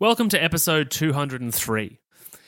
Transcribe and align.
Welcome 0.00 0.30
to 0.30 0.42
episode 0.42 0.90
203. 0.90 1.98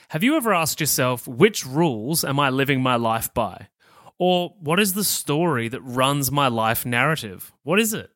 Have 0.09 0.23
you 0.23 0.39
ever 0.39 0.55
asked 0.55 0.81
yourself, 0.81 1.29
which 1.29 1.67
rules 1.67 2.25
am 2.25 2.41
I 2.41 2.49
living 2.49 2.81
my 2.81 2.97
life 2.97 3.35
by? 3.35 3.69
Or 4.17 4.55
what 4.59 4.81
is 4.81 4.95
the 4.95 5.05
story 5.05 5.69
that 5.69 5.83
runs 5.83 6.33
my 6.33 6.49
life 6.49 6.87
narrative? 6.87 7.53
What 7.63 7.79
is 7.79 7.93
it? 7.93 8.09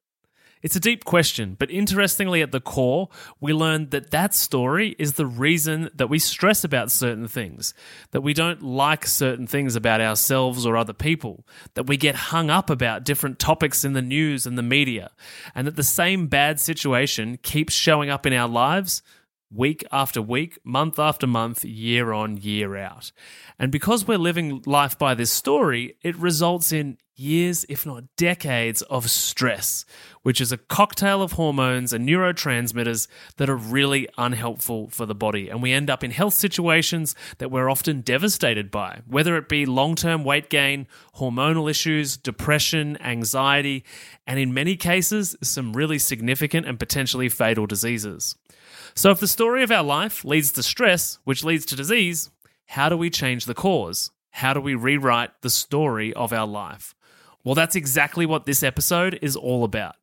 It's 0.63 0.75
a 0.75 0.81
deep 0.81 1.05
question, 1.05 1.55
but 1.59 1.71
interestingly, 1.71 2.41
at 2.41 2.51
the 2.51 2.63
core, 2.63 3.11
we 3.39 3.53
learn 3.53 3.91
that 3.91 4.11
that 4.11 4.33
story 4.33 4.97
is 4.99 5.13
the 5.13 5.27
reason 5.27 5.91
that 5.95 6.09
we 6.09 6.19
stress 6.19 6.65
about 6.65 6.91
certain 6.91 7.29
things, 7.29 7.75
that 8.13 8.23
we 8.23 8.33
don't 8.33 8.63
like 8.63 9.07
certain 9.07 9.47
things 9.47 9.77
about 9.77 10.01
ourselves 10.01 10.65
or 10.65 10.79
other 10.79 10.95
people, 10.95 11.47
that 11.75 11.87
we 11.87 11.99
get 11.99 12.15
hung 12.15 12.49
up 12.49 12.71
about 12.71 13.05
different 13.05 13.39
topics 13.39 13.85
in 13.85 13.93
the 13.93 14.01
news 14.01 14.47
and 14.47 14.57
the 14.57 14.63
media, 14.63 15.11
and 15.55 15.67
that 15.67 15.77
the 15.77 15.83
same 15.83 16.27
bad 16.27 16.59
situation 16.59 17.39
keeps 17.43 17.75
showing 17.75 18.09
up 18.09 18.25
in 18.25 18.33
our 18.33 18.49
lives 18.49 19.03
week 19.51 19.85
after 19.93 20.21
week, 20.21 20.59
month 20.65 20.99
after 20.99 21.27
month, 21.27 21.65
year 21.65 22.13
on, 22.13 22.37
year 22.37 22.77
out. 22.77 23.13
And 23.59 23.71
because 23.71 24.07
we're 24.07 24.19
living 24.19 24.63
life 24.67 24.99
by 24.99 25.15
this 25.15 25.33
story, 25.33 25.97
it 26.03 26.17
results 26.17 26.73
in 26.73 26.99
years, 27.19 27.65
if 27.69 27.87
not 27.87 28.05
decades, 28.17 28.83
of 28.83 29.11
stress, 29.11 29.85
which 30.23 30.41
is 30.41 30.53
a 30.53 30.59
cocktail 30.59 31.23
of 31.23 31.33
hormones 31.33 31.93
and 31.93 32.07
neurotransmitters 32.07 33.09
that 33.37 33.49
are 33.49 33.57
really 33.57 34.09
unhelpful 34.19 34.89
for 34.91 35.07
the 35.07 35.15
body. 35.15 35.49
And 35.49 35.63
we 35.63 35.73
end 35.73 35.89
up 35.89 36.05
in 36.05 36.11
health 36.11 36.35
situations 36.35 37.15
that 37.39 37.51
we're 37.51 37.71
often 37.71 38.03
devastated 38.03 38.71
by, 38.71 39.01
whether 39.07 39.37
it 39.37 39.49
be 39.49 39.65
long 39.65 39.95
term 39.95 40.25
weight 40.25 40.51
gain, 40.51 40.87
hormonal 41.17 41.71
issues, 41.71 42.17
depression, 42.17 43.01
anxiety, 43.01 43.85
and 44.27 44.39
in 44.39 44.53
many 44.53 44.77
cases, 44.77 45.37
some 45.43 45.73
really 45.73 45.99
significant 45.99 46.67
and 46.67 46.79
potentially 46.79 47.29
fatal 47.29 47.67
diseases. 47.67 48.37
So, 48.99 49.11
if 49.11 49.21
the 49.21 49.29
story 49.29 49.63
of 49.63 49.71
our 49.71 49.83
life 49.83 50.25
leads 50.25 50.51
to 50.53 50.63
stress, 50.63 51.19
which 51.25 51.45
leads 51.45 51.67
to 51.67 51.77
disease, 51.77 52.31
how 52.65 52.89
do 52.89 52.97
we 52.97 53.11
change 53.11 53.45
the 53.45 53.53
cause? 53.53 54.11
How 54.31 54.55
do 54.55 54.61
we 54.61 54.75
rewrite 54.75 55.43
the 55.43 55.51
story 55.51 56.15
of 56.15 56.33
our 56.33 56.47
life? 56.47 56.95
Well, 57.45 57.55
that's 57.55 57.77
exactly 57.77 58.25
what 58.25 58.47
this 58.47 58.63
episode 58.63 59.19
is 59.21 59.37
all 59.37 59.65
about. 59.65 59.97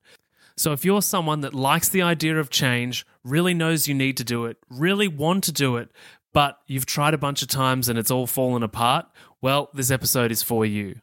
So, 0.56 0.74
if 0.74 0.86
you're 0.86 1.02
someone 1.02 1.42
that 1.42 1.56
likes 1.56 1.90
the 1.90 2.04
idea 2.04 2.38
of 2.38 2.52
change, 2.52 3.04
really 3.24 3.56
knows 3.56 3.88
you 3.88 3.96
need 3.96 4.16
to 4.18 4.24
do 4.24 4.46
it, 4.46 4.58
really 4.70 5.08
want 5.08 5.44
to 5.46 5.52
do 5.52 5.78
it, 5.78 5.90
but 6.32 6.60
you've 6.68 6.86
tried 6.86 7.16
a 7.16 7.18
bunch 7.18 7.42
of 7.42 7.48
times 7.48 7.90
and 7.90 7.98
it's 7.98 8.12
all 8.12 8.28
fallen 8.28 8.62
apart, 8.62 9.08
well, 9.42 9.72
this 9.74 9.90
episode 9.90 10.32
is 10.32 10.44
for 10.44 10.68
you. 10.68 10.98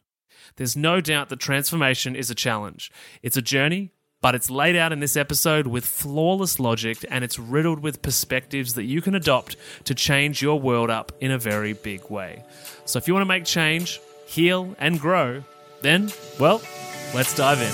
There's 0.55 0.77
no 0.77 1.01
doubt 1.01 1.27
that 1.27 1.39
transformation 1.41 2.15
is 2.15 2.31
a 2.31 2.35
challenge. 2.35 2.89
It's 3.21 3.37
a 3.37 3.41
journey, 3.41 3.91
but 4.21 4.35
it's 4.35 4.51
laid 4.51 4.75
out 4.75 4.93
in 4.93 4.99
this 4.99 5.17
episode 5.17 5.65
with 5.65 5.83
flawless 5.83 6.59
logic 6.59 7.03
and 7.09 7.23
it's 7.23 7.39
riddled 7.39 7.79
with 7.79 8.03
perspectives 8.03 8.75
that 8.75 8.83
you 8.83 9.01
can 9.01 9.15
adopt 9.15 9.55
to 9.83 9.95
change 9.95 10.41
your 10.43 10.59
world 10.59 10.91
up 10.91 11.11
in 11.19 11.31
a 11.31 11.39
very 11.39 11.73
big 11.73 12.07
way. 12.09 12.43
So 12.85 12.97
if 12.97 13.07
you 13.07 13.15
want 13.15 13.23
to 13.23 13.27
make 13.27 13.45
change, 13.45 13.99
heal, 14.27 14.75
and 14.77 14.99
grow, 14.99 15.43
then, 15.81 16.11
well, 16.39 16.61
let's 17.15 17.35
dive 17.35 17.61
in. 17.61 17.71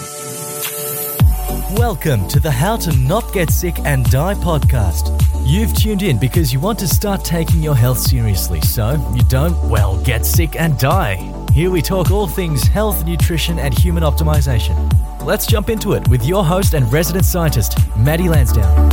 Welcome 1.75 2.29
to 2.29 2.39
the 2.39 2.49
How 2.49 2.77
to 2.77 2.95
Not 2.95 3.33
Get 3.33 3.51
Sick 3.51 3.77
and 3.79 4.09
Die 4.09 4.33
podcast. 4.35 5.21
You've 5.45 5.75
tuned 5.75 6.01
in 6.01 6.17
because 6.17 6.53
you 6.53 6.61
want 6.61 6.79
to 6.79 6.87
start 6.87 7.25
taking 7.25 7.61
your 7.61 7.75
health 7.75 7.97
seriously 7.97 8.61
so 8.61 8.91
you 9.13 9.21
don't, 9.23 9.69
well, 9.69 10.01
get 10.03 10.25
sick 10.25 10.55
and 10.57 10.79
die. 10.79 11.15
Here 11.51 11.69
we 11.69 11.81
talk 11.81 12.09
all 12.09 12.27
things 12.27 12.63
health, 12.63 13.05
nutrition, 13.05 13.59
and 13.59 13.77
human 13.77 14.03
optimization. 14.03 15.06
Let's 15.23 15.45
jump 15.45 15.69
into 15.69 15.93
it 15.93 16.07
with 16.07 16.23
your 16.25 16.45
host 16.45 16.73
and 16.73 16.91
resident 16.93 17.25
scientist, 17.25 17.77
Maddie 17.97 18.29
Lansdowne. 18.29 18.91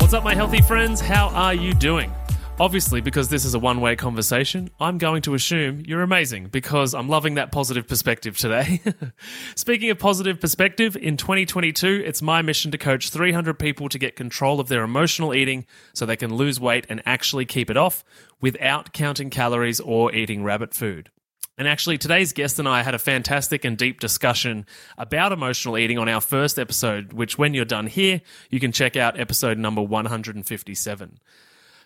What's 0.00 0.14
up, 0.14 0.24
my 0.24 0.34
healthy 0.34 0.62
friends? 0.62 1.00
How 1.00 1.28
are 1.28 1.54
you 1.54 1.74
doing? 1.74 2.12
Obviously, 2.58 3.00
because 3.00 3.28
this 3.28 3.44
is 3.44 3.54
a 3.54 3.58
one 3.58 3.80
way 3.80 3.94
conversation, 3.94 4.70
I'm 4.80 4.98
going 4.98 5.22
to 5.22 5.34
assume 5.34 5.82
you're 5.86 6.02
amazing 6.02 6.46
because 6.46 6.94
I'm 6.94 7.08
loving 7.08 7.34
that 7.34 7.52
positive 7.52 7.86
perspective 7.86 8.36
today. 8.36 8.80
Speaking 9.54 9.90
of 9.90 9.98
positive 9.98 10.40
perspective, 10.40 10.96
in 10.96 11.16
2022, 11.16 12.02
it's 12.04 12.22
my 12.22 12.42
mission 12.42 12.70
to 12.72 12.78
coach 12.78 13.10
300 13.10 13.58
people 13.58 13.88
to 13.90 13.98
get 13.98 14.16
control 14.16 14.60
of 14.60 14.68
their 14.68 14.82
emotional 14.82 15.34
eating 15.34 15.66
so 15.92 16.04
they 16.04 16.16
can 16.16 16.34
lose 16.34 16.58
weight 16.58 16.86
and 16.88 17.02
actually 17.06 17.44
keep 17.44 17.70
it 17.70 17.76
off 17.76 18.02
without 18.40 18.92
counting 18.92 19.30
calories 19.30 19.78
or 19.78 20.12
eating 20.14 20.42
rabbit 20.42 20.74
food. 20.74 21.10
And 21.58 21.68
actually, 21.68 21.98
today's 21.98 22.32
guest 22.32 22.58
and 22.58 22.66
I 22.66 22.82
had 22.82 22.94
a 22.94 22.98
fantastic 22.98 23.66
and 23.66 23.76
deep 23.76 24.00
discussion 24.00 24.64
about 24.96 25.32
emotional 25.32 25.76
eating 25.76 25.98
on 25.98 26.08
our 26.08 26.22
first 26.22 26.58
episode, 26.58 27.12
which, 27.12 27.36
when 27.36 27.52
you're 27.52 27.66
done 27.66 27.88
here, 27.88 28.22
you 28.48 28.58
can 28.58 28.72
check 28.72 28.96
out 28.96 29.20
episode 29.20 29.58
number 29.58 29.82
157. 29.82 31.18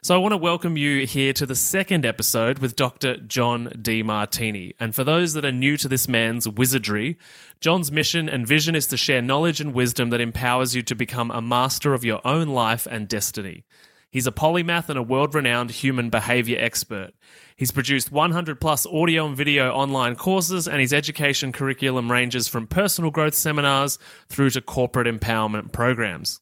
So, 0.03 0.15
I 0.15 0.19
want 0.19 0.35
to 0.35 0.37
welcome 0.37 0.77
you 0.77 1.05
here 1.05 1.33
to 1.33 1.45
the 1.47 1.57
second 1.57 2.07
episode 2.07 2.61
with 2.61 2.77
Dr. 2.77 3.17
John 3.17 3.67
Demartini. 3.71 4.75
And 4.79 4.95
for 4.95 5.03
those 5.03 5.33
that 5.33 5.45
are 5.45 5.51
new 5.51 5.77
to 5.79 5.89
this 5.89 6.07
man's 6.07 6.49
wizardry, 6.49 7.19
John's 7.61 7.91
mission 7.91 8.29
and 8.29 8.47
vision 8.47 8.77
is 8.77 8.87
to 8.87 8.97
share 8.97 9.21
knowledge 9.21 9.61
and 9.61 9.75
wisdom 9.75 10.11
that 10.11 10.21
empowers 10.21 10.77
you 10.77 10.83
to 10.85 10.95
become 10.95 11.33
a 11.33 11.43
master 11.43 11.93
of 11.93 12.05
your 12.05 12.21
own 12.25 12.51
life 12.51 12.87
and 12.89 13.09
destiny. 13.09 13.65
He's 14.17 14.27
a 14.27 14.33
polymath 14.33 14.89
and 14.89 14.99
a 14.99 15.03
world 15.03 15.35
renowned 15.35 15.71
human 15.71 16.09
behavior 16.09 16.57
expert. 16.59 17.11
He's 17.55 17.71
produced 17.71 18.11
100 18.11 18.59
plus 18.59 18.87
audio 18.87 19.27
and 19.27 19.37
video 19.37 19.71
online 19.73 20.17
courses, 20.17 20.67
and 20.67 20.81
his 20.81 20.95
education 20.95 21.53
curriculum 21.53 22.11
ranges 22.11 22.49
from 22.49 22.67
personal 22.67 23.11
growth 23.11 23.35
seminars 23.35 23.99
through 24.31 24.49
to 24.49 24.63
corporate 24.63 25.07
empowerment 25.07 25.71
programs. 25.71 26.41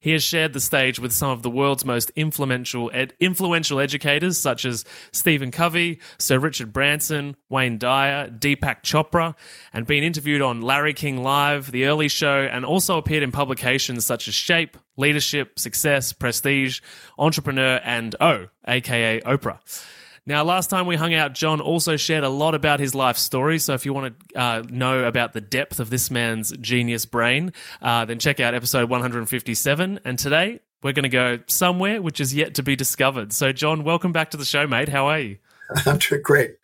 He 0.00 0.12
has 0.12 0.22
shared 0.22 0.54
the 0.54 0.60
stage 0.60 0.98
with 0.98 1.12
some 1.12 1.30
of 1.30 1.42
the 1.42 1.50
world's 1.50 1.84
most 1.84 2.10
influential 2.16 2.90
ed- 2.94 3.12
influential 3.20 3.78
educators, 3.78 4.38
such 4.38 4.64
as 4.64 4.84
Stephen 5.12 5.50
Covey, 5.50 6.00
Sir 6.18 6.38
Richard 6.38 6.72
Branson, 6.72 7.36
Wayne 7.50 7.76
Dyer, 7.76 8.30
Deepak 8.30 8.82
Chopra, 8.82 9.34
and 9.74 9.86
been 9.86 10.02
interviewed 10.02 10.40
on 10.40 10.62
Larry 10.62 10.94
King 10.94 11.22
Live, 11.22 11.70
The 11.70 11.84
Early 11.84 12.08
Show, 12.08 12.48
and 12.50 12.64
also 12.64 12.96
appeared 12.96 13.22
in 13.22 13.30
publications 13.30 14.06
such 14.06 14.26
as 14.26 14.34
Shape, 14.34 14.78
Leadership, 14.96 15.58
Success, 15.58 16.14
Prestige, 16.14 16.80
Entrepreneur, 17.18 17.80
and 17.84 18.16
O, 18.20 18.46
aka 18.66 19.20
Oprah. 19.20 19.58
Now, 20.26 20.44
last 20.44 20.70
time 20.70 20.86
we 20.86 20.96
hung 20.96 21.14
out, 21.14 21.34
John 21.34 21.60
also 21.60 21.96
shared 21.96 22.24
a 22.24 22.28
lot 22.28 22.54
about 22.54 22.80
his 22.80 22.94
life 22.94 23.16
story. 23.16 23.58
So, 23.58 23.74
if 23.74 23.86
you 23.86 23.92
want 23.92 24.14
to 24.30 24.38
uh, 24.38 24.62
know 24.68 25.04
about 25.04 25.32
the 25.32 25.40
depth 25.40 25.80
of 25.80 25.90
this 25.90 26.10
man's 26.10 26.52
genius 26.58 27.06
brain, 27.06 27.52
uh, 27.80 28.04
then 28.04 28.18
check 28.18 28.40
out 28.40 28.54
episode 28.54 28.90
157. 28.90 30.00
And 30.04 30.18
today, 30.18 30.60
we're 30.82 30.92
going 30.92 31.04
to 31.04 31.08
go 31.08 31.38
somewhere 31.46 32.00
which 32.00 32.20
is 32.20 32.34
yet 32.34 32.54
to 32.54 32.62
be 32.62 32.76
discovered. 32.76 33.32
So, 33.32 33.52
John, 33.52 33.84
welcome 33.84 34.12
back 34.12 34.30
to 34.30 34.36
the 34.36 34.44
show, 34.44 34.66
mate. 34.66 34.88
How 34.88 35.06
are 35.06 35.20
you? 35.20 35.38
I'm 35.86 35.98
doing 35.98 36.22
great. 36.22 36.56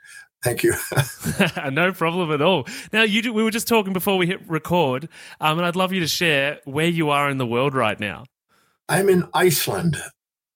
Thank 0.43 0.63
you. 0.63 0.75
no 1.73 1.93
problem 1.93 2.31
at 2.31 2.43
all. 2.43 2.67
Now, 2.93 3.03
you 3.03 3.23
do, 3.23 3.33
we 3.33 3.43
were 3.43 3.51
just 3.51 3.69
talking 3.69 3.93
before 3.93 4.17
we 4.17 4.27
hit 4.27 4.49
record, 4.49 5.09
um, 5.41 5.59
and 5.59 5.67
I'd 5.67 5.77
love 5.77 5.93
you 5.93 6.01
to 6.01 6.07
share 6.07 6.61
where 6.65 6.87
you 6.87 7.11
are 7.11 7.29
in 7.31 7.39
the 7.39 7.47
world 7.47 7.75
right 7.75 7.99
now. 7.99 8.25
I'm 8.89 9.09
in 9.09 9.29
Iceland, 9.35 9.97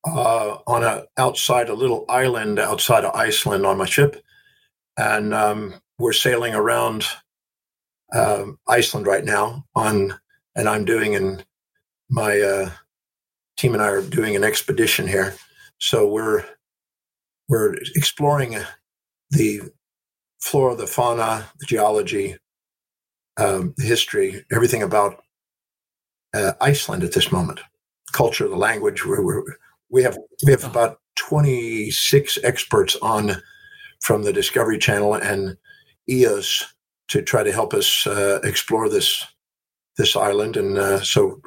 uh, 0.04 0.58
on 0.66 0.82
a 0.82 1.04
outside 1.16 1.68
a 1.68 1.74
little 1.74 2.04
island 2.08 2.58
outside 2.58 3.04
of 3.04 3.14
Iceland 3.14 3.66
on 3.66 3.78
my 3.78 3.86
ship, 3.86 4.22
and 4.96 5.34
um, 5.34 5.74
we're 5.98 6.12
sailing 6.12 6.54
around 6.54 7.04
uh, 8.12 8.44
Iceland 8.68 9.06
right 9.06 9.24
now. 9.24 9.64
On 9.74 10.18
and 10.56 10.68
I'm 10.68 10.84
doing 10.84 11.14
and 11.14 11.44
my 12.08 12.40
uh, 12.40 12.70
team 13.56 13.74
and 13.74 13.82
I 13.82 13.88
are 13.88 14.02
doing 14.02 14.36
an 14.36 14.44
expedition 14.44 15.06
here, 15.06 15.34
so 15.78 16.06
we're 16.06 16.44
we're 17.48 17.74
exploring 17.94 18.56
the 19.30 19.60
flora, 20.40 20.74
the 20.74 20.86
fauna, 20.86 21.48
the 21.58 21.66
geology, 21.66 22.36
um, 23.36 23.74
the 23.76 23.84
history, 23.84 24.44
everything 24.52 24.82
about 24.82 25.22
uh, 26.34 26.52
Iceland 26.60 27.02
at 27.04 27.12
this 27.12 27.32
moment. 27.32 27.60
Culture, 28.12 28.48
the 28.48 28.56
language. 28.56 29.04
We're, 29.04 29.22
we're, 29.22 29.42
we 29.90 30.02
have 30.02 30.16
we 30.44 30.52
have 30.52 30.64
about 30.64 30.98
26 31.16 32.38
experts 32.42 32.96
on 33.02 33.42
from 34.00 34.22
the 34.22 34.32
Discovery 34.32 34.78
Channel 34.78 35.14
and 35.14 35.56
EOS 36.08 36.64
to 37.08 37.22
try 37.22 37.42
to 37.42 37.52
help 37.52 37.74
us 37.74 38.06
uh, 38.06 38.40
explore 38.42 38.88
this 38.88 39.24
this 39.96 40.16
island. 40.16 40.56
And 40.56 40.78
uh, 40.78 41.00
so 41.00 41.40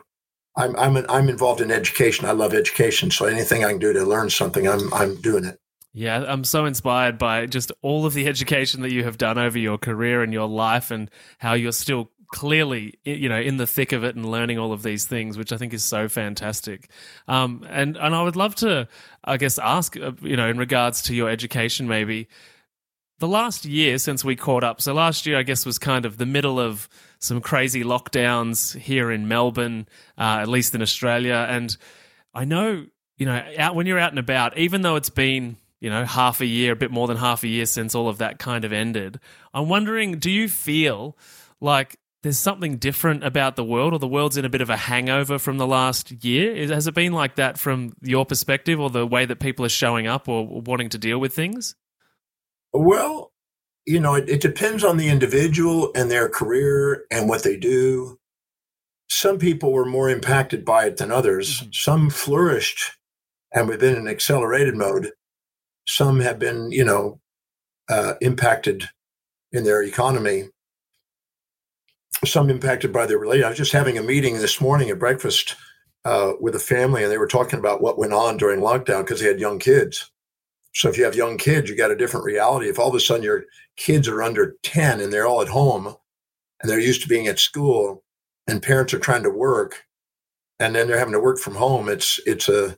I'm 0.55 0.75
I'm 0.75 0.97
an, 0.97 1.05
I'm 1.09 1.29
involved 1.29 1.61
in 1.61 1.71
education. 1.71 2.25
I 2.25 2.31
love 2.31 2.53
education. 2.53 3.11
So 3.11 3.25
anything 3.25 3.63
I 3.63 3.69
can 3.69 3.79
do 3.79 3.93
to 3.93 4.03
learn 4.03 4.29
something, 4.29 4.67
I'm 4.67 4.93
I'm 4.93 5.19
doing 5.21 5.45
it. 5.45 5.59
Yeah, 5.95 6.25
I'm 6.27 6.43
so 6.43 6.65
inspired 6.65 7.19
by 7.19 7.45
just 7.45 7.71
all 7.83 8.07
of 8.07 8.15
the 8.15 8.27
education 8.27 8.81
that 8.81 8.91
you 8.91 9.03
have 9.03 9.19
done 9.19 9.37
over 9.37 9.59
your 9.59 9.77
career 9.77 10.23
and 10.23 10.33
your 10.33 10.47
life, 10.47 10.91
and 10.91 11.09
how 11.37 11.53
you're 11.53 11.71
still 11.71 12.11
clearly 12.33 12.99
you 13.05 13.29
know 13.29 13.39
in 13.39 13.55
the 13.55 13.65
thick 13.65 13.93
of 13.93 14.03
it 14.03 14.15
and 14.15 14.29
learning 14.29 14.57
all 14.57 14.73
of 14.73 14.83
these 14.83 15.05
things 15.05 15.37
which 15.37 15.53
i 15.53 15.57
think 15.57 15.73
is 15.73 15.83
so 15.83 16.09
fantastic. 16.09 16.89
Um, 17.27 17.65
and 17.69 17.95
and 17.95 18.13
i 18.13 18.21
would 18.21 18.35
love 18.35 18.55
to 18.55 18.87
i 19.23 19.37
guess 19.37 19.57
ask 19.57 19.95
uh, 19.95 20.11
you 20.21 20.35
know 20.35 20.49
in 20.49 20.57
regards 20.57 21.03
to 21.03 21.15
your 21.15 21.29
education 21.29 21.87
maybe 21.87 22.27
the 23.19 23.27
last 23.27 23.63
year 23.65 23.97
since 23.97 24.25
we 24.25 24.35
caught 24.35 24.63
up 24.63 24.81
so 24.81 24.93
last 24.93 25.25
year 25.25 25.37
i 25.37 25.43
guess 25.43 25.65
was 25.65 25.79
kind 25.79 26.05
of 26.05 26.17
the 26.17 26.25
middle 26.25 26.59
of 26.59 26.89
some 27.19 27.39
crazy 27.39 27.83
lockdowns 27.83 28.77
here 28.77 29.11
in 29.11 29.27
melbourne 29.27 29.87
uh, 30.17 30.39
at 30.41 30.49
least 30.49 30.75
in 30.75 30.81
australia. 30.81 31.47
And 31.49 31.77
I 32.33 32.45
know, 32.45 32.85
you 33.17 33.25
know, 33.25 33.43
out 33.57 33.75
when 33.75 33.85
you're 33.85 33.99
out 33.99 34.11
and 34.11 34.19
about, 34.19 34.57
even 34.57 34.81
though 34.81 34.95
it's 34.95 35.09
been, 35.09 35.57
you 35.79 35.89
know, 35.89 36.05
half 36.05 36.41
a 36.41 36.45
year, 36.45 36.73
a 36.73 36.75
bit 36.75 36.91
more 36.91 37.07
than 37.07 37.17
half 37.17 37.43
a 37.43 37.47
year 37.47 37.65
since 37.65 37.93
all 37.93 38.09
of 38.09 38.17
that 38.17 38.39
kind 38.39 38.65
of 38.65 38.73
ended, 38.73 39.19
I'm 39.53 39.69
wondering, 39.69 40.17
do 40.17 40.31
you 40.31 40.49
feel 40.49 41.17
like 41.61 41.97
there's 42.23 42.39
something 42.39 42.77
different 42.77 43.23
about 43.23 43.55
the 43.55 43.63
world, 43.63 43.93
or 43.93 43.99
the 43.99 44.07
world's 44.07 44.37
in 44.37 44.45
a 44.45 44.49
bit 44.49 44.61
of 44.61 44.69
a 44.69 44.77
hangover 44.77 45.37
from 45.37 45.57
the 45.57 45.67
last 45.67 46.11
year? 46.23 46.67
Has 46.67 46.87
it 46.87 46.95
been 46.95 47.13
like 47.13 47.35
that 47.35 47.59
from 47.59 47.93
your 48.01 48.25
perspective, 48.25 48.79
or 48.79 48.89
the 48.89 49.05
way 49.05 49.25
that 49.25 49.39
people 49.39 49.65
are 49.65 49.69
showing 49.69 50.07
up 50.07 50.27
or 50.27 50.47
wanting 50.47 50.89
to 50.89 50.97
deal 50.97 51.19
with 51.19 51.35
things? 51.35 51.75
Well, 52.71 53.31
you 53.85 53.99
know, 53.99 54.15
it, 54.15 54.29
it 54.29 54.41
depends 54.41 54.83
on 54.83 54.97
the 54.97 55.09
individual 55.09 55.91
and 55.95 56.09
their 56.09 56.29
career 56.29 57.05
and 57.11 57.29
what 57.29 57.43
they 57.43 57.57
do. 57.57 58.17
Some 59.09 59.37
people 59.37 59.71
were 59.71 59.85
more 59.85 60.09
impacted 60.09 60.65
by 60.65 60.85
it 60.85 60.97
than 60.97 61.11
others. 61.11 61.59
Mm-hmm. 61.59 61.69
Some 61.73 62.09
flourished 62.09 62.97
and 63.53 63.69
we've 63.69 63.79
been 63.79 63.95
in 63.95 64.07
accelerated 64.07 64.75
mode. 64.75 65.11
Some 65.87 66.19
have 66.21 66.39
been, 66.39 66.71
you 66.71 66.83
know, 66.83 67.19
uh, 67.87 68.15
impacted 68.21 68.89
in 69.51 69.63
their 69.63 69.83
economy 69.83 70.49
some 72.25 72.49
impacted 72.49 72.91
by 72.91 73.05
their 73.05 73.17
relationship. 73.17 73.45
I 73.45 73.49
was 73.49 73.57
just 73.57 73.71
having 73.71 73.97
a 73.97 74.03
meeting 74.03 74.37
this 74.37 74.61
morning 74.61 74.89
at 74.89 74.99
breakfast 74.99 75.55
uh, 76.05 76.33
with 76.39 76.55
a 76.55 76.59
family, 76.59 77.03
and 77.03 77.11
they 77.11 77.17
were 77.17 77.27
talking 77.27 77.59
about 77.59 77.81
what 77.81 77.97
went 77.97 78.13
on 78.13 78.37
during 78.37 78.59
lockdown 78.59 79.01
because 79.01 79.19
they 79.19 79.27
had 79.27 79.39
young 79.39 79.59
kids. 79.59 80.11
So 80.73 80.89
if 80.89 80.97
you 80.97 81.03
have 81.03 81.15
young 81.15 81.37
kids, 81.37 81.69
you 81.69 81.77
got 81.77 81.91
a 81.91 81.95
different 81.95 82.25
reality. 82.25 82.67
If 82.67 82.79
all 82.79 82.89
of 82.89 82.95
a 82.95 82.99
sudden 82.99 83.23
your 83.23 83.45
kids 83.77 84.07
are 84.07 84.23
under 84.23 84.55
10 84.63 85.01
and 85.01 85.13
they're 85.13 85.27
all 85.27 85.41
at 85.41 85.47
home 85.47 85.95
and 86.61 86.69
they're 86.69 86.79
used 86.79 87.03
to 87.03 87.07
being 87.07 87.27
at 87.27 87.39
school 87.39 88.03
and 88.47 88.61
parents 88.61 88.93
are 88.93 88.99
trying 88.99 89.23
to 89.23 89.29
work 89.29 89.83
and 90.59 90.75
then 90.75 90.87
they're 90.87 90.97
having 90.97 91.13
to 91.13 91.19
work 91.19 91.39
from 91.39 91.55
home, 91.55 91.89
it's 91.89 92.19
it's 92.25 92.49
a 92.49 92.77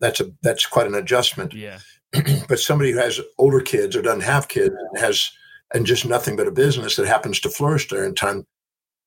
that's 0.00 0.20
a 0.20 0.30
that's 0.42 0.66
quite 0.66 0.86
an 0.86 0.94
adjustment. 0.94 1.54
Yeah. 1.54 1.78
but 2.48 2.58
somebody 2.58 2.92
who 2.92 2.98
has 2.98 3.20
older 3.38 3.60
kids 3.60 3.94
or 3.94 4.02
doesn't 4.02 4.20
have 4.22 4.48
kids 4.48 4.74
and 4.74 4.98
has 4.98 5.30
and 5.74 5.86
just 5.86 6.06
nothing 6.06 6.36
but 6.36 6.46
a 6.46 6.52
business 6.52 6.96
that 6.96 7.06
happens 7.06 7.40
to 7.40 7.50
flourish 7.50 7.88
during 7.88 8.14
time, 8.14 8.46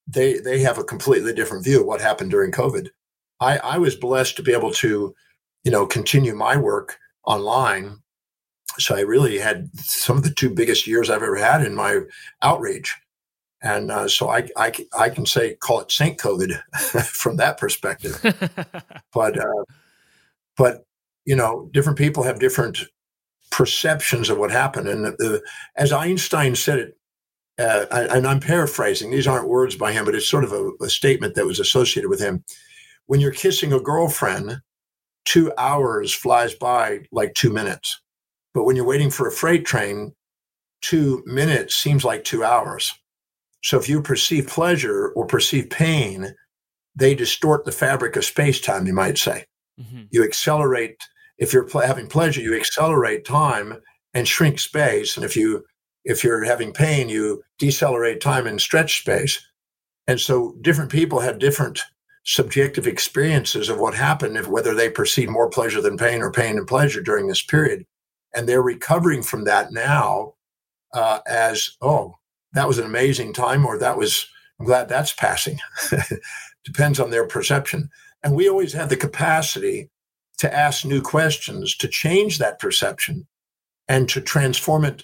they 0.10 0.40
they 0.40 0.60
have 0.60 0.78
a 0.78 0.84
completely 0.84 1.34
different 1.34 1.64
view 1.64 1.82
of 1.82 1.86
what 1.86 2.02
happened 2.02 2.32
during 2.32 2.52
COVID. 2.52 2.90
I, 3.40 3.58
I 3.58 3.78
was 3.78 3.96
blessed 3.96 4.36
to 4.38 4.44
be 4.44 4.54
able 4.54 4.72
to, 4.74 5.16
you 5.64 5.72
know, 5.72 5.86
continue 5.86 6.36
my 6.36 6.58
work 6.58 6.98
online. 7.26 7.98
So 8.78 8.96
I 8.96 9.02
really 9.02 9.38
had 9.38 9.70
some 9.78 10.18
of 10.18 10.24
the 10.24 10.34
two 10.34 10.50
biggest 10.50 10.88
years 10.88 11.10
I've 11.10 11.24
ever 11.24 11.38
had 11.38 11.66
in 11.66 11.76
my 11.76 12.02
outreach. 12.42 12.96
And 13.62 13.92
uh, 13.92 14.08
so 14.08 14.30
I, 14.30 14.48
I, 14.56 14.74
I 14.98 15.10
can 15.10 15.26
say, 15.26 15.56
call 15.56 15.82
it 15.82 15.92
Saint 15.92 16.18
COVID 16.18 16.62
from 17.06 17.38
that 17.38 17.58
perspective. 17.58 18.20
but, 19.14 19.38
uh, 19.38 19.64
but, 20.58 20.86
you 21.26 21.36
know, 21.36 21.70
different 21.74 21.98
people 21.98 22.24
have 22.24 22.40
different 22.40 22.80
perceptions 23.52 24.30
of 24.30 24.38
what 24.38 24.52
happened. 24.52 24.88
And 24.88 25.06
the, 25.06 25.12
the, 25.12 25.44
as 25.76 25.92
Einstein 25.92 26.56
said 26.56 26.80
it 26.80 26.99
uh, 27.60 27.86
and 27.92 28.26
I'm 28.26 28.40
paraphrasing, 28.40 29.12
these 29.12 29.28
aren't 29.28 29.50
words 29.50 29.76
by 29.76 29.92
him, 29.92 30.06
but 30.06 30.16
it's 30.16 30.30
sort 30.30 30.44
of 30.44 30.54
a, 30.54 30.72
a 30.82 30.90
statement 30.90 31.36
that 31.36 31.46
was 31.46 31.60
associated 31.60 32.10
with 32.10 32.20
him. 32.20 32.44
When 33.08 33.20
you're 33.20 33.32
kissing 33.32 33.74
a 33.74 33.80
girlfriend, 33.80 34.62
two 35.26 35.52
hours 35.58 36.14
flies 36.14 36.54
by 36.54 37.02
like 37.12 37.34
two 37.34 37.52
minutes. 37.52 38.02
But 38.54 38.64
when 38.64 38.76
you're 38.76 38.86
waiting 38.86 39.12
for 39.12 39.28
a 39.28 39.32
freight 39.32 39.66
train, 39.66 40.14
two 40.82 41.22
minutes 41.26 41.76
seems 41.76 42.04
like 42.04 42.24
two 42.24 42.44
hours. 42.44 42.94
So 43.62 43.78
if 43.78 43.90
you 43.90 44.02
perceive 44.02 44.48
pleasure 44.48 45.10
or 45.10 45.26
perceive 45.26 45.70
pain, 45.70 46.34
they 46.96 47.14
distort 47.14 47.66
the 47.66 47.72
fabric 47.72 48.16
of 48.16 48.26
space 48.26 48.62
time, 48.62 48.88
you 48.88 48.94
might 48.94 49.18
say. 49.18 49.46
Mm-hmm. 49.80 50.04
You 50.12 50.24
accelerate, 50.24 50.98
if 51.38 51.54
you're 51.54 51.68
pl- 51.68 51.82
having 51.82 52.08
pleasure, 52.08 52.42
you 52.42 52.56
accelerate 52.56 53.26
time 53.26 53.82
and 54.14 54.28
shrink 54.28 54.60
space. 54.60 55.16
And 55.16 55.26
if 55.26 55.36
you 55.36 55.64
if 56.06 56.24
you're 56.24 56.44
having 56.44 56.74
pain, 56.74 57.10
you 57.10 57.44
decelerate 57.58 58.22
time 58.22 58.48
and 58.48 58.60
stretch 58.60 59.00
space. 59.00 59.40
And 60.08 60.20
so 60.20 60.56
different 60.62 60.92
people 60.92 61.20
have 61.20 61.40
different 61.40 61.82
subjective 62.24 62.88
experiences 62.88 63.70
of 63.70 63.80
what 63.80 63.94
happened, 63.96 64.38
if 64.38 64.48
whether 64.48 64.74
they 64.74 64.90
perceive 64.90 65.30
more 65.30 65.50
pleasure 65.50 65.82
than 65.82 65.98
pain 65.98 66.22
or 66.22 66.32
pain 66.32 66.58
and 66.58 66.68
pleasure 66.68 67.02
during 67.02 67.28
this 67.28 67.42
period. 67.42 67.86
And 68.34 68.48
they're 68.48 68.62
recovering 68.62 69.24
from 69.24 69.46
that 69.46 69.72
now 69.72 70.34
uh, 70.94 71.20
as, 71.28 71.72
oh, 71.82 72.16
that 72.54 72.68
was 72.68 72.78
an 72.78 72.86
amazing 72.86 73.34
time, 73.34 73.66
or 73.66 73.78
that 73.78 73.98
was, 73.98 74.28
I'm 74.60 74.66
glad 74.66 74.90
that's 74.90 75.14
passing. 75.14 75.60
Depends 76.66 77.00
on 77.00 77.10
their 77.10 77.28
perception. 77.28 77.90
And 78.24 78.36
we 78.36 78.50
always 78.50 78.74
have 78.74 78.90
the 78.90 78.98
capacity 78.98 79.90
to 80.40 80.54
ask 80.54 80.86
new 80.86 81.02
questions, 81.02 81.76
to 81.78 81.88
change 81.88 82.38
that 82.38 82.60
perception, 82.60 83.28
and 83.88 84.08
to 84.10 84.22
transform 84.22 84.86
it 84.86 85.04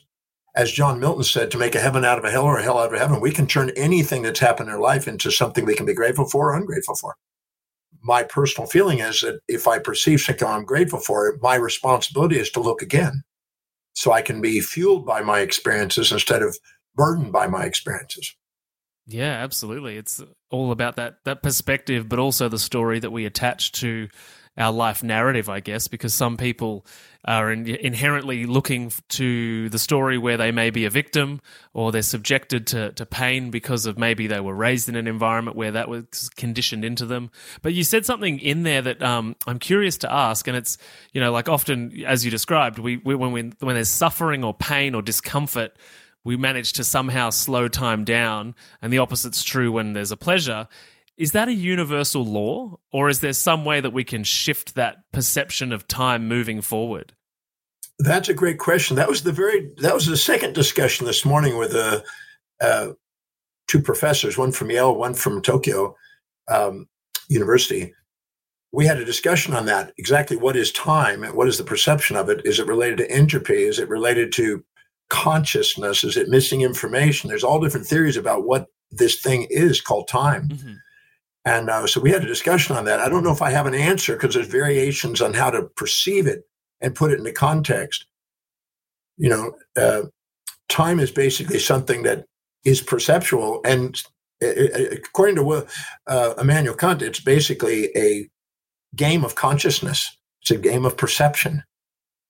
as 0.55 0.71
John 0.71 0.99
Milton 0.99 1.23
said, 1.23 1.51
to 1.51 1.57
make 1.57 1.75
a 1.75 1.81
heaven 1.81 2.05
out 2.05 2.17
of 2.17 2.23
a 2.23 2.31
hell 2.31 2.45
or 2.45 2.57
a 2.57 2.63
hell 2.63 2.79
out 2.79 2.93
of 2.93 2.99
heaven, 2.99 3.19
we 3.19 3.31
can 3.31 3.45
turn 3.45 3.71
anything 3.75 4.21
that's 4.21 4.39
happened 4.39 4.69
in 4.69 4.75
our 4.75 4.81
life 4.81 5.07
into 5.07 5.29
something 5.29 5.65
we 5.65 5.75
can 5.75 5.85
be 5.85 5.93
grateful 5.93 6.25
for 6.25 6.51
or 6.51 6.57
ungrateful 6.57 6.95
for. 6.95 7.15
My 8.01 8.23
personal 8.23 8.67
feeling 8.67 8.99
is 8.99 9.21
that 9.21 9.39
if 9.47 9.67
I 9.67 9.79
perceive 9.79 10.21
something 10.21 10.47
I'm 10.47 10.63
grateful 10.63 10.99
for, 10.99 11.37
my 11.41 11.55
responsibility 11.55 12.39
is 12.39 12.49
to 12.51 12.61
look 12.61 12.81
again. 12.81 13.23
So 13.93 14.11
I 14.11 14.21
can 14.21 14.41
be 14.41 14.61
fueled 14.61 15.05
by 15.05 15.21
my 15.21 15.39
experiences 15.39 16.11
instead 16.11 16.41
of 16.41 16.57
burdened 16.95 17.31
by 17.31 17.47
my 17.47 17.63
experiences. 17.63 18.33
Yeah, 19.07 19.31
absolutely. 19.31 19.97
It's 19.97 20.21
all 20.49 20.71
about 20.71 20.95
that 20.95 21.17
that 21.25 21.43
perspective, 21.43 22.09
but 22.09 22.19
also 22.19 22.49
the 22.49 22.59
story 22.59 22.99
that 22.99 23.11
we 23.11 23.25
attach 23.25 23.71
to 23.73 24.07
our 24.57 24.71
life 24.71 25.03
narrative, 25.03 25.49
I 25.49 25.59
guess, 25.59 25.87
because 25.87 26.13
some 26.13 26.37
people 26.37 26.85
are 27.25 27.51
in, 27.51 27.67
inherently 27.67 28.45
looking 28.45 28.91
to 29.09 29.67
the 29.69 29.79
story 29.79 30.17
where 30.17 30.37
they 30.37 30.51
may 30.51 30.69
be 30.69 30.85
a 30.85 30.89
victim 30.89 31.41
or 31.73 31.91
they're 31.91 32.01
subjected 32.01 32.67
to, 32.67 32.91
to 32.93 33.05
pain 33.05 33.49
because 33.49 33.85
of 33.85 33.97
maybe 33.97 34.27
they 34.27 34.39
were 34.39 34.53
raised 34.53 34.87
in 34.87 34.95
an 34.95 35.07
environment 35.07 35.57
where 35.57 35.71
that 35.71 35.89
was 35.89 36.29
conditioned 36.35 36.85
into 36.85 37.05
them. 37.05 37.31
But 37.61 37.73
you 37.73 37.83
said 37.83 38.05
something 38.05 38.39
in 38.39 38.63
there 38.63 38.81
that 38.83 39.01
um, 39.01 39.35
I'm 39.47 39.59
curious 39.59 39.97
to 39.99 40.11
ask, 40.11 40.47
and 40.47 40.55
it's 40.55 40.77
you 41.11 41.19
know 41.19 41.31
like 41.31 41.49
often 41.49 42.03
as 42.05 42.23
you 42.23 42.31
described, 42.31 42.79
we, 42.79 42.97
we 42.97 43.15
when 43.15 43.31
we, 43.31 43.51
when 43.59 43.75
there's 43.75 43.89
suffering 43.89 44.43
or 44.43 44.53
pain 44.53 44.95
or 44.95 45.01
discomfort. 45.01 45.75
We 46.23 46.37
manage 46.37 46.73
to 46.73 46.83
somehow 46.83 47.29
slow 47.29 47.67
time 47.67 48.03
down, 48.03 48.55
and 48.81 48.91
the 48.91 48.97
opposite's 48.97 49.43
true 49.43 49.71
when 49.71 49.93
there's 49.93 50.11
a 50.11 50.17
pleasure 50.17 50.67
is 51.17 51.31
that 51.31 51.47
a 51.47 51.53
universal 51.53 52.25
law, 52.25 52.77
or 52.91 53.09
is 53.09 53.21
there 53.21 53.33
some 53.33 53.63
way 53.63 53.79
that 53.79 53.93
we 53.93 54.03
can 54.03 54.23
shift 54.23 54.75
that 54.75 54.97
perception 55.13 55.71
of 55.71 55.87
time 55.87 56.27
moving 56.27 56.61
forward? 56.61 57.13
That's 57.99 58.27
a 58.27 58.33
great 58.33 58.59
question. 58.59 58.97
That 58.97 59.07
was 59.07 59.23
the 59.23 59.31
very 59.31 59.71
that 59.77 59.93
was 59.93 60.05
the 60.05 60.17
second 60.17 60.53
discussion 60.53 61.05
this 61.05 61.23
morning 61.23 61.57
with 61.57 61.73
uh, 61.73 62.01
uh, 62.59 62.89
two 63.67 63.81
professors, 63.81 64.37
one 64.37 64.51
from 64.51 64.69
Yale, 64.69 64.95
one 64.95 65.13
from 65.13 65.41
Tokyo 65.41 65.95
um, 66.49 66.87
University. 67.29 67.93
We 68.73 68.85
had 68.85 68.97
a 68.97 69.05
discussion 69.05 69.53
on 69.53 69.65
that. 69.67 69.93
Exactly 69.97 70.35
what 70.35 70.57
is 70.57 70.73
time? 70.73 71.23
and 71.23 71.33
What 71.33 71.47
is 71.47 71.57
the 71.57 71.63
perception 71.63 72.17
of 72.17 72.27
it? 72.29 72.41
Is 72.43 72.59
it 72.59 72.67
related 72.67 72.97
to 72.97 73.09
entropy? 73.09 73.63
Is 73.63 73.79
it 73.79 73.87
related 73.87 74.33
to 74.33 74.65
consciousness? 75.09 76.03
Is 76.03 76.17
it 76.17 76.27
missing 76.27 76.61
information? 76.61 77.29
There's 77.29 77.43
all 77.45 77.61
different 77.61 77.87
theories 77.87 78.17
about 78.17 78.45
what 78.45 78.67
this 78.91 79.21
thing 79.21 79.47
is 79.49 79.79
called 79.79 80.09
time. 80.09 80.49
Mm-hmm. 80.49 80.73
And 81.45 81.69
uh, 81.69 81.85
so 81.85 82.01
we 82.01 82.09
had 82.09 82.23
a 82.23 82.27
discussion 82.27 82.75
on 82.75 82.85
that. 82.85 82.99
I 82.99 83.07
don't 83.07 83.23
know 83.23 83.31
if 83.31 83.41
I 83.41 83.51
have 83.51 83.67
an 83.67 83.75
answer 83.75 84.13
because 84.13 84.33
there's 84.33 84.47
variations 84.47 85.21
on 85.21 85.33
how 85.33 85.51
to 85.51 85.63
perceive 85.63 86.25
it 86.25 86.43
and 86.81 86.95
put 86.95 87.11
it 87.11 87.19
into 87.19 87.31
context. 87.31 88.05
You 89.17 89.29
know, 89.29 89.55
uh, 89.77 90.07
time 90.69 90.99
is 90.99 91.11
basically 91.11 91.59
something 91.59 92.03
that 92.03 92.25
is 92.63 92.81
perceptual. 92.81 93.61
And 93.63 93.95
according 94.41 95.35
to 95.35 95.67
uh, 96.07 96.33
Immanuel 96.39 96.75
Kant, 96.75 97.03
it's 97.03 97.19
basically 97.19 97.95
a 97.95 98.27
game 98.95 99.23
of 99.23 99.35
consciousness, 99.35 100.17
it's 100.41 100.51
a 100.51 100.57
game 100.57 100.85
of 100.85 100.97
perception 100.97 101.63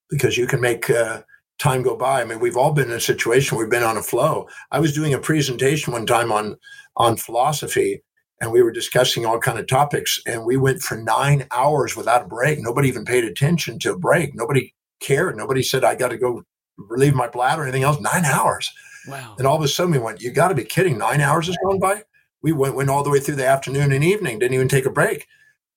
because 0.09 0.37
you 0.37 0.45
can 0.45 0.61
make 0.61 0.89
uh, 0.89 1.21
time 1.57 1.81
go 1.81 1.95
by. 1.95 2.21
I 2.21 2.25
mean, 2.25 2.39
we've 2.39 2.57
all 2.57 2.71
been 2.71 2.89
in 2.89 2.97
a 2.97 2.99
situation, 2.99 3.57
we've 3.57 3.69
been 3.69 3.83
on 3.83 3.97
a 3.97 4.03
flow. 4.03 4.47
I 4.71 4.79
was 4.79 4.93
doing 4.93 5.13
a 5.13 5.19
presentation 5.19 5.93
one 5.93 6.05
time 6.05 6.31
on 6.31 6.57
on 6.97 7.17
philosophy 7.17 8.01
and 8.41 8.51
we 8.51 8.61
were 8.61 8.71
discussing 8.71 9.25
all 9.25 9.39
kind 9.39 9.59
of 9.59 9.67
topics 9.67 10.19
and 10.25 10.45
we 10.45 10.57
went 10.57 10.81
for 10.81 10.97
nine 10.97 11.47
hours 11.51 11.95
without 11.95 12.23
a 12.23 12.27
break. 12.27 12.59
Nobody 12.61 12.87
even 12.87 13.05
paid 13.05 13.23
attention 13.23 13.79
to 13.79 13.93
a 13.93 13.97
break. 13.97 14.35
Nobody 14.35 14.73
cared. 14.99 15.37
Nobody 15.37 15.63
said 15.63 15.83
i 15.83 15.95
got 15.95 16.09
to 16.09 16.17
go 16.17 16.43
relieve 16.77 17.15
my 17.15 17.27
bladder 17.27 17.61
or 17.61 17.65
anything 17.65 17.83
else. 17.83 17.99
Nine 17.99 18.25
hours. 18.25 18.71
Wow. 19.07 19.35
And 19.37 19.47
all 19.47 19.55
of 19.55 19.63
a 19.63 19.67
sudden 19.67 19.93
we 19.93 19.99
went 19.99 20.21
you 20.21 20.31
got 20.31 20.49
to 20.49 20.55
be 20.55 20.65
kidding. 20.65 20.97
Nine 20.97 21.21
hours 21.21 21.47
has 21.47 21.57
gone 21.63 21.79
by? 21.79 22.03
We 22.41 22.51
went, 22.51 22.75
went 22.75 22.89
all 22.89 23.03
the 23.03 23.09
way 23.09 23.19
through 23.19 23.35
the 23.35 23.47
afternoon 23.47 23.91
and 23.91 24.03
evening 24.03 24.39
didn't 24.39 24.53
even 24.53 24.67
take 24.67 24.85
a 24.85 24.91
break 24.91 25.27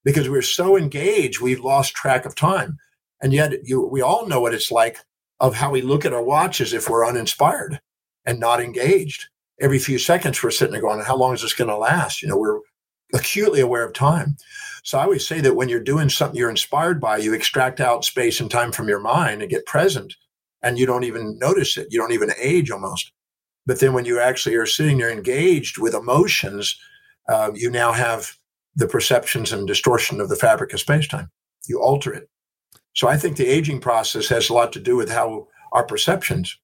because 0.04 0.28
we 0.28 0.36
were 0.36 0.42
so 0.42 0.76
engaged 0.76 1.40
we 1.40 1.56
lost 1.56 1.94
track 1.94 2.24
of 2.24 2.34
time. 2.34 2.78
And 3.22 3.32
yet 3.32 3.52
you, 3.64 3.86
we 3.86 4.00
all 4.00 4.26
know 4.26 4.40
what 4.40 4.54
it's 4.54 4.70
like 4.70 4.98
of 5.40 5.54
how 5.54 5.70
we 5.70 5.82
look 5.82 6.04
at 6.04 6.12
our 6.12 6.22
watches 6.22 6.72
if 6.72 6.88
we're 6.88 7.06
uninspired 7.06 7.80
and 8.26 8.40
not 8.40 8.60
engaged 8.60 9.28
every 9.60 9.78
few 9.78 9.98
seconds 9.98 10.42
we're 10.42 10.50
sitting 10.50 10.72
there 10.72 10.80
going, 10.80 11.00
how 11.00 11.16
long 11.16 11.34
is 11.34 11.42
this 11.42 11.54
going 11.54 11.68
to 11.68 11.76
last? 11.76 12.22
You 12.22 12.28
know, 12.28 12.36
we're 12.36 12.60
acutely 13.14 13.60
aware 13.60 13.84
of 13.84 13.92
time. 13.92 14.36
So 14.84 14.98
I 14.98 15.02
always 15.02 15.26
say 15.26 15.40
that 15.40 15.56
when 15.56 15.68
you're 15.68 15.80
doing 15.80 16.08
something 16.08 16.36
you're 16.36 16.50
inspired 16.50 17.00
by, 17.00 17.18
you 17.18 17.32
extract 17.32 17.80
out 17.80 18.04
space 18.04 18.40
and 18.40 18.50
time 18.50 18.72
from 18.72 18.88
your 18.88 19.00
mind 19.00 19.42
and 19.42 19.50
get 19.50 19.66
present, 19.66 20.14
and 20.62 20.78
you 20.78 20.86
don't 20.86 21.04
even 21.04 21.38
notice 21.38 21.76
it. 21.76 21.88
You 21.90 22.00
don't 22.00 22.12
even 22.12 22.32
age 22.40 22.70
almost. 22.70 23.12
But 23.66 23.80
then 23.80 23.92
when 23.92 24.04
you 24.04 24.20
actually 24.20 24.54
are 24.54 24.66
sitting 24.66 24.98
there 24.98 25.10
engaged 25.10 25.78
with 25.78 25.94
emotions, 25.94 26.78
uh, 27.28 27.50
you 27.54 27.70
now 27.70 27.92
have 27.92 28.32
the 28.76 28.88
perceptions 28.88 29.52
and 29.52 29.66
distortion 29.66 30.20
of 30.20 30.28
the 30.28 30.36
fabric 30.36 30.72
of 30.72 30.80
space 30.80 31.06
time. 31.06 31.30
You 31.66 31.82
alter 31.82 32.14
it. 32.14 32.28
So 32.94 33.08
I 33.08 33.16
think 33.16 33.36
the 33.36 33.46
aging 33.46 33.80
process 33.80 34.28
has 34.28 34.48
a 34.48 34.54
lot 34.54 34.72
to 34.72 34.80
do 34.80 34.96
with 34.96 35.10
how 35.10 35.48
our 35.72 35.84
perceptions 35.84 36.58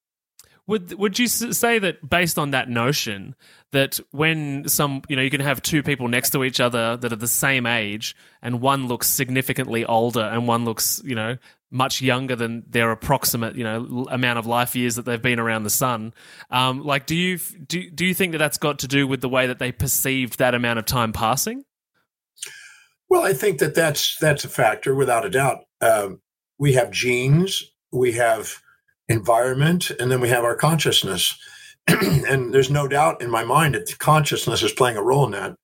would 0.67 0.95
would 0.95 1.19
you 1.19 1.29
say 1.29 1.79
that 1.79 2.09
based 2.09 2.39
on 2.39 2.53
that 2.53 2.69
notion 2.69 3.35
that 3.73 4.01
when 4.13 4.67
some 4.69 5.03
you 5.09 5.17
know 5.17 5.23
you 5.23 5.31
can 5.31 5.41
have 5.41 5.61
two 5.61 5.83
people 5.83 6.09
next 6.09 6.31
to 6.31 6.45
each 6.45 6.61
other 6.61 6.97
that 6.97 7.13
are 7.13 7.17
the 7.17 7.29
same 7.29 7.67
age 7.67 8.17
and 8.43 8.61
one 8.61 8.87
looks 8.87 9.07
significantly 9.07 9.85
older 9.85 10.23
and 10.23 10.49
one 10.49 10.65
looks 10.65 11.03
you 11.05 11.15
know 11.15 11.37
much 11.71 12.01
younger 12.01 12.37
than 12.37 12.63
their 12.69 12.91
approximate 12.91 13.57
you 13.57 13.65
know 13.65 14.07
amount 14.11 14.39
of 14.39 14.47
life 14.47 14.75
years 14.75 14.95
that 14.95 15.05
they've 15.05 15.23
been 15.23 15.41
around 15.41 15.65
the 15.65 15.71
sun 15.71 16.15
um, 16.51 16.83
like 16.83 17.05
do 17.07 17.17
you 17.17 17.39
do, 17.67 17.91
do 17.91 18.07
you 18.07 18.15
think 18.15 18.33
that 18.33 18.39
that's 18.39 18.59
got 18.59 18.79
to 18.79 18.89
do 18.89 19.07
with 19.07 19.21
the 19.21 19.29
way 19.29 19.47
that 19.47 19.59
they 19.59 19.73
perceived 19.73 20.39
that 20.39 20.55
amount 20.55 20.79
of 20.79 20.87
time 20.87 21.13
passing? 21.13 21.65
Well 23.11 23.23
i 23.23 23.35
think 23.35 23.59
that 23.59 23.75
that's 23.75 24.17
that's 24.19 24.45
a 24.45 24.49
factor 24.49 24.95
without 24.95 25.27
a 25.27 25.31
doubt. 25.31 25.59
Um, 25.81 26.21
we 26.59 26.73
have 26.75 26.91
genes. 26.91 27.63
We 27.93 28.13
have 28.13 28.63
environment, 29.09 29.91
and 29.91 30.11
then 30.11 30.21
we 30.21 30.29
have 30.29 30.45
our 30.45 30.57
consciousness. 30.57 31.37
and 31.87 32.55
there's 32.55 32.71
no 32.71 32.89
doubt 32.89 33.21
in 33.21 33.31
my 33.31 33.45
mind 33.45 33.75
that 33.75 33.99
consciousness 33.99 34.63
is 34.63 34.73
playing 34.73 34.97
a 34.97 35.03
role 35.03 35.27
in 35.27 35.33
that. 35.33 35.55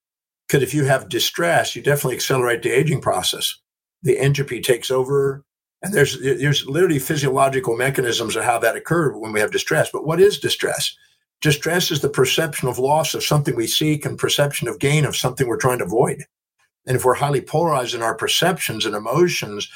Because 0.47 0.62
if 0.62 0.75
you 0.75 0.85
have 0.85 1.09
distress, 1.09 1.76
you 1.76 1.82
definitely 1.82 2.16
accelerate 2.16 2.62
the 2.62 2.70
aging 2.70 3.00
process. 3.00 3.56
The 4.02 4.18
entropy 4.18 4.61
takes 4.61 4.90
over, 4.90 5.44
and 5.82 5.94
there's 5.94 6.20
there's 6.20 6.66
literally 6.66 6.99
physiological 6.99 7.76
mechanisms 7.76 8.37
of 8.37 8.44
how 8.44 8.59
that 8.59 8.76
occurs 8.76 9.14
when 9.16 9.32
we 9.32 9.40
have 9.40 9.52
distress. 9.52 9.90
But 9.92 10.04
what 10.04 10.20
is 10.20 10.38
distress? 10.38 10.94
Distress 11.40 11.90
is 11.90 12.00
the 12.00 12.09
perception 12.09 12.68
of 12.68 12.78
loss 12.78 13.14
of 13.14 13.23
something 13.23 13.56
we 13.56 13.66
seek 13.66 14.04
and 14.04 14.18
perception 14.18 14.68
of 14.68 14.78
gain 14.78 15.04
of 15.04 15.16
something 15.16 15.47
we're 15.47 15.56
trying 15.56 15.78
to 15.78 15.85
avoid. 15.85 16.25
And 16.87 16.97
if 16.97 17.04
we're 17.04 17.14
highly 17.14 17.40
polarized 17.40 17.94
in 17.94 18.02
our 18.02 18.14
perceptions 18.14 18.85
and 18.85 18.94
emotions, 18.94 19.68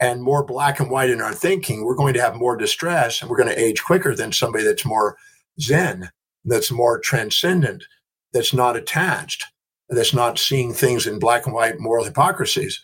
and 0.00 0.22
more 0.22 0.44
black 0.44 0.80
and 0.80 0.90
white 0.90 1.10
in 1.10 1.20
our 1.20 1.34
thinking, 1.34 1.84
we're 1.84 1.94
going 1.94 2.14
to 2.14 2.20
have 2.20 2.36
more 2.36 2.56
distress 2.56 3.20
and 3.20 3.30
we're 3.30 3.36
going 3.36 3.48
to 3.48 3.60
age 3.60 3.82
quicker 3.82 4.14
than 4.14 4.32
somebody 4.32 4.64
that's 4.64 4.84
more 4.84 5.16
zen, 5.60 6.10
that's 6.44 6.70
more 6.70 7.00
transcendent, 7.00 7.84
that's 8.32 8.54
not 8.54 8.76
attached, 8.76 9.44
that's 9.88 10.14
not 10.14 10.38
seeing 10.38 10.72
things 10.72 11.06
in 11.06 11.18
black 11.18 11.46
and 11.46 11.54
white 11.54 11.80
moral 11.80 12.04
hypocrisies. 12.04 12.80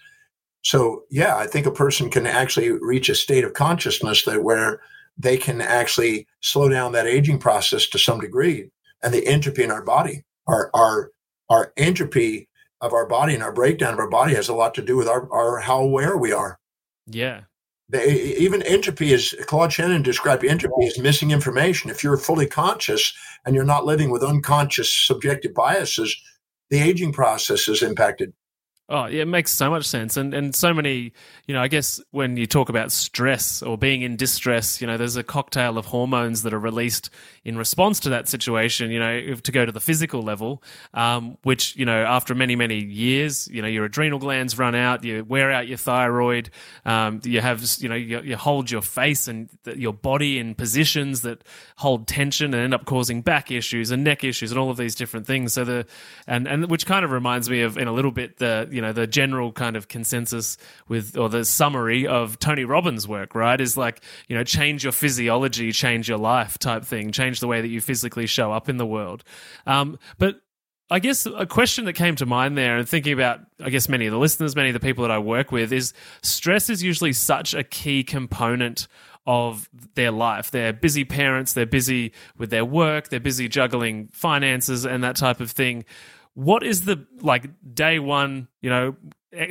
So, 0.62 1.04
yeah, 1.10 1.36
I 1.36 1.46
think 1.46 1.66
a 1.66 1.70
person 1.70 2.10
can 2.10 2.26
actually 2.26 2.70
reach 2.70 3.08
a 3.08 3.14
state 3.14 3.44
of 3.44 3.52
consciousness 3.52 4.24
that 4.24 4.42
where 4.42 4.80
they 5.16 5.36
can 5.36 5.60
actually 5.60 6.26
slow 6.40 6.68
down 6.68 6.92
that 6.92 7.06
aging 7.06 7.38
process 7.38 7.86
to 7.88 7.98
some 7.98 8.18
degree. 8.18 8.70
And 9.02 9.12
the 9.12 9.26
entropy 9.26 9.62
in 9.62 9.70
our 9.70 9.82
body, 9.82 10.24
our, 10.48 10.70
our, 10.74 11.10
our 11.50 11.72
entropy 11.76 12.48
of 12.80 12.92
our 12.92 13.06
body 13.06 13.34
and 13.34 13.42
our 13.42 13.52
breakdown 13.52 13.92
of 13.92 14.00
our 14.00 14.10
body 14.10 14.34
has 14.34 14.48
a 14.48 14.54
lot 14.54 14.74
to 14.74 14.82
do 14.82 14.96
with 14.96 15.06
our, 15.06 15.30
our 15.32 15.58
how 15.60 15.78
aware 15.78 16.16
we 16.16 16.32
are 16.32 16.58
yeah. 17.06 17.42
They, 17.88 18.34
even 18.38 18.62
entropy 18.62 19.12
is 19.12 19.36
Claude 19.46 19.72
Shannon 19.72 20.02
described 20.02 20.44
entropy 20.44 20.86
as 20.86 20.98
missing 20.98 21.30
information. 21.30 21.90
If 21.90 22.02
you're 22.02 22.16
fully 22.16 22.46
conscious 22.46 23.12
and 23.44 23.54
you're 23.54 23.64
not 23.64 23.84
living 23.84 24.10
with 24.10 24.22
unconscious 24.22 24.94
subjective 24.94 25.52
biases, 25.52 26.16
the 26.70 26.80
aging 26.80 27.12
process 27.12 27.68
is 27.68 27.82
impacted. 27.82 28.32
Oh, 28.86 29.06
yeah, 29.06 29.22
it 29.22 29.28
makes 29.28 29.50
so 29.50 29.70
much 29.70 29.86
sense. 29.86 30.18
And 30.18 30.34
and 30.34 30.54
so 30.54 30.74
many, 30.74 31.14
you 31.46 31.54
know, 31.54 31.62
I 31.62 31.68
guess 31.68 32.02
when 32.10 32.36
you 32.36 32.46
talk 32.46 32.68
about 32.68 32.92
stress 32.92 33.62
or 33.62 33.78
being 33.78 34.02
in 34.02 34.16
distress, 34.16 34.78
you 34.78 34.86
know, 34.86 34.98
there's 34.98 35.16
a 35.16 35.22
cocktail 35.22 35.78
of 35.78 35.86
hormones 35.86 36.42
that 36.42 36.52
are 36.52 36.58
released 36.58 37.08
in 37.44 37.56
response 37.56 37.98
to 38.00 38.10
that 38.10 38.28
situation, 38.28 38.90
you 38.90 38.98
know, 38.98 39.36
to 39.36 39.52
go 39.52 39.64
to 39.64 39.72
the 39.72 39.80
physical 39.80 40.20
level, 40.20 40.62
um, 40.92 41.38
which, 41.44 41.74
you 41.76 41.86
know, 41.86 42.04
after 42.04 42.34
many, 42.34 42.56
many 42.56 42.84
years, 42.84 43.48
you 43.48 43.62
know, 43.62 43.68
your 43.68 43.86
adrenal 43.86 44.18
glands 44.18 44.58
run 44.58 44.74
out, 44.74 45.02
you 45.02 45.24
wear 45.24 45.50
out 45.50 45.66
your 45.66 45.78
thyroid, 45.78 46.50
um, 46.84 47.22
you 47.24 47.40
have, 47.40 47.64
you 47.78 47.88
know, 47.88 47.94
you, 47.94 48.20
you 48.20 48.36
hold 48.36 48.70
your 48.70 48.82
face 48.82 49.28
and 49.28 49.48
your 49.74 49.94
body 49.94 50.38
in 50.38 50.54
positions 50.54 51.22
that 51.22 51.42
hold 51.76 52.06
tension 52.06 52.52
and 52.52 52.62
end 52.62 52.74
up 52.74 52.84
causing 52.84 53.22
back 53.22 53.50
issues 53.50 53.90
and 53.90 54.04
neck 54.04 54.24
issues 54.24 54.50
and 54.50 54.60
all 54.60 54.68
of 54.68 54.76
these 54.76 54.94
different 54.94 55.26
things. 55.26 55.54
So 55.54 55.64
the, 55.64 55.86
and, 56.26 56.46
and 56.46 56.70
which 56.70 56.84
kind 56.84 57.02
of 57.02 57.12
reminds 57.12 57.48
me 57.48 57.62
of, 57.62 57.78
in 57.78 57.88
a 57.88 57.92
little 57.92 58.12
bit, 58.12 58.36
the, 58.36 58.68
you 58.74 58.82
know, 58.82 58.92
the 58.92 59.06
general 59.06 59.52
kind 59.52 59.76
of 59.76 59.88
consensus 59.88 60.56
with, 60.88 61.16
or 61.16 61.28
the 61.28 61.44
summary 61.44 62.06
of 62.06 62.38
Tony 62.38 62.64
Robbins' 62.64 63.06
work, 63.06 63.34
right? 63.34 63.60
Is 63.60 63.76
like, 63.76 64.02
you 64.28 64.36
know, 64.36 64.44
change 64.44 64.82
your 64.82 64.92
physiology, 64.92 65.72
change 65.72 66.08
your 66.08 66.18
life 66.18 66.58
type 66.58 66.84
thing, 66.84 67.12
change 67.12 67.40
the 67.40 67.46
way 67.46 67.60
that 67.60 67.68
you 67.68 67.80
physically 67.80 68.26
show 68.26 68.52
up 68.52 68.68
in 68.68 68.76
the 68.76 68.86
world. 68.86 69.24
Um, 69.66 69.98
but 70.18 70.40
I 70.90 70.98
guess 70.98 71.24
a 71.26 71.46
question 71.46 71.86
that 71.86 71.94
came 71.94 72.16
to 72.16 72.26
mind 72.26 72.58
there, 72.58 72.76
and 72.76 72.88
thinking 72.88 73.14
about, 73.14 73.40
I 73.58 73.70
guess, 73.70 73.88
many 73.88 74.06
of 74.06 74.12
the 74.12 74.18
listeners, 74.18 74.54
many 74.54 74.68
of 74.68 74.74
the 74.74 74.80
people 74.80 75.02
that 75.02 75.10
I 75.10 75.18
work 75.18 75.50
with, 75.50 75.72
is 75.72 75.94
stress 76.22 76.68
is 76.68 76.82
usually 76.82 77.14
such 77.14 77.54
a 77.54 77.64
key 77.64 78.04
component 78.04 78.86
of 79.26 79.70
their 79.94 80.10
life. 80.10 80.50
They're 80.50 80.74
busy 80.74 81.04
parents, 81.04 81.54
they're 81.54 81.64
busy 81.64 82.12
with 82.36 82.50
their 82.50 82.64
work, 82.64 83.08
they're 83.08 83.20
busy 83.20 83.48
juggling 83.48 84.08
finances 84.12 84.84
and 84.84 85.02
that 85.02 85.16
type 85.16 85.40
of 85.40 85.50
thing. 85.50 85.86
What 86.34 86.64
is 86.64 86.84
the 86.84 87.06
like 87.20 87.48
day 87.74 87.98
one, 87.98 88.48
you 88.60 88.70
know, 88.70 88.96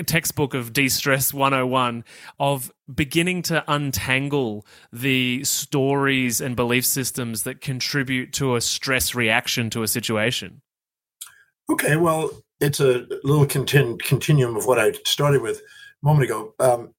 textbook 0.05 0.53
of 0.53 0.73
de-stress 0.73 1.33
101 1.33 2.03
of 2.39 2.71
beginning 2.93 3.41
to 3.43 3.63
untangle 3.67 4.65
the 4.91 5.43
stories 5.43 6.41
and 6.41 6.55
belief 6.55 6.85
systems 6.85 7.43
that 7.43 7.61
contribute 7.61 8.33
to 8.33 8.55
a 8.55 8.61
stress 8.61 9.15
reaction 9.15 9.69
to 9.71 9.83
a 9.83 9.87
situation? 9.87 10.61
Okay 11.69 11.95
well 11.95 12.29
it's 12.59 12.79
a 12.79 13.05
little 13.23 13.45
contin- 13.45 14.01
continuum 14.01 14.55
of 14.55 14.65
what 14.65 14.79
i 14.79 14.93
started 15.05 15.41
with 15.41 15.57
a 15.57 16.05
moment 16.05 16.25
ago. 16.25 16.53
Um, 16.59 16.93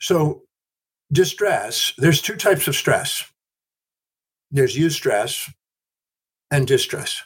so 0.00 0.42
distress 1.12 1.92
there's 1.98 2.22
two 2.22 2.36
types 2.36 2.68
of 2.68 2.74
stress. 2.74 3.24
There's 4.50 4.76
eustress 4.76 5.50
and 6.50 6.66
distress 6.66 7.22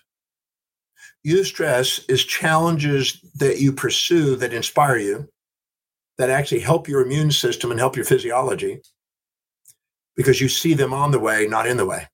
eustress 1.27 2.05
is 2.09 2.25
challenges 2.25 3.21
that 3.37 3.59
you 3.61 3.73
pursue 3.73 4.37
that 4.37 4.53
inspire 4.53 4.99
you, 4.99 5.29
that 6.19 6.31
actually 6.31 6.61
help 6.61 6.89
your 6.89 7.03
immune 7.03 7.31
system 7.31 7.71
and 7.71 7.81
help 7.81 7.97
your 7.97 8.05
physiology 8.05 8.81
because 10.17 10.41
you 10.41 10.49
see 10.49 10.75
them 10.75 10.93
on 10.93 11.11
the 11.11 11.19
way, 11.19 11.47
not 11.47 11.67
in 11.67 11.77
the 11.77 11.87
way. 11.87 12.07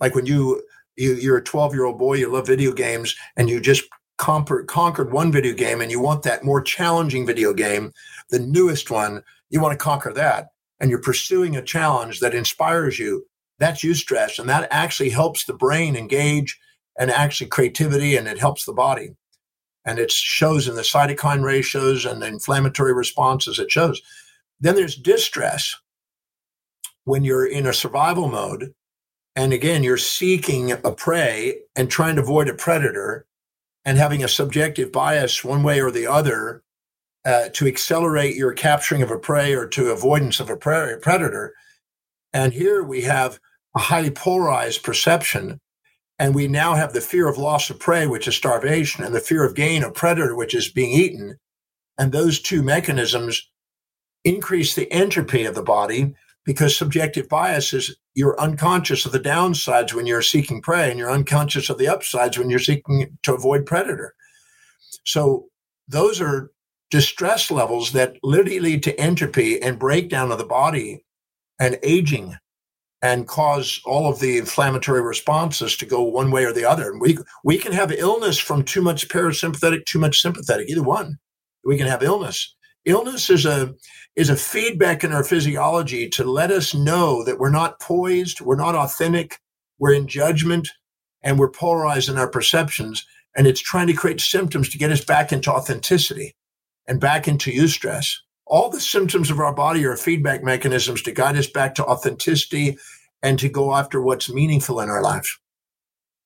Like 0.00 0.14
when 0.14 0.26
you, 0.26 0.62
you 0.96 1.14
you're 1.14 1.38
a 1.38 1.44
12 1.44 1.74
year 1.74 1.84
old 1.84 1.98
boy, 1.98 2.14
you 2.14 2.28
love 2.28 2.46
video 2.46 2.72
games, 2.72 3.16
and 3.36 3.48
you 3.48 3.60
just 3.60 3.84
conquered, 4.18 4.66
conquered 4.66 5.12
one 5.12 5.32
video 5.32 5.54
game, 5.54 5.80
and 5.80 5.90
you 5.90 6.00
want 6.00 6.22
that 6.22 6.44
more 6.44 6.60
challenging 6.60 7.26
video 7.26 7.52
game, 7.52 7.92
the 8.30 8.38
newest 8.38 8.90
one. 8.90 9.22
You 9.50 9.60
want 9.60 9.72
to 9.72 9.82
conquer 9.82 10.12
that, 10.12 10.48
and 10.80 10.90
you're 10.90 11.00
pursuing 11.00 11.56
a 11.56 11.62
challenge 11.62 12.20
that 12.20 12.34
inspires 12.34 12.98
you. 12.98 13.26
That's 13.58 13.82
eustress, 13.82 14.38
and 14.38 14.48
that 14.48 14.68
actually 14.70 15.10
helps 15.10 15.44
the 15.44 15.54
brain 15.54 15.96
engage 15.96 16.58
and 16.98 17.10
actually 17.10 17.48
creativity 17.48 18.16
and 18.16 18.28
it 18.28 18.38
helps 18.38 18.64
the 18.64 18.72
body. 18.72 19.14
And 19.84 19.98
it 19.98 20.10
shows 20.10 20.66
in 20.66 20.76
the 20.76 20.82
cytokine 20.82 21.42
ratios 21.42 22.04
and 22.04 22.22
the 22.22 22.26
inflammatory 22.26 22.94
responses 22.94 23.58
it 23.58 23.70
shows. 23.70 24.00
Then 24.60 24.76
there's 24.76 24.96
distress 24.96 25.76
when 27.04 27.24
you're 27.24 27.46
in 27.46 27.66
a 27.66 27.74
survival 27.74 28.28
mode. 28.28 28.74
And 29.36 29.52
again, 29.52 29.82
you're 29.82 29.98
seeking 29.98 30.72
a 30.72 30.92
prey 30.92 31.58
and 31.76 31.90
trying 31.90 32.16
to 32.16 32.22
avoid 32.22 32.48
a 32.48 32.54
predator 32.54 33.26
and 33.84 33.98
having 33.98 34.24
a 34.24 34.28
subjective 34.28 34.92
bias 34.92 35.44
one 35.44 35.62
way 35.62 35.80
or 35.80 35.90
the 35.90 36.06
other 36.06 36.62
uh, 37.24 37.48
to 37.52 37.66
accelerate 37.66 38.36
your 38.36 38.52
capturing 38.52 39.02
of 39.02 39.10
a 39.10 39.18
prey 39.18 39.54
or 39.54 39.66
to 39.66 39.90
avoidance 39.90 40.40
of 40.40 40.50
a 40.50 40.56
pre- 40.56 40.96
predator. 41.00 41.54
And 42.32 42.52
here 42.52 42.82
we 42.82 43.02
have 43.02 43.38
a 43.76 43.80
highly 43.80 44.10
polarized 44.10 44.82
perception 44.82 45.60
and 46.18 46.34
we 46.34 46.46
now 46.46 46.74
have 46.74 46.92
the 46.92 47.00
fear 47.00 47.28
of 47.28 47.38
loss 47.38 47.70
of 47.70 47.80
prey, 47.80 48.06
which 48.06 48.28
is 48.28 48.36
starvation, 48.36 49.04
and 49.04 49.14
the 49.14 49.20
fear 49.20 49.44
of 49.44 49.54
gain 49.54 49.82
of 49.82 49.94
predator, 49.94 50.34
which 50.34 50.54
is 50.54 50.70
being 50.70 50.90
eaten. 50.90 51.38
And 51.98 52.12
those 52.12 52.40
two 52.40 52.62
mechanisms 52.62 53.50
increase 54.24 54.74
the 54.74 54.90
entropy 54.92 55.44
of 55.44 55.54
the 55.54 55.62
body 55.62 56.14
because 56.44 56.76
subjective 56.76 57.28
bias 57.28 57.72
is 57.72 57.96
you're 58.14 58.38
unconscious 58.40 59.06
of 59.06 59.12
the 59.12 59.20
downsides 59.20 59.92
when 59.92 60.06
you're 60.06 60.22
seeking 60.22 60.62
prey 60.62 60.90
and 60.90 60.98
you're 60.98 61.10
unconscious 61.10 61.68
of 61.68 61.78
the 61.78 61.88
upsides 61.88 62.38
when 62.38 62.50
you're 62.50 62.58
seeking 62.58 63.16
to 63.22 63.34
avoid 63.34 63.66
predator. 63.66 64.14
So 65.04 65.46
those 65.88 66.20
are 66.20 66.50
distress 66.90 67.50
levels 67.50 67.92
that 67.92 68.16
literally 68.22 68.60
lead 68.60 68.82
to 68.84 68.98
entropy 69.00 69.60
and 69.60 69.78
breakdown 69.78 70.30
of 70.30 70.38
the 70.38 70.44
body 70.44 71.04
and 71.58 71.78
aging 71.82 72.36
and 73.04 73.28
cause 73.28 73.82
all 73.84 74.08
of 74.08 74.18
the 74.18 74.38
inflammatory 74.38 75.02
responses 75.02 75.76
to 75.76 75.84
go 75.84 76.02
one 76.02 76.30
way 76.30 76.46
or 76.46 76.54
the 76.54 76.64
other. 76.64 76.90
And 76.90 77.02
we 77.02 77.18
we 77.44 77.58
can 77.58 77.72
have 77.72 77.92
illness 77.92 78.38
from 78.38 78.64
too 78.64 78.80
much 78.80 79.10
parasympathetic, 79.10 79.84
too 79.84 79.98
much 79.98 80.22
sympathetic, 80.22 80.70
either 80.70 80.82
one. 80.82 81.18
We 81.64 81.76
can 81.76 81.86
have 81.86 82.02
illness. 82.02 82.56
Illness 82.86 83.28
is 83.28 83.44
a 83.44 83.74
is 84.16 84.30
a 84.30 84.36
feedback 84.36 85.04
in 85.04 85.12
our 85.12 85.22
physiology 85.22 86.08
to 86.10 86.24
let 86.24 86.50
us 86.50 86.72
know 86.72 87.22
that 87.24 87.38
we're 87.38 87.50
not 87.50 87.78
poised, 87.78 88.40
we're 88.40 88.56
not 88.56 88.74
authentic, 88.74 89.38
we're 89.78 89.92
in 89.92 90.08
judgment, 90.08 90.70
and 91.22 91.38
we're 91.38 91.50
polarized 91.50 92.08
in 92.08 92.16
our 92.16 92.30
perceptions. 92.30 93.04
And 93.36 93.46
it's 93.46 93.60
trying 93.60 93.88
to 93.88 93.92
create 93.92 94.22
symptoms 94.22 94.70
to 94.70 94.78
get 94.78 94.90
us 94.90 95.04
back 95.04 95.30
into 95.30 95.52
authenticity 95.52 96.36
and 96.86 97.00
back 97.00 97.28
into 97.28 97.50
eustress. 97.52 98.14
All 98.46 98.68
the 98.68 98.80
symptoms 98.80 99.30
of 99.30 99.38
our 99.38 99.54
body 99.54 99.84
are 99.84 99.96
feedback 99.96 100.42
mechanisms 100.42 101.02
to 101.02 101.12
guide 101.12 101.36
us 101.36 101.46
back 101.46 101.74
to 101.76 101.84
authenticity 101.84 102.76
and 103.22 103.38
to 103.38 103.48
go 103.48 103.74
after 103.74 104.02
what's 104.02 104.30
meaningful 104.30 104.80
in 104.80 104.90
our 104.90 105.02
lives. 105.02 105.38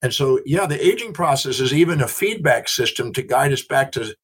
And 0.03 0.13
so, 0.13 0.41
yeah, 0.45 0.67
the 0.67 0.85
aging 0.85 1.13
process 1.13 1.61
is 1.61 1.73
even 1.73 2.01
a 2.01 2.09
feedback 2.09 2.69
system 2.69 3.13
to 3.13 3.23
guide 3.23 3.53
us 3.53 3.63
back 3.63 3.93
to 3.93 4.15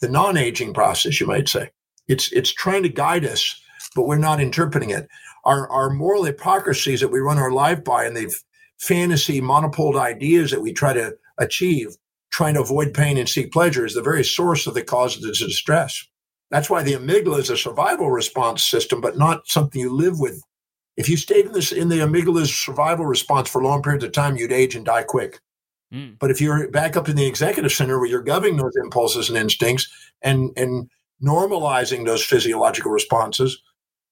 the 0.00 0.08
non-aging 0.08 0.72
process, 0.72 1.20
you 1.20 1.26
might 1.26 1.48
say. 1.48 1.70
It's 2.08 2.32
it's 2.32 2.52
trying 2.52 2.82
to 2.82 2.88
guide 2.88 3.24
us, 3.24 3.60
but 3.94 4.06
we're 4.06 4.16
not 4.16 4.40
interpreting 4.40 4.90
it. 4.90 5.06
Our 5.44 5.68
our 5.70 5.90
moral 5.90 6.24
hypocrisies 6.24 7.00
that 7.00 7.08
we 7.08 7.20
run 7.20 7.38
our 7.38 7.52
life 7.52 7.84
by 7.84 8.04
and 8.04 8.16
the 8.16 8.34
fantasy 8.78 9.40
monopolar 9.40 10.00
ideas 10.00 10.50
that 10.50 10.62
we 10.62 10.72
try 10.72 10.94
to 10.94 11.16
achieve, 11.38 11.96
trying 12.30 12.54
to 12.54 12.62
avoid 12.62 12.94
pain 12.94 13.18
and 13.18 13.28
seek 13.28 13.52
pleasure, 13.52 13.84
is 13.84 13.94
the 13.94 14.02
very 14.02 14.24
source 14.24 14.66
of 14.66 14.74
the 14.74 14.82
cause 14.82 15.16
of 15.16 15.22
the 15.22 15.32
distress. 15.32 16.06
That's 16.50 16.68
why 16.68 16.82
the 16.82 16.94
amygdala 16.94 17.38
is 17.38 17.50
a 17.50 17.56
survival 17.56 18.10
response 18.10 18.64
system, 18.64 19.00
but 19.00 19.16
not 19.16 19.46
something 19.46 19.80
you 19.80 19.94
live 19.94 20.18
with. 20.18 20.42
If 20.96 21.08
you 21.08 21.16
stayed 21.16 21.46
in 21.46 21.52
this 21.52 21.72
in 21.72 21.88
the 21.88 22.00
amygdala's 22.00 22.54
survival 22.54 23.06
response 23.06 23.48
for 23.48 23.62
long 23.62 23.82
periods 23.82 24.04
of 24.04 24.12
time, 24.12 24.36
you'd 24.36 24.52
age 24.52 24.74
and 24.74 24.84
die 24.84 25.04
quick. 25.04 25.40
Mm. 25.94 26.18
But 26.18 26.30
if 26.30 26.40
you're 26.40 26.68
back 26.68 26.96
up 26.96 27.08
in 27.08 27.16
the 27.16 27.26
executive 27.26 27.72
center 27.72 27.98
where 27.98 28.08
you're 28.08 28.22
governing 28.22 28.56
those 28.56 28.76
impulses 28.82 29.28
and 29.28 29.38
instincts 29.38 29.88
and 30.22 30.50
and 30.56 30.90
normalizing 31.22 32.04
those 32.04 32.24
physiological 32.24 32.90
responses, 32.90 33.62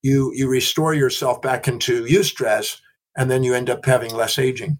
you 0.02 0.32
you 0.34 0.48
restore 0.48 0.94
yourself 0.94 1.42
back 1.42 1.66
into 1.68 2.04
eustress, 2.04 2.80
and 3.16 3.30
then 3.30 3.42
you 3.42 3.54
end 3.54 3.68
up 3.68 3.84
having 3.84 4.14
less 4.14 4.38
aging. 4.38 4.78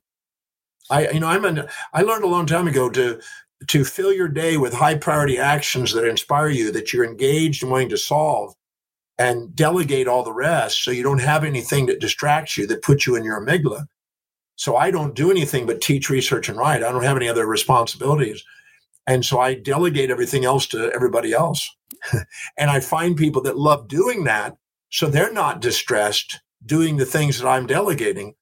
I 0.91 1.09
you 1.11 1.21
know 1.21 1.29
I'm 1.29 1.45
an, 1.45 1.69
I 1.93 2.03
learned 2.03 2.25
a 2.25 2.29
long 2.29 2.47
time 2.47 2.69
ago 2.69 2.89
to 2.91 3.21
to 3.67 3.85
fill 3.85 4.13
your 4.13 4.29
day 4.29 4.57
with 4.57 4.73
high 4.73 4.97
priority 4.97 5.39
actions 5.39 5.93
that 5.93 6.07
inspire 6.07 6.49
you, 6.49 6.71
that 6.73 6.93
you're 6.93 7.05
engaged 7.05 7.63
and 7.63 7.73
wanting 7.73 7.89
to 7.89 7.99
solve, 7.99 8.55
and 9.19 9.55
delegate 9.55 10.07
all 10.07 10.23
the 10.23 10.33
rest 10.33 10.85
so 10.85 10.93
you 10.93 11.03
don't 11.03 11.21
have 11.21 11.43
anything 11.43 11.87
that 11.87 12.01
distracts 12.01 12.57
you, 12.57 12.67
that 12.69 12.83
puts 12.83 13.07
you 13.07 13.17
in 13.17 13.25
your 13.25 13.45
amygdala. 13.45 13.87
So 14.55 14.77
I 14.77 14.91
don't 14.91 15.15
do 15.15 15.31
anything 15.31 15.67
but 15.67 15.81
teach, 15.81 16.09
research, 16.09 16.49
and 16.49 16.57
write. 16.57 16.83
I 16.83 16.93
don't 16.93 17.05
have 17.05 17.17
any 17.17 17.29
other 17.29 17.47
responsibilities. 17.47 18.45
And 19.07 19.25
so 19.25 19.41
I 19.41 19.55
delegate 19.55 20.11
everything 20.11 20.45
else 20.45 20.67
to 20.69 20.93
everybody 20.93 21.33
else. 21.33 21.69
and 22.57 22.71
I 22.71 22.81
find 22.81 23.17
people 23.17 23.43
that 23.43 23.59
love 23.59 23.89
doing 23.89 24.25
that. 24.25 24.57
So 24.91 25.09
they're 25.09 25.33
not 25.33 25.61
distressed 25.61 26.41
doing 26.65 26.97
the 26.97 27.07
things 27.07 27.39
that 27.39 27.49
I'm 27.49 27.67
delegating. 27.67 28.35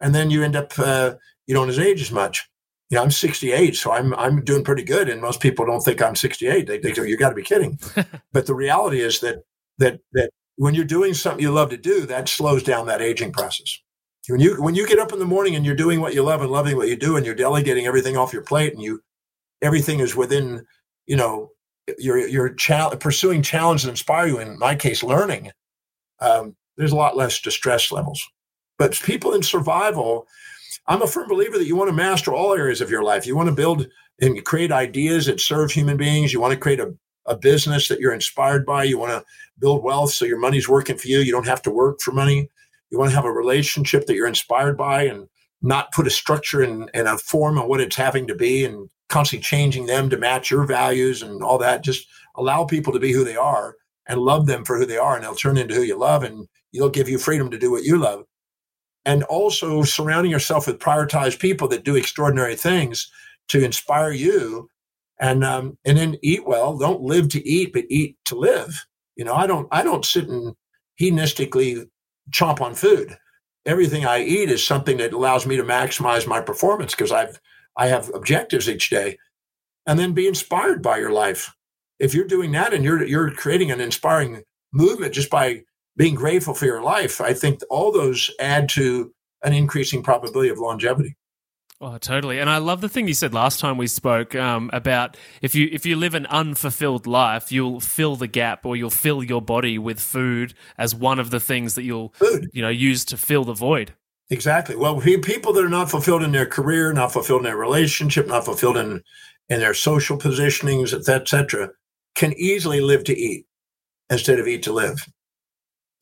And 0.00 0.14
then 0.14 0.30
you 0.30 0.42
end 0.42 0.56
up, 0.56 0.72
uh, 0.78 1.14
you 1.46 1.54
don't 1.54 1.70
age 1.78 2.00
as 2.00 2.10
much 2.10 2.48
you 2.94 3.00
know, 3.00 3.04
I'm 3.06 3.10
68, 3.10 3.74
so 3.74 3.90
I'm 3.90 4.14
I'm 4.14 4.44
doing 4.44 4.62
pretty 4.62 4.84
good. 4.84 5.08
And 5.08 5.20
most 5.20 5.40
people 5.40 5.66
don't 5.66 5.80
think 5.80 6.00
I'm 6.00 6.14
68. 6.14 6.64
They, 6.68 6.78
they 6.78 6.92
go, 6.92 7.02
"You 7.02 7.16
got 7.16 7.30
to 7.30 7.34
be 7.34 7.42
kidding!" 7.42 7.76
but 8.32 8.46
the 8.46 8.54
reality 8.54 9.00
is 9.00 9.18
that 9.18 9.42
that 9.78 9.98
that 10.12 10.30
when 10.54 10.74
you're 10.76 10.84
doing 10.84 11.12
something 11.12 11.42
you 11.42 11.50
love 11.50 11.70
to 11.70 11.76
do, 11.76 12.06
that 12.06 12.28
slows 12.28 12.62
down 12.62 12.86
that 12.86 13.02
aging 13.02 13.32
process. 13.32 13.80
When 14.28 14.38
you 14.38 14.62
when 14.62 14.76
you 14.76 14.86
get 14.86 15.00
up 15.00 15.12
in 15.12 15.18
the 15.18 15.24
morning 15.24 15.56
and 15.56 15.66
you're 15.66 15.74
doing 15.74 16.00
what 16.00 16.14
you 16.14 16.22
love 16.22 16.40
and 16.40 16.52
loving 16.52 16.76
what 16.76 16.86
you 16.86 16.94
do, 16.94 17.16
and 17.16 17.26
you're 17.26 17.34
delegating 17.34 17.84
everything 17.84 18.16
off 18.16 18.32
your 18.32 18.42
plate, 18.42 18.72
and 18.72 18.80
you 18.80 19.00
everything 19.60 19.98
is 19.98 20.14
within, 20.14 20.64
you 21.06 21.16
know, 21.16 21.50
you're 21.98 22.28
you're 22.28 22.54
cha- 22.54 22.94
pursuing 22.94 23.42
challenge 23.42 23.82
that 23.82 23.90
inspire 23.90 24.28
you. 24.28 24.38
In 24.38 24.56
my 24.56 24.76
case, 24.76 25.02
learning. 25.02 25.50
Um, 26.20 26.54
there's 26.76 26.92
a 26.92 26.96
lot 26.96 27.16
less 27.16 27.40
distress 27.40 27.90
levels. 27.90 28.24
But 28.78 29.00
people 29.04 29.34
in 29.34 29.42
survival, 29.42 30.28
I'm 30.86 31.02
a 31.02 31.06
firm 31.06 31.28
believer 31.28 31.58
that 31.58 31.66
you 31.66 31.76
want 31.76 31.88
to 31.88 31.96
master 31.96 32.34
all 32.34 32.52
areas 32.52 32.82
of 32.82 32.90
your 32.90 33.02
life. 33.02 33.26
You 33.26 33.36
want 33.36 33.48
to 33.48 33.54
build 33.54 33.86
and 34.20 34.44
create 34.44 34.70
ideas 34.70 35.26
that 35.26 35.40
serve 35.40 35.70
human 35.70 35.96
beings. 35.96 36.32
You 36.32 36.40
want 36.40 36.52
to 36.52 36.60
create 36.60 36.80
a, 36.80 36.94
a 37.26 37.36
business 37.36 37.88
that 37.88 38.00
you're 38.00 38.12
inspired 38.12 38.66
by. 38.66 38.84
You 38.84 38.98
want 38.98 39.12
to 39.12 39.24
build 39.58 39.82
wealth 39.82 40.12
so 40.12 40.26
your 40.26 40.38
money's 40.38 40.68
working 40.68 40.98
for 40.98 41.08
you. 41.08 41.20
You 41.20 41.32
don't 41.32 41.46
have 41.46 41.62
to 41.62 41.70
work 41.70 42.00
for 42.00 42.12
money. 42.12 42.48
You 42.90 42.98
want 42.98 43.10
to 43.10 43.16
have 43.16 43.24
a 43.24 43.32
relationship 43.32 44.04
that 44.06 44.14
you're 44.14 44.28
inspired 44.28 44.76
by 44.76 45.04
and 45.04 45.26
not 45.62 45.90
put 45.92 46.06
a 46.06 46.10
structure 46.10 46.60
and, 46.62 46.90
and 46.92 47.08
a 47.08 47.16
form 47.16 47.58
on 47.58 47.66
what 47.66 47.80
it's 47.80 47.96
having 47.96 48.26
to 48.26 48.34
be 48.34 48.66
and 48.66 48.90
constantly 49.08 49.42
changing 49.42 49.86
them 49.86 50.10
to 50.10 50.18
match 50.18 50.50
your 50.50 50.66
values 50.66 51.22
and 51.22 51.42
all 51.42 51.56
that. 51.58 51.82
Just 51.82 52.06
allow 52.36 52.64
people 52.64 52.92
to 52.92 53.00
be 53.00 53.12
who 53.12 53.24
they 53.24 53.36
are 53.36 53.74
and 54.06 54.20
love 54.20 54.44
them 54.44 54.66
for 54.66 54.76
who 54.76 54.84
they 54.84 54.98
are, 54.98 55.14
and 55.14 55.24
they'll 55.24 55.34
turn 55.34 55.56
into 55.56 55.74
who 55.74 55.80
you 55.80 55.98
love, 55.98 56.24
and 56.24 56.46
they'll 56.74 56.90
give 56.90 57.08
you 57.08 57.16
freedom 57.16 57.50
to 57.50 57.58
do 57.58 57.70
what 57.70 57.84
you 57.84 57.96
love 57.96 58.26
and 59.04 59.22
also 59.24 59.82
surrounding 59.82 60.30
yourself 60.30 60.66
with 60.66 60.78
prioritized 60.78 61.38
people 61.38 61.68
that 61.68 61.84
do 61.84 61.96
extraordinary 61.96 62.56
things 62.56 63.10
to 63.48 63.62
inspire 63.62 64.12
you. 64.12 64.68
And 65.20 65.44
um, 65.44 65.78
and 65.84 65.96
then 65.96 66.16
eat 66.22 66.44
well. 66.44 66.76
Don't 66.76 67.02
live 67.02 67.28
to 67.30 67.48
eat 67.48 67.72
but 67.72 67.84
eat 67.88 68.16
to 68.24 68.34
live. 68.34 68.84
You 69.14 69.24
know 69.24 69.34
i 69.34 69.46
don't 69.46 69.68
i 69.70 69.82
don't 69.84 70.04
sit 70.04 70.28
and 70.28 70.56
hedonistically 71.00 71.88
chomp 72.32 72.60
on 72.60 72.74
food. 72.74 73.16
Everything 73.64 74.04
i 74.04 74.20
eat 74.20 74.50
is 74.50 74.66
something 74.66 74.96
that 74.96 75.12
allows 75.12 75.46
me 75.46 75.56
to 75.56 75.62
maximize 75.62 76.26
my 76.26 76.40
performance 76.40 76.94
because 76.94 77.12
i've 77.12 77.40
i 77.76 77.86
have 77.86 78.10
objectives 78.12 78.68
each 78.68 78.90
day. 78.90 79.16
And 79.86 79.98
then 79.98 80.14
be 80.14 80.26
inspired 80.26 80.82
by 80.82 80.98
your 80.98 81.12
life. 81.12 81.54
If 82.00 82.12
you're 82.12 82.26
doing 82.26 82.50
that 82.52 82.74
and 82.74 82.82
you're 82.82 83.04
you're 83.04 83.30
creating 83.30 83.70
an 83.70 83.80
inspiring 83.80 84.42
movement 84.72 85.14
just 85.14 85.30
by 85.30 85.62
being 85.96 86.14
grateful 86.14 86.54
for 86.54 86.66
your 86.66 86.82
life, 86.82 87.20
I 87.20 87.34
think 87.34 87.60
all 87.70 87.92
those 87.92 88.30
add 88.40 88.68
to 88.70 89.12
an 89.42 89.52
increasing 89.52 90.02
probability 90.02 90.48
of 90.48 90.58
longevity. 90.58 91.16
Oh, 91.80 91.98
totally. 91.98 92.38
And 92.38 92.48
I 92.48 92.58
love 92.58 92.80
the 92.80 92.88
thing 92.88 93.08
you 93.08 93.14
said 93.14 93.34
last 93.34 93.60
time 93.60 93.76
we 93.76 93.88
spoke 93.88 94.34
um, 94.34 94.70
about 94.72 95.16
if 95.42 95.54
you 95.54 95.68
if 95.70 95.84
you 95.84 95.96
live 95.96 96.14
an 96.14 96.24
unfulfilled 96.26 97.06
life, 97.06 97.50
you'll 97.50 97.80
fill 97.80 98.16
the 98.16 98.28
gap 98.28 98.64
or 98.64 98.76
you'll 98.76 98.90
fill 98.90 99.22
your 99.22 99.42
body 99.42 99.76
with 99.76 100.00
food 100.00 100.54
as 100.78 100.94
one 100.94 101.18
of 101.18 101.30
the 101.30 101.40
things 101.40 101.74
that 101.74 101.82
you'll 101.82 102.14
food. 102.14 102.48
you 102.52 102.62
know 102.62 102.68
use 102.68 103.04
to 103.06 103.16
fill 103.16 103.44
the 103.44 103.52
void. 103.52 103.92
Exactly. 104.30 104.76
Well, 104.76 105.00
people 105.00 105.52
that 105.52 105.64
are 105.64 105.68
not 105.68 105.90
fulfilled 105.90 106.22
in 106.22 106.32
their 106.32 106.46
career, 106.46 106.92
not 106.92 107.12
fulfilled 107.12 107.40
in 107.40 107.44
their 107.44 107.56
relationship, 107.56 108.28
not 108.28 108.44
fulfilled 108.44 108.76
in 108.76 109.02
in 109.48 109.60
their 109.60 109.74
social 109.74 110.16
positionings, 110.16 110.94
etc., 110.94 111.70
can 112.14 112.32
easily 112.34 112.80
live 112.80 113.04
to 113.04 113.18
eat 113.18 113.46
instead 114.08 114.38
of 114.38 114.46
eat 114.46 114.62
to 114.62 114.72
live. 114.72 115.06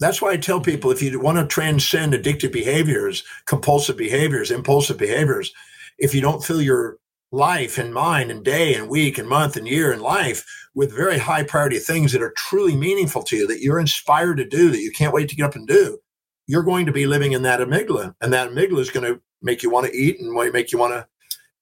That's 0.01 0.21
why 0.21 0.33
I 0.33 0.37
tell 0.37 0.61
people 0.61 0.91
if 0.91 1.01
you 1.03 1.21
want 1.21 1.39
to 1.39 1.47
transcend 1.47 2.13
addictive 2.13 2.53
behaviors, 2.53 3.23
compulsive 3.47 3.97
behaviors, 3.97 4.51
impulsive 4.51 4.99
behaviors, 4.99 5.53
if 5.99 6.15
you 6.15 6.21
don't 6.21 6.45
fill 6.45 6.61
your 6.61 6.97
life 7.31 7.79
and 7.79 7.95
mind 7.95 8.31
and 8.31 8.45
day 8.45 8.75
and 8.75 8.89
week 8.89 9.17
and 9.19 9.29
month 9.29 9.57
and 9.57 9.67
year 9.67 9.93
and 9.93 10.03
life 10.03 10.45
with 10.75 10.95
very 10.95 11.19
high 11.19 11.43
priority 11.43 11.79
things 11.79 12.13
that 12.13 12.23
are 12.23 12.35
truly 12.37 12.77
meaningful 12.77 13.23
to 13.23 13.37
you, 13.37 13.47
that 13.47 13.61
you're 13.61 13.79
inspired 13.79 14.37
to 14.37 14.45
do, 14.45 14.71
that 14.71 14.81
you 14.81 14.91
can't 14.91 15.15
wait 15.15 15.29
to 15.29 15.37
get 15.37 15.47
up 15.47 15.55
and 15.55 15.67
do, 15.67 15.99
you're 16.47 16.63
going 16.63 16.87
to 16.87 16.93
be 16.93 17.07
living 17.07 17.33
in 17.33 17.43
that 17.43 17.61
amygdala. 17.61 18.15
And 18.21 18.33
that 18.33 18.51
amygdala 18.51 18.81
is 18.81 18.91
going 18.91 19.07
to 19.07 19.21
make 19.41 19.63
you 19.63 19.71
want 19.71 19.87
to 19.87 19.97
eat 19.97 20.21
and 20.21 20.53
make 20.53 20.73
you 20.73 20.79
want 20.79 20.95
to 20.95 21.07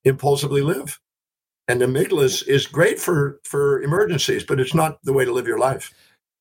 impulsively 0.03 0.61
live. 0.61 0.99
And 1.67 1.81
amygdala 1.81 2.23
is, 2.23 2.43
is 2.43 2.67
great 2.67 2.99
for, 2.99 3.39
for 3.43 3.81
emergencies, 3.81 4.43
but 4.43 4.59
it's 4.59 4.73
not 4.73 4.99
the 5.03 5.13
way 5.13 5.25
to 5.25 5.31
live 5.31 5.47
your 5.47 5.59
life. 5.59 5.93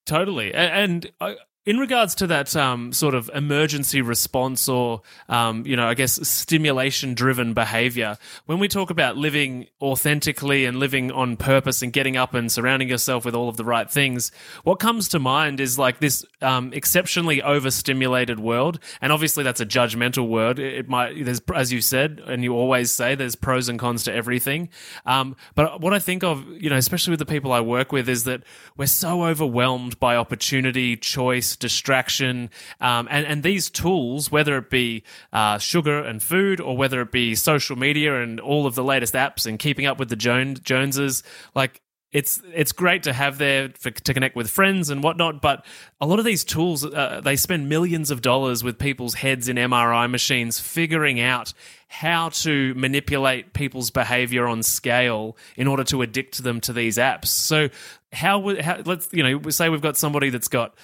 Totally. 0.06 0.52
And 0.54 1.10
I, 1.20 1.36
in 1.66 1.76
regards 1.76 2.14
to 2.14 2.26
that 2.26 2.56
um, 2.56 2.90
sort 2.90 3.14
of 3.14 3.30
emergency 3.34 4.00
response 4.00 4.66
or, 4.66 5.02
um, 5.28 5.66
you 5.66 5.76
know, 5.76 5.86
I 5.86 5.92
guess 5.92 6.26
stimulation 6.26 7.12
driven 7.12 7.52
behavior, 7.52 8.16
when 8.46 8.58
we 8.58 8.66
talk 8.66 8.88
about 8.88 9.18
living 9.18 9.66
authentically 9.80 10.64
and 10.64 10.78
living 10.78 11.12
on 11.12 11.36
purpose 11.36 11.82
and 11.82 11.92
getting 11.92 12.16
up 12.16 12.32
and 12.32 12.50
surrounding 12.50 12.88
yourself 12.88 13.26
with 13.26 13.34
all 13.34 13.50
of 13.50 13.58
the 13.58 13.64
right 13.64 13.90
things, 13.90 14.32
what 14.64 14.76
comes 14.76 15.06
to 15.10 15.18
mind 15.18 15.60
is 15.60 15.78
like 15.78 15.98
this 15.98 16.24
um, 16.40 16.72
exceptionally 16.72 17.42
overstimulated 17.42 18.40
world. 18.40 18.78
And 19.02 19.12
obviously, 19.12 19.44
that's 19.44 19.60
a 19.60 19.66
judgmental 19.66 20.26
word. 20.26 20.58
It 20.58 20.88
might, 20.88 21.22
there's, 21.26 21.42
as 21.54 21.70
you 21.70 21.82
said, 21.82 22.22
and 22.26 22.42
you 22.42 22.54
always 22.54 22.90
say, 22.90 23.14
there's 23.14 23.36
pros 23.36 23.68
and 23.68 23.78
cons 23.78 24.04
to 24.04 24.14
everything. 24.14 24.70
Um, 25.04 25.36
but 25.54 25.82
what 25.82 25.92
I 25.92 25.98
think 25.98 26.24
of, 26.24 26.48
you 26.48 26.70
know, 26.70 26.76
especially 26.76 27.10
with 27.10 27.20
the 27.20 27.26
people 27.26 27.52
I 27.52 27.60
work 27.60 27.92
with, 27.92 28.08
is 28.08 28.24
that 28.24 28.44
we're 28.78 28.86
so 28.86 29.24
overwhelmed 29.24 30.00
by 30.00 30.16
opportunity, 30.16 30.96
choice, 30.96 31.49
distraction, 31.56 32.50
um, 32.80 33.08
and 33.10 33.26
and 33.26 33.42
these 33.42 33.70
tools, 33.70 34.30
whether 34.30 34.56
it 34.58 34.70
be 34.70 35.02
uh, 35.32 35.58
sugar 35.58 35.98
and 35.98 36.22
food, 36.22 36.60
or 36.60 36.76
whether 36.76 37.00
it 37.00 37.12
be 37.12 37.34
social 37.34 37.76
media 37.76 38.22
and 38.22 38.40
all 38.40 38.66
of 38.66 38.74
the 38.74 38.84
latest 38.84 39.14
apps 39.14 39.46
and 39.46 39.58
keeping 39.58 39.86
up 39.86 39.98
with 39.98 40.08
the 40.08 40.16
Jones 40.16 40.60
Joneses, 40.60 41.22
like 41.54 41.80
it's 42.12 42.42
it's 42.52 42.72
great 42.72 43.04
to 43.04 43.12
have 43.12 43.38
there 43.38 43.68
for, 43.78 43.90
to 43.90 44.14
connect 44.14 44.34
with 44.34 44.50
friends 44.50 44.90
and 44.90 45.02
whatnot. 45.02 45.40
But 45.40 45.64
a 46.00 46.06
lot 46.06 46.18
of 46.18 46.24
these 46.24 46.42
tools, 46.42 46.84
uh, 46.84 47.20
they 47.22 47.36
spend 47.36 47.68
millions 47.68 48.10
of 48.10 48.20
dollars 48.20 48.64
with 48.64 48.78
people's 48.78 49.14
heads 49.14 49.48
in 49.48 49.56
MRI 49.56 50.10
machines 50.10 50.58
figuring 50.58 51.20
out 51.20 51.52
how 51.88 52.30
to 52.30 52.74
manipulate 52.74 53.52
people's 53.52 53.90
behavior 53.90 54.46
on 54.46 54.62
scale 54.62 55.36
in 55.56 55.68
order 55.68 55.84
to 55.84 56.02
addict 56.02 56.42
them 56.42 56.60
to 56.62 56.72
these 56.72 56.98
apps. 56.98 57.26
So 57.26 57.68
how, 58.12 58.56
how 58.60 58.82
let's 58.84 59.08
you 59.12 59.22
know 59.22 59.50
say 59.50 59.68
we've 59.68 59.80
got 59.80 59.96
somebody 59.96 60.30
that's 60.30 60.48
got 60.48 60.74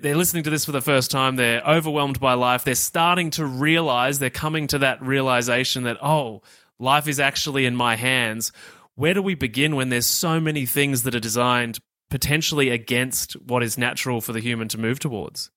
they're 0.00 0.16
listening 0.16 0.42
to 0.42 0.50
this 0.50 0.64
for 0.64 0.72
the 0.72 0.80
first 0.80 1.10
time 1.10 1.36
they're 1.36 1.62
overwhelmed 1.66 2.18
by 2.18 2.34
life 2.34 2.64
they're 2.64 2.74
starting 2.74 3.30
to 3.30 3.44
realize 3.44 4.18
they're 4.18 4.30
coming 4.30 4.66
to 4.66 4.78
that 4.78 5.00
realization 5.02 5.84
that 5.84 5.98
oh 6.02 6.42
life 6.78 7.06
is 7.06 7.20
actually 7.20 7.66
in 7.66 7.76
my 7.76 7.96
hands 7.96 8.52
where 8.94 9.14
do 9.14 9.22
we 9.22 9.34
begin 9.34 9.76
when 9.76 9.88
there's 9.88 10.06
so 10.06 10.40
many 10.40 10.66
things 10.66 11.02
that 11.04 11.14
are 11.14 11.20
designed 11.20 11.78
potentially 12.10 12.68
against 12.68 13.32
what 13.40 13.62
is 13.62 13.78
natural 13.78 14.20
for 14.20 14.34
the 14.34 14.40
human 14.40 14.68
to 14.68 14.78
move 14.78 14.98
towards? 14.98 15.50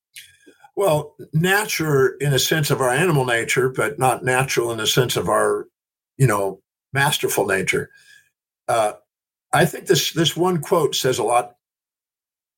Well, 0.76 1.15
nature 1.34 2.15
in 2.21 2.34
a 2.34 2.39
sense 2.39 2.71
of 2.71 2.82
our 2.82 2.89
animal 2.89 3.26
nature, 3.26 3.69
but 3.69 4.00
not 4.00 4.24
natural 4.24 4.71
in 4.71 4.78
the 4.78 4.88
sense 4.88 5.17
of 5.17 5.28
our, 5.28 5.67
you 6.17 6.28
know, 6.28 6.62
masterful 6.93 7.45
nature. 7.45 7.89
Uh, 8.67 8.93
I 9.52 9.65
think 9.65 9.88
this 9.88 10.12
this 10.13 10.36
one 10.36 10.62
quote 10.62 10.95
says 10.95 11.19
a 11.19 11.24
lot. 11.24 11.56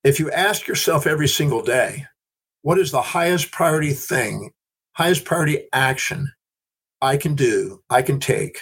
If 0.08 0.22
you 0.22 0.32
ask 0.32 0.70
yourself 0.70 1.06
every 1.06 1.28
single 1.28 1.62
day, 1.62 2.06
what 2.62 2.78
is 2.78 2.92
the 2.92 3.02
highest 3.02 3.52
priority 3.52 3.92
thing, 3.92 4.52
highest 4.94 5.26
priority 5.26 5.68
action 5.74 6.32
I 7.02 7.18
can 7.18 7.36
do, 7.36 7.84
I 7.90 8.04
can 8.04 8.22
take 8.22 8.62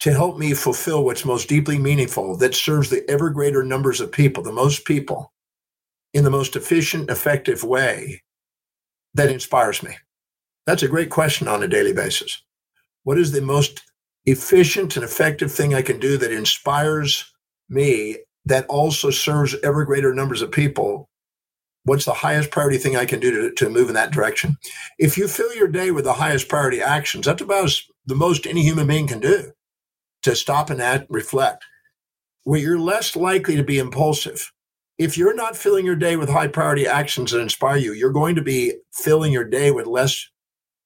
to 0.00 0.12
help 0.12 0.36
me 0.36 0.52
fulfill 0.52 1.02
what's 1.02 1.24
most 1.24 1.48
deeply 1.48 1.78
meaningful 1.78 2.36
that 2.36 2.54
serves 2.54 2.90
the 2.90 3.08
ever 3.08 3.30
greater 3.30 3.62
numbers 3.62 4.02
of 4.02 4.12
people, 4.12 4.42
the 4.42 4.52
most 4.52 4.84
people, 4.84 5.32
in 6.12 6.24
the 6.24 6.30
most 6.30 6.56
efficient, 6.56 7.08
effective 7.08 7.64
way 7.64 8.22
that 9.14 9.32
inspires 9.32 9.82
me? 9.82 9.96
That's 10.66 10.82
a 10.82 10.88
great 10.88 11.08
question 11.08 11.48
on 11.48 11.62
a 11.62 11.68
daily 11.68 11.94
basis. 11.94 12.44
What 13.04 13.16
is 13.16 13.32
the 13.32 13.40
most 13.40 13.80
efficient 14.26 14.94
and 14.94 15.06
effective 15.06 15.50
thing 15.50 15.72
I 15.72 15.80
can 15.80 15.98
do 15.98 16.18
that 16.18 16.32
inspires 16.32 17.32
me 17.70 18.18
that 18.48 18.66
also 18.66 19.10
serves 19.10 19.54
ever 19.62 19.84
greater 19.84 20.14
numbers 20.14 20.42
of 20.42 20.50
people? 20.50 21.08
What's 21.84 22.04
the 22.04 22.12
highest 22.12 22.50
priority 22.50 22.78
thing 22.78 22.96
I 22.96 23.04
can 23.04 23.20
do 23.20 23.30
to, 23.30 23.54
to 23.54 23.70
move 23.70 23.88
in 23.88 23.94
that 23.94 24.10
direction? 24.10 24.56
If 24.98 25.16
you 25.16 25.28
fill 25.28 25.54
your 25.54 25.68
day 25.68 25.90
with 25.90 26.04
the 26.04 26.14
highest 26.14 26.48
priority 26.48 26.82
actions, 26.82 27.26
that's 27.26 27.42
about 27.42 27.70
the 28.06 28.14
most 28.14 28.46
any 28.46 28.62
human 28.62 28.86
being 28.86 29.06
can 29.06 29.20
do 29.20 29.52
to 30.22 30.34
stop 30.34 30.70
and 30.70 30.82
act, 30.82 31.06
reflect, 31.08 31.64
where 32.44 32.58
you're 32.58 32.78
less 32.78 33.14
likely 33.14 33.56
to 33.56 33.62
be 33.62 33.78
impulsive. 33.78 34.50
If 34.98 35.16
you're 35.16 35.34
not 35.34 35.56
filling 35.56 35.86
your 35.86 35.96
day 35.96 36.16
with 36.16 36.28
high 36.28 36.48
priority 36.48 36.86
actions 36.86 37.30
that 37.30 37.40
inspire 37.40 37.76
you, 37.76 37.92
you're 37.92 38.10
going 38.10 38.34
to 38.34 38.42
be 38.42 38.74
filling 38.92 39.32
your 39.32 39.44
day 39.44 39.70
with 39.70 39.86
less 39.86 40.28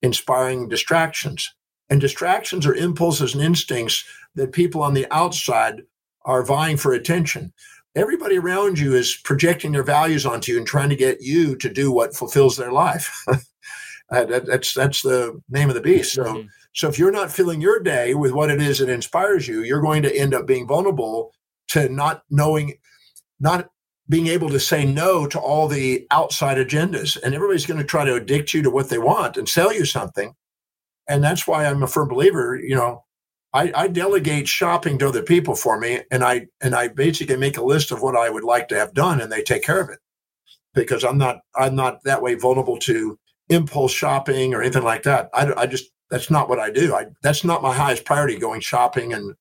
inspiring 0.03 0.69
distractions. 0.69 1.49
And 1.89 2.01
distractions 2.01 2.67
are 2.67 2.75
impulses 2.75 3.35
and 3.35 3.43
instincts 3.43 4.05
that 4.35 4.53
people 4.53 4.83
on 4.83 4.95
the 4.95 5.07
outside 5.11 5.83
are 6.25 6.45
vying 6.45 6.77
for 6.77 6.93
attention. 6.93 7.53
Everybody 7.95 8.39
around 8.39 8.79
you 8.79 8.95
is 8.95 9.17
projecting 9.23 9.73
their 9.73 9.83
values 9.83 10.25
onto 10.25 10.53
you 10.53 10.59
and 10.59 10.67
trying 10.67 10.89
to 10.89 10.97
get 10.97 11.21
you 11.21 11.57
to 11.57 11.69
do 11.69 11.93
what 11.93 12.17
fulfills 12.17 12.57
their 12.57 12.73
life. 12.73 13.25
that, 14.11 14.47
that's 14.47 14.73
that's 14.73 15.03
the 15.03 15.41
name 15.51 15.69
of 15.69 15.75
the 15.75 15.81
beast. 15.81 16.15
So 16.15 16.25
mm-hmm. 16.25 16.47
So 16.75 16.89
if 16.89 16.99
you're 16.99 17.13
not 17.13 17.31
filling 17.31 17.61
your 17.61 17.81
day 17.81 18.15
with 18.15 18.33
what 18.33 18.51
it 18.51 18.61
is 18.61 18.79
that 18.79 18.89
inspires 18.89 19.47
you, 19.47 19.63
you're 19.63 19.83
going 19.83 20.03
to 20.03 20.17
end 20.17 20.35
up 20.35 20.47
being 20.47 20.67
vulnerable 20.67 21.33
to 21.69 21.89
not 21.89 22.23
knowing, 22.31 22.75
not 23.41 23.69
being 24.09 24.27
able 24.27 24.49
to 24.51 24.61
say 24.61 24.85
no 24.85 25.27
to 25.27 25.39
all 25.39 25.69
the 25.69 26.07
outside 26.11 26.57
agendas. 26.57 27.21
And 27.23 27.35
everybody's 27.35 27.67
going 27.67 27.81
to 27.81 27.87
try 27.87 28.05
to 28.05 28.15
addict 28.15 28.55
you 28.55 28.63
to 28.63 28.71
what 28.71 28.89
they 28.89 28.99
want 28.99 29.37
and 29.37 29.49
sell 29.49 29.73
you 29.73 29.85
something. 29.85 30.35
And 31.09 31.23
that's 31.23 31.47
why 31.47 31.67
I'm 31.67 31.83
a 31.83 31.87
firm 31.87 32.09
believer, 32.09 32.57
you 32.57 32.75
know, 32.75 33.05
I, 33.55 33.73
I 33.75 33.89
delegate 33.89 34.49
shopping 34.49 34.99
to 34.99 35.09
other 35.09 35.23
people 35.23 35.55
for 35.55 35.79
me 35.79 36.01
and 36.11 36.25
I 36.25 36.47
and 36.63 36.75
I 36.75 36.89
basically 36.89 37.37
make 37.37 37.59
a 37.59 37.65
list 37.65 37.91
of 37.91 38.01
what 38.01 38.17
I 38.17 38.31
would 38.31 38.45
like 38.45 38.69
to 38.69 38.79
have 38.79 38.95
done 38.95 39.21
and 39.21 39.31
they 39.31 39.43
take 39.43 39.63
care 39.63 39.81
of 39.81 39.91
it. 39.91 39.99
Because 40.75 41.05
I'm 41.05 41.19
not 41.19 41.41
I'm 41.55 41.75
not 41.75 42.03
that 42.05 42.23
way 42.23 42.35
vulnerable 42.35 42.79
to 42.81 43.19
impulse 43.49 43.93
shopping 43.93 44.55
or 44.55 44.63
anything 44.63 44.85
like 44.85 45.03
that. 45.03 45.29
I, 45.35 45.53
I 45.55 45.67
just 45.67 45.91
that's 46.11 46.31
not 46.31 46.49
what 46.49 46.61
I 46.61 46.71
do. 46.71 46.95
I, 46.95 47.07
that's 47.23 47.43
not 47.43 47.63
my 47.63 47.75
highest 47.75 48.05
priority, 48.05 48.39
going 48.39 48.61
shopping 48.61 49.15
and 49.15 49.35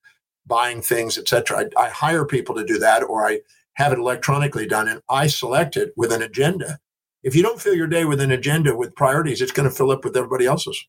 buying 0.45 0.81
things, 0.81 1.17
etc. 1.17 1.65
I, 1.77 1.85
I 1.85 1.89
hire 1.89 2.25
people 2.25 2.55
to 2.55 2.65
do 2.65 2.79
that, 2.79 3.03
or 3.03 3.27
I 3.27 3.41
have 3.73 3.91
it 3.91 3.99
electronically 3.99 4.67
done, 4.67 4.87
and 4.87 5.01
I 5.09 5.27
select 5.27 5.75
it 5.75 5.91
with 5.97 6.13
an 6.13 6.21
agenda. 6.21 6.79
If 7.23 7.35
you 7.35 7.43
don't 7.43 7.61
fill 7.61 7.75
your 7.75 7.87
day 7.87 8.05
with 8.05 8.21
an 8.21 8.31
agenda 8.31 8.75
with 8.75 8.95
priorities, 8.95 9.41
it's 9.41 9.51
going 9.51 9.69
to 9.69 9.75
fill 9.75 9.91
up 9.91 10.05
with 10.05 10.15
everybody 10.15 10.45
else's. 10.45 10.87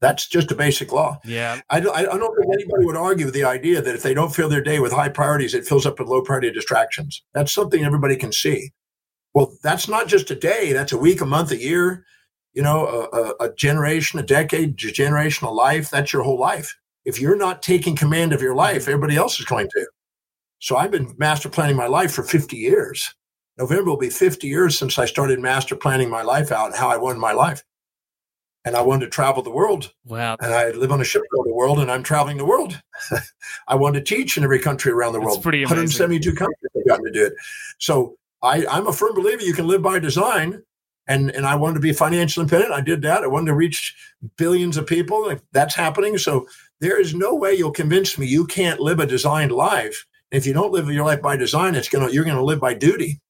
That's 0.00 0.28
just 0.28 0.50
a 0.50 0.54
basic 0.54 0.92
law. 0.92 1.18
Yeah. 1.24 1.60
I, 1.70 1.78
I 1.78 1.80
don't 1.80 2.36
think 2.36 2.52
anybody 2.52 2.84
would 2.84 2.96
argue 2.96 3.30
the 3.30 3.44
idea 3.44 3.80
that 3.80 3.94
if 3.94 4.02
they 4.02 4.14
don't 4.14 4.34
fill 4.34 4.48
their 4.48 4.62
day 4.62 4.78
with 4.78 4.92
high 4.92 5.08
priorities, 5.08 5.54
it 5.54 5.66
fills 5.66 5.86
up 5.86 5.98
with 5.98 6.08
low 6.08 6.22
priority 6.22 6.50
distractions. 6.50 7.22
That's 7.32 7.52
something 7.52 7.84
everybody 7.84 8.16
can 8.16 8.32
see. 8.32 8.72
Well, 9.32 9.56
that's 9.62 9.88
not 9.88 10.06
just 10.08 10.30
a 10.30 10.34
day, 10.34 10.72
that's 10.72 10.92
a 10.92 10.98
week, 10.98 11.20
a 11.20 11.26
month, 11.26 11.50
a 11.50 11.56
year 11.56 12.04
you 12.56 12.62
know, 12.62 13.08
a, 13.12 13.44
a, 13.44 13.54
generation, 13.54 14.18
a 14.18 14.22
decade, 14.22 14.82
a 14.82 14.90
generation 14.90 15.46
of 15.46 15.54
life. 15.54 15.90
That's 15.90 16.10
your 16.10 16.22
whole 16.22 16.40
life. 16.40 16.74
If 17.04 17.20
you're 17.20 17.36
not 17.36 17.62
taking 17.62 17.94
command 17.94 18.32
of 18.32 18.40
your 18.40 18.54
life, 18.54 18.82
mm-hmm. 18.82 18.92
everybody 18.92 19.16
else 19.16 19.38
is 19.38 19.44
going 19.44 19.68
to. 19.68 19.86
So 20.58 20.76
I've 20.76 20.90
been 20.90 21.14
master 21.18 21.50
planning 21.50 21.76
my 21.76 21.86
life 21.86 22.12
for 22.12 22.22
50 22.22 22.56
years. 22.56 23.14
November 23.58 23.90
will 23.90 23.98
be 23.98 24.08
50 24.08 24.46
years 24.46 24.78
since 24.78 24.98
I 24.98 25.04
started 25.04 25.38
master 25.38 25.76
planning 25.76 26.08
my 26.08 26.22
life 26.22 26.50
out 26.50 26.68
and 26.68 26.74
how 26.74 26.88
I 26.88 26.96
won 26.96 27.20
my 27.20 27.32
life. 27.32 27.62
And 28.66 28.76
I 28.76 28.82
wanted 28.82 29.06
to 29.06 29.10
travel 29.10 29.42
the 29.42 29.50
world. 29.50 29.92
Wow. 30.04 30.36
And 30.40 30.52
I 30.52 30.70
live 30.70 30.92
on 30.92 31.00
a 31.00 31.04
ship 31.04 31.22
go 31.34 31.42
the 31.44 31.54
world 31.54 31.78
and 31.78 31.90
I'm 31.90 32.02
traveling 32.02 32.36
the 32.36 32.44
world. 32.44 32.82
I 33.68 33.76
wanted 33.76 34.04
to 34.04 34.14
teach 34.14 34.36
in 34.36 34.44
every 34.44 34.58
country 34.58 34.92
around 34.92 35.12
the 35.12 35.20
That's 35.20 35.30
world. 35.30 35.42
Pretty 35.42 35.62
amazing. 35.62 35.76
172 35.76 36.34
countries 36.34 36.70
have 36.74 36.86
gotten 36.86 37.04
to 37.06 37.12
do 37.12 37.26
it. 37.26 37.34
So 37.78 38.16
I, 38.42 38.66
I'm 38.66 38.86
a 38.86 38.92
firm 38.92 39.14
believer 39.14 39.42
you 39.42 39.54
can 39.54 39.66
live 39.66 39.82
by 39.82 39.98
design 39.98 40.62
and 41.06 41.30
and 41.30 41.46
I 41.46 41.54
wanted 41.54 41.74
to 41.74 41.80
be 41.80 41.92
financially 41.92 42.42
independent. 42.42 42.72
I 42.72 42.80
did 42.80 43.02
that. 43.02 43.22
I 43.22 43.28
wanted 43.28 43.46
to 43.46 43.54
reach 43.54 43.94
billions 44.36 44.76
of 44.76 44.86
people. 44.86 45.34
That's 45.52 45.74
happening. 45.74 46.18
So 46.18 46.46
there 46.80 47.00
is 47.00 47.14
no 47.14 47.34
way 47.34 47.54
you'll 47.54 47.70
convince 47.70 48.18
me 48.18 48.26
you 48.26 48.46
can't 48.46 48.80
live 48.80 48.98
a 48.98 49.06
designed 49.06 49.52
life. 49.52 50.06
If 50.30 50.46
you 50.46 50.52
don't 50.52 50.72
live 50.72 50.90
your 50.90 51.06
life 51.06 51.22
by 51.22 51.36
design, 51.36 51.74
it's 51.74 51.88
gonna 51.88 52.10
you're 52.10 52.24
gonna 52.24 52.44
live 52.44 52.60
by 52.60 52.74
duty. 52.74 53.20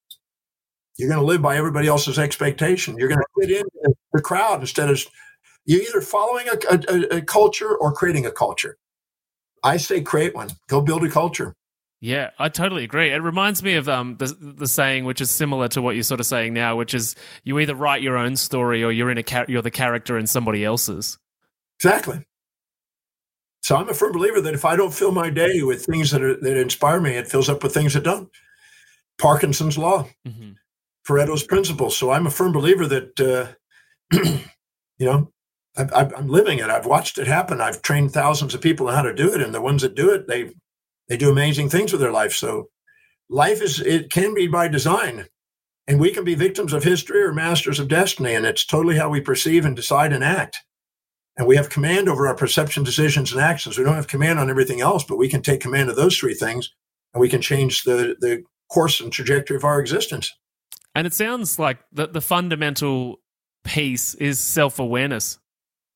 You're 0.97 1.11
gonna 1.11 1.23
live 1.23 1.43
by 1.43 1.57
everybody 1.59 1.89
else's 1.89 2.19
expectation. 2.19 2.97
You're 2.97 3.09
gonna 3.09 3.23
fit 3.39 3.51
in 3.51 3.65
the 4.13 4.23
crowd 4.23 4.61
instead 4.61 4.89
of 4.89 5.05
you're 5.67 5.83
either 5.83 6.01
following 6.01 6.47
a, 6.49 6.79
a, 6.89 7.17
a 7.19 7.23
culture 7.23 7.77
or 7.77 7.93
creating 7.93 8.25
a 8.25 8.31
culture. 8.31 8.79
I 9.63 9.77
say 9.77 10.01
create 10.01 10.35
one. 10.35 10.49
Go 10.69 10.81
build 10.81 11.05
a 11.05 11.11
culture. 11.11 11.55
Yeah, 12.01 12.31
I 12.39 12.51
totally 12.51 12.85
agree. 12.85 13.11
It 13.11 13.17
reminds 13.17 13.63
me 13.63 13.75
of 13.75 13.89
um, 13.89 14.17
the 14.19 14.27
the 14.27 14.69
saying, 14.69 15.07
which 15.07 15.21
is 15.21 15.31
similar 15.31 15.67
to 15.69 15.83
what 15.83 15.97
you're 15.97 16.05
sort 16.05 16.21
of 16.21 16.27
saying 16.27 16.53
now, 16.53 16.77
which 16.77 16.95
is 16.95 17.17
you 17.43 17.59
either 17.59 17.75
write 17.75 18.03
your 18.03 18.17
own 18.17 18.37
story 18.37 18.85
or 18.85 18.93
you're 18.93 19.11
in 19.11 19.19
a 19.19 19.23
char- 19.23 19.47
you're 19.49 19.63
the 19.63 19.71
character 19.71 20.19
in 20.19 20.27
somebody 20.27 20.65
else's. 20.65 21.19
Exactly. 21.81 22.25
So 23.63 23.77
I'm 23.77 23.89
a 23.89 23.95
firm 23.95 24.13
believer 24.13 24.41
that 24.43 24.55
if 24.55 24.65
I 24.65 24.77
don't 24.77 24.95
fill 24.95 25.11
my 25.11 25.31
day 25.31 25.63
with 25.63 25.85
things 25.85 26.13
that 26.13 26.23
are, 26.23 26.37
that 26.37 26.57
inspire 26.57 27.01
me, 27.01 27.17
it 27.17 27.27
fills 27.27 27.49
up 27.49 27.63
with 27.65 27.75
things 27.75 27.95
that 27.95 28.05
don't. 28.05 28.31
Parkinson's 29.19 29.77
law, 29.77 30.07
mm-hmm. 30.27 30.53
Pareto's 31.09 31.43
principle. 31.43 31.91
So 31.91 32.11
I'm 32.11 32.27
a 32.27 32.31
firm 32.31 32.53
believer 32.53 32.87
that 32.87 33.19
uh, 33.19 34.17
you 34.99 35.07
know 35.07 35.33
i 35.77 36.03
am 36.17 36.29
living 36.29 36.59
it. 36.59 36.71
I've 36.71 36.87
watched 36.87 37.19
it 37.19 37.27
happen. 37.27 37.61
I've 37.61 37.83
trained 37.83 38.13
thousands 38.13 38.55
of 38.55 38.61
people 38.61 38.89
on 38.89 38.95
how 38.95 39.03
to 39.03 39.15
do 39.15 39.33
it, 39.35 39.43
and 39.43 39.55
the 39.55 39.61
ones 39.61 39.83
that 39.83 39.95
do 39.95 40.11
it, 40.13 40.27
they 40.27 40.53
they 41.09 41.17
do 41.17 41.31
amazing 41.31 41.69
things 41.69 41.93
with 41.93 42.01
their 42.01 42.13
life. 42.13 42.33
So 42.33 42.71
life 43.29 43.63
is 43.63 43.81
it 43.81 44.11
can 44.11 44.35
be 44.35 44.47
by 44.47 44.69
design. 44.69 45.27
And 45.89 46.01
we 46.01 46.11
can 46.11 46.25
be 46.25 46.35
victims 46.35 46.73
of 46.73 46.83
history 46.83 47.23
or 47.23 47.33
masters 47.33 47.79
of 47.79 47.87
destiny. 47.87 48.35
And 48.35 48.45
it's 48.45 48.67
totally 48.67 48.97
how 48.97 49.09
we 49.09 49.21
perceive 49.21 49.65
and 49.65 49.77
decide 49.77 50.13
and 50.13 50.25
act. 50.25 50.59
And 51.37 51.47
we 51.47 51.57
have 51.57 51.69
command 51.69 52.09
over 52.09 52.27
our 52.27 52.35
perception, 52.35 52.83
decisions, 52.83 53.31
and 53.31 53.41
actions. 53.41 53.79
We 53.79 53.85
don't 53.85 53.95
have 53.95 54.09
command 54.09 54.39
on 54.39 54.51
everything 54.51 54.81
else, 54.81 55.05
but 55.05 55.19
we 55.19 55.29
can 55.29 55.43
take 55.43 55.61
command 55.61 55.89
of 55.89 55.97
those 55.97 56.17
three 56.17 56.35
things 56.35 56.75
and 57.15 57.21
we 57.21 57.29
can 57.29 57.41
change 57.41 57.85
the, 57.85 58.17
the 58.19 58.43
course 58.69 59.01
and 59.01 59.13
trajectory 59.13 59.57
of 59.57 59.65
our 59.65 59.79
existence. 59.79 60.35
And 60.95 61.07
it 61.07 61.13
sounds 61.13 61.59
like 61.59 61.79
the, 61.93 62.09
the 62.09 62.23
fundamental 62.23 63.21
piece 63.65 64.15
is 64.15 64.41
self 64.41 64.79
awareness. 64.79 65.39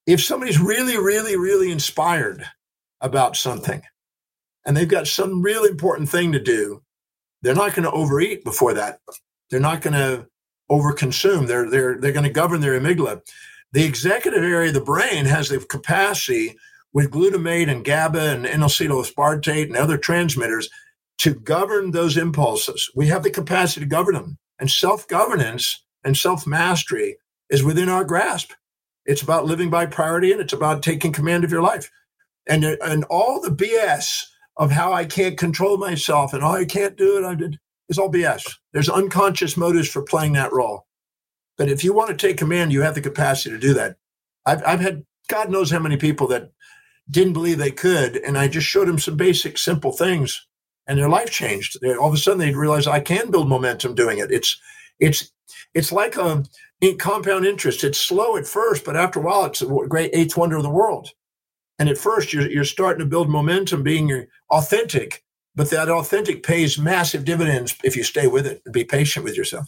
If 0.06 0.22
somebody's 0.22 0.60
really, 0.60 0.96
really, 0.96 1.36
really 1.36 1.70
inspired 1.70 2.44
about 3.00 3.36
something, 3.36 3.82
and 4.66 4.76
they've 4.76 4.88
got 4.88 5.06
some 5.06 5.42
really 5.42 5.70
important 5.70 6.08
thing 6.08 6.32
to 6.32 6.40
do, 6.40 6.82
they're 7.42 7.54
not 7.54 7.74
going 7.74 7.84
to 7.84 7.92
overeat 7.92 8.44
before 8.44 8.74
that. 8.74 9.00
They're 9.50 9.60
not 9.60 9.82
going 9.82 9.94
to 9.94 10.26
overconsume. 10.70 11.46
They're 11.46 11.68
they're 11.68 11.98
they're 11.98 12.12
going 12.12 12.24
to 12.24 12.30
govern 12.30 12.60
their 12.60 12.78
amygdala. 12.78 13.20
The 13.72 13.84
executive 13.84 14.42
area 14.42 14.68
of 14.68 14.74
the 14.74 14.80
brain 14.80 15.26
has 15.26 15.48
the 15.48 15.58
capacity 15.60 16.56
with 16.92 17.10
glutamate 17.10 17.70
and 17.70 17.84
GABA 17.84 18.20
and 18.20 18.46
N-acetylaspartate 18.46 19.66
and 19.66 19.76
other 19.76 19.96
transmitters 19.96 20.68
to 21.18 21.34
govern 21.34 21.90
those 21.90 22.16
impulses. 22.16 22.90
We 22.96 23.06
have 23.08 23.22
the 23.22 23.30
capacity 23.30 23.80
to 23.82 23.86
govern 23.86 24.14
them. 24.14 24.38
And 24.58 24.70
self 24.70 25.06
governance 25.06 25.84
and 26.04 26.16
self 26.16 26.46
mastery 26.46 27.16
is 27.48 27.64
within 27.64 27.88
our 27.88 28.04
grasp. 28.04 28.52
It's 29.06 29.22
about 29.22 29.46
living 29.46 29.70
by 29.70 29.86
priority 29.86 30.32
and 30.32 30.40
it's 30.40 30.52
about 30.52 30.82
taking 30.82 31.12
command 31.12 31.44
of 31.44 31.50
your 31.50 31.62
life. 31.62 31.90
And, 32.48 32.64
and 32.64 33.04
all 33.04 33.40
the 33.40 33.50
BS 33.50 34.24
of 34.56 34.70
how 34.70 34.92
I 34.92 35.04
can't 35.04 35.38
control 35.38 35.76
myself 35.76 36.32
and 36.32 36.42
oh, 36.42 36.48
I 36.48 36.64
can't 36.64 36.96
do 36.96 37.18
it, 37.18 37.24
I 37.24 37.34
did, 37.34 37.58
is 37.88 37.98
all 37.98 38.10
BS. 38.10 38.54
There's 38.72 38.88
unconscious 38.88 39.56
motives 39.56 39.88
for 39.88 40.02
playing 40.02 40.34
that 40.34 40.52
role. 40.52 40.86
But 41.56 41.68
if 41.68 41.84
you 41.84 41.92
want 41.92 42.10
to 42.10 42.16
take 42.16 42.38
command, 42.38 42.72
you 42.72 42.82
have 42.82 42.94
the 42.94 43.00
capacity 43.00 43.50
to 43.50 43.58
do 43.58 43.74
that. 43.74 43.96
I've, 44.46 44.62
I've 44.64 44.80
had 44.80 45.04
God 45.28 45.50
knows 45.50 45.70
how 45.70 45.78
many 45.78 45.96
people 45.96 46.26
that 46.28 46.52
didn't 47.10 47.34
believe 47.34 47.58
they 47.58 47.70
could, 47.70 48.16
and 48.16 48.38
I 48.38 48.48
just 48.48 48.66
showed 48.66 48.88
them 48.88 48.98
some 48.98 49.16
basic, 49.16 49.58
simple 49.58 49.92
things, 49.92 50.46
and 50.86 50.98
their 50.98 51.08
life 51.08 51.30
changed. 51.30 51.78
They, 51.80 51.94
all 51.94 52.08
of 52.08 52.14
a 52.14 52.16
sudden, 52.16 52.38
they 52.38 52.54
realized 52.54 52.88
I 52.88 53.00
can 53.00 53.30
build 53.30 53.48
momentum 53.48 53.94
doing 53.94 54.18
it. 54.18 54.30
It's 54.30 54.60
it's 54.98 55.30
it's 55.74 55.92
like 55.92 56.16
um, 56.16 56.44
a 56.82 56.94
compound 56.96 57.46
interest. 57.46 57.84
It's 57.84 57.98
slow 57.98 58.36
at 58.36 58.46
first, 58.46 58.84
but 58.84 58.96
after 58.96 59.20
a 59.20 59.22
while, 59.22 59.46
it's 59.46 59.62
a 59.62 59.66
great 59.66 60.10
eighth 60.12 60.36
wonder 60.36 60.56
of 60.56 60.62
the 60.62 60.70
world. 60.70 61.10
And 61.78 61.88
at 61.88 61.98
first, 61.98 62.32
you're, 62.32 62.50
you're 62.50 62.64
starting 62.64 63.00
to 63.00 63.06
build 63.06 63.30
momentum, 63.30 63.82
being 63.82 64.26
authentic, 64.50 65.24
but 65.54 65.70
that 65.70 65.88
authentic 65.88 66.42
pays 66.42 66.78
massive 66.78 67.24
dividends 67.24 67.76
if 67.82 67.96
you 67.96 68.02
stay 68.02 68.26
with 68.26 68.46
it 68.46 68.62
and 68.64 68.72
be 68.72 68.84
patient 68.84 69.24
with 69.24 69.36
yourself. 69.36 69.66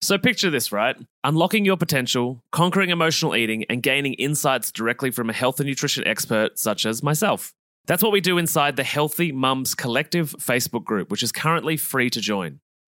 So 0.00 0.18
picture 0.18 0.50
this, 0.50 0.72
right? 0.72 0.96
Unlocking 1.22 1.64
your 1.64 1.76
potential, 1.76 2.42
conquering 2.50 2.90
emotional 2.90 3.36
eating, 3.36 3.64
and 3.70 3.82
gaining 3.82 4.14
insights 4.14 4.72
directly 4.72 5.12
from 5.12 5.30
a 5.30 5.32
health 5.32 5.60
and 5.60 5.68
nutrition 5.68 6.04
expert 6.06 6.58
such 6.58 6.84
as 6.84 7.04
myself. 7.04 7.54
That's 7.86 8.02
what 8.02 8.12
we 8.12 8.20
do 8.20 8.38
inside 8.38 8.76
the 8.76 8.84
Healthy 8.84 9.32
Mums 9.32 9.74
Collective 9.74 10.34
Facebook 10.38 10.84
group, 10.84 11.10
which 11.10 11.22
is 11.22 11.32
currently 11.32 11.76
free 11.76 12.10
to 12.10 12.20
join. 12.20 12.60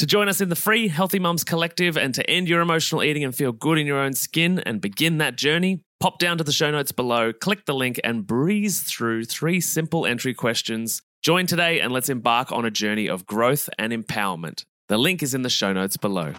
To 0.00 0.06
join 0.06 0.28
us 0.28 0.40
in 0.40 0.48
the 0.48 0.56
free 0.56 0.88
Healthy 0.88 1.20
Mums 1.20 1.44
Collective 1.44 1.96
and 1.96 2.12
to 2.16 2.28
end 2.28 2.48
your 2.48 2.60
emotional 2.60 3.04
eating 3.04 3.22
and 3.22 3.32
feel 3.32 3.52
good 3.52 3.78
in 3.78 3.86
your 3.86 4.00
own 4.00 4.12
skin 4.12 4.58
and 4.58 4.80
begin 4.80 5.18
that 5.18 5.36
journey, 5.36 5.84
pop 6.00 6.18
down 6.18 6.36
to 6.38 6.44
the 6.44 6.50
show 6.50 6.72
notes 6.72 6.90
below, 6.90 7.32
click 7.32 7.64
the 7.64 7.74
link, 7.74 8.00
and 8.02 8.26
breeze 8.26 8.80
through 8.82 9.24
three 9.24 9.60
simple 9.60 10.04
entry 10.04 10.34
questions. 10.34 11.00
Join 11.22 11.46
today 11.46 11.78
and 11.78 11.92
let's 11.92 12.08
embark 12.08 12.50
on 12.50 12.64
a 12.64 12.72
journey 12.72 13.08
of 13.08 13.24
growth 13.24 13.68
and 13.78 13.92
empowerment. 13.92 14.64
The 14.88 14.98
link 14.98 15.22
is 15.22 15.32
in 15.32 15.42
the 15.42 15.48
show 15.48 15.72
notes 15.72 15.96
below. 15.96 16.34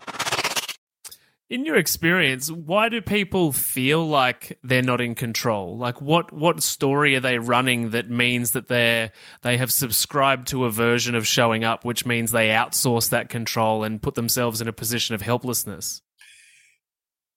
In 1.56 1.64
your 1.64 1.78
experience, 1.78 2.52
why 2.52 2.90
do 2.90 3.00
people 3.00 3.54
feel 3.54 4.06
like 4.06 4.60
they're 4.62 4.82
not 4.82 5.00
in 5.00 5.16
control? 5.16 5.78
Like 5.78 6.02
what 6.02 6.34
what 6.34 6.62
story 6.62 7.16
are 7.16 7.22
they 7.22 7.38
running 7.38 7.92
that 7.92 8.10
means 8.10 8.52
that 8.52 8.68
they're 8.68 9.14
they 9.42 9.56
have 9.56 9.72
subscribed 9.72 10.50
to 10.50 10.66
a 10.66 10.70
version 10.70 11.16
of 11.16 11.26
showing 11.26 11.64
up 11.64 11.86
which 11.86 12.06
means 12.06 12.32
they 12.34 12.50
outsource 12.50 13.10
that 13.12 13.30
control 13.30 13.86
and 13.86 14.02
put 14.02 14.16
themselves 14.16 14.60
in 14.60 14.68
a 14.68 14.74
position 14.74 15.16
of 15.16 15.22
helplessness? 15.22 16.02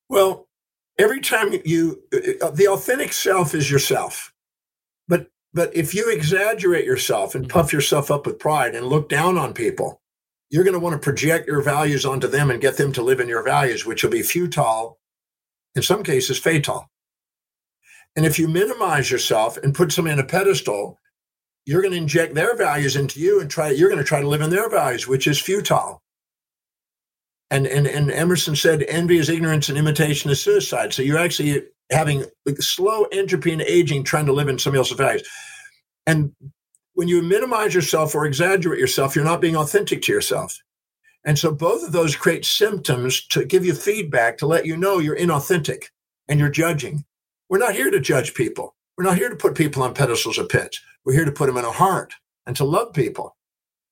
Well, 0.09 0.49
every 0.97 1.21
time 1.21 1.53
you 1.63 2.03
uh, 2.41 2.51
the 2.51 2.67
authentic 2.67 3.13
self 3.13 3.55
is 3.55 3.71
yourself. 3.71 4.33
But 5.07 5.31
but 5.53 5.73
if 5.73 5.95
you 5.95 6.11
exaggerate 6.11 6.83
yourself 6.83 7.35
and 7.35 7.47
puff 7.47 7.71
yourself 7.71 8.11
up 8.11 8.25
with 8.25 8.37
pride 8.37 8.75
and 8.75 8.87
look 8.87 9.07
down 9.07 9.37
on 9.37 9.53
people, 9.53 9.98
you're 10.49 10.63
going 10.63 10.73
to 10.73 10.79
want 10.79 10.93
to 10.93 10.99
project 10.99 11.47
your 11.47 11.61
values 11.61 12.05
onto 12.05 12.27
them 12.27 12.49
and 12.49 12.61
get 12.61 12.77
them 12.77 12.91
to 12.93 13.03
live 13.03 13.19
in 13.19 13.27
your 13.27 13.43
values, 13.43 13.85
which 13.85 14.03
will 14.03 14.09
be 14.09 14.23
futile, 14.23 14.97
in 15.75 15.81
some 15.81 16.03
cases, 16.03 16.39
fatal. 16.39 16.89
And 18.15 18.25
if 18.25 18.39
you 18.39 18.47
minimize 18.47 19.11
yourself 19.11 19.57
and 19.57 19.75
put 19.75 19.91
someone 19.91 20.13
in 20.13 20.19
a 20.19 20.25
pedestal, 20.25 20.97
you're 21.65 21.81
going 21.81 21.91
to 21.91 21.97
inject 21.97 22.33
their 22.33 22.55
values 22.55 22.95
into 22.95 23.19
you 23.19 23.39
and 23.39 23.49
try, 23.49 23.69
you're 23.69 23.89
going 23.89 24.01
to 24.01 24.07
try 24.07 24.21
to 24.21 24.27
live 24.27 24.41
in 24.41 24.49
their 24.49 24.69
values, 24.69 25.07
which 25.07 25.27
is 25.27 25.39
futile. 25.39 26.01
And, 27.51 27.67
and, 27.67 27.85
and 27.87 28.11
Emerson 28.11 28.55
said, 28.55 28.83
envy 28.87 29.17
is 29.17 29.29
ignorance 29.29 29.69
and 29.69 29.77
imitation 29.77 30.31
is 30.31 30.41
suicide. 30.41 30.93
So 30.93 31.01
you're 31.01 31.17
actually 31.17 31.63
having 31.91 32.25
slow 32.59 33.03
entropy 33.05 33.53
and 33.53 33.61
aging 33.61 34.03
trying 34.03 34.25
to 34.27 34.33
live 34.33 34.47
in 34.47 34.59
somebody 34.59 34.79
else's 34.79 34.97
values. 34.97 35.27
And 36.05 36.33
when 36.99 37.07
you 37.07 37.21
minimize 37.21 37.73
yourself 37.73 38.13
or 38.13 38.25
exaggerate 38.25 38.77
yourself, 38.77 39.15
you're 39.15 39.23
not 39.23 39.39
being 39.39 39.55
authentic 39.55 40.01
to 40.01 40.11
yourself. 40.11 40.61
And 41.23 41.39
so 41.39 41.49
both 41.49 41.81
of 41.81 41.93
those 41.93 42.13
create 42.13 42.43
symptoms 42.43 43.25
to 43.27 43.45
give 43.45 43.63
you 43.63 43.73
feedback 43.73 44.37
to 44.39 44.45
let 44.45 44.65
you 44.65 44.75
know 44.75 44.99
you're 44.99 45.15
inauthentic 45.15 45.85
and 46.27 46.41
you're 46.41 46.49
judging. 46.49 47.05
We're 47.47 47.57
not 47.57 47.73
here 47.73 47.89
to 47.89 48.01
judge 48.01 48.33
people. 48.33 48.75
We're 48.97 49.05
not 49.05 49.15
here 49.15 49.29
to 49.29 49.37
put 49.37 49.55
people 49.55 49.81
on 49.81 49.93
pedestals 49.93 50.37
or 50.37 50.43
pits. 50.43 50.81
We're 51.05 51.13
here 51.13 51.23
to 51.23 51.31
put 51.31 51.45
them 51.47 51.55
in 51.55 51.63
a 51.63 51.71
heart 51.71 52.15
and 52.45 52.53
to 52.57 52.65
love 52.65 52.91
people. 52.91 53.37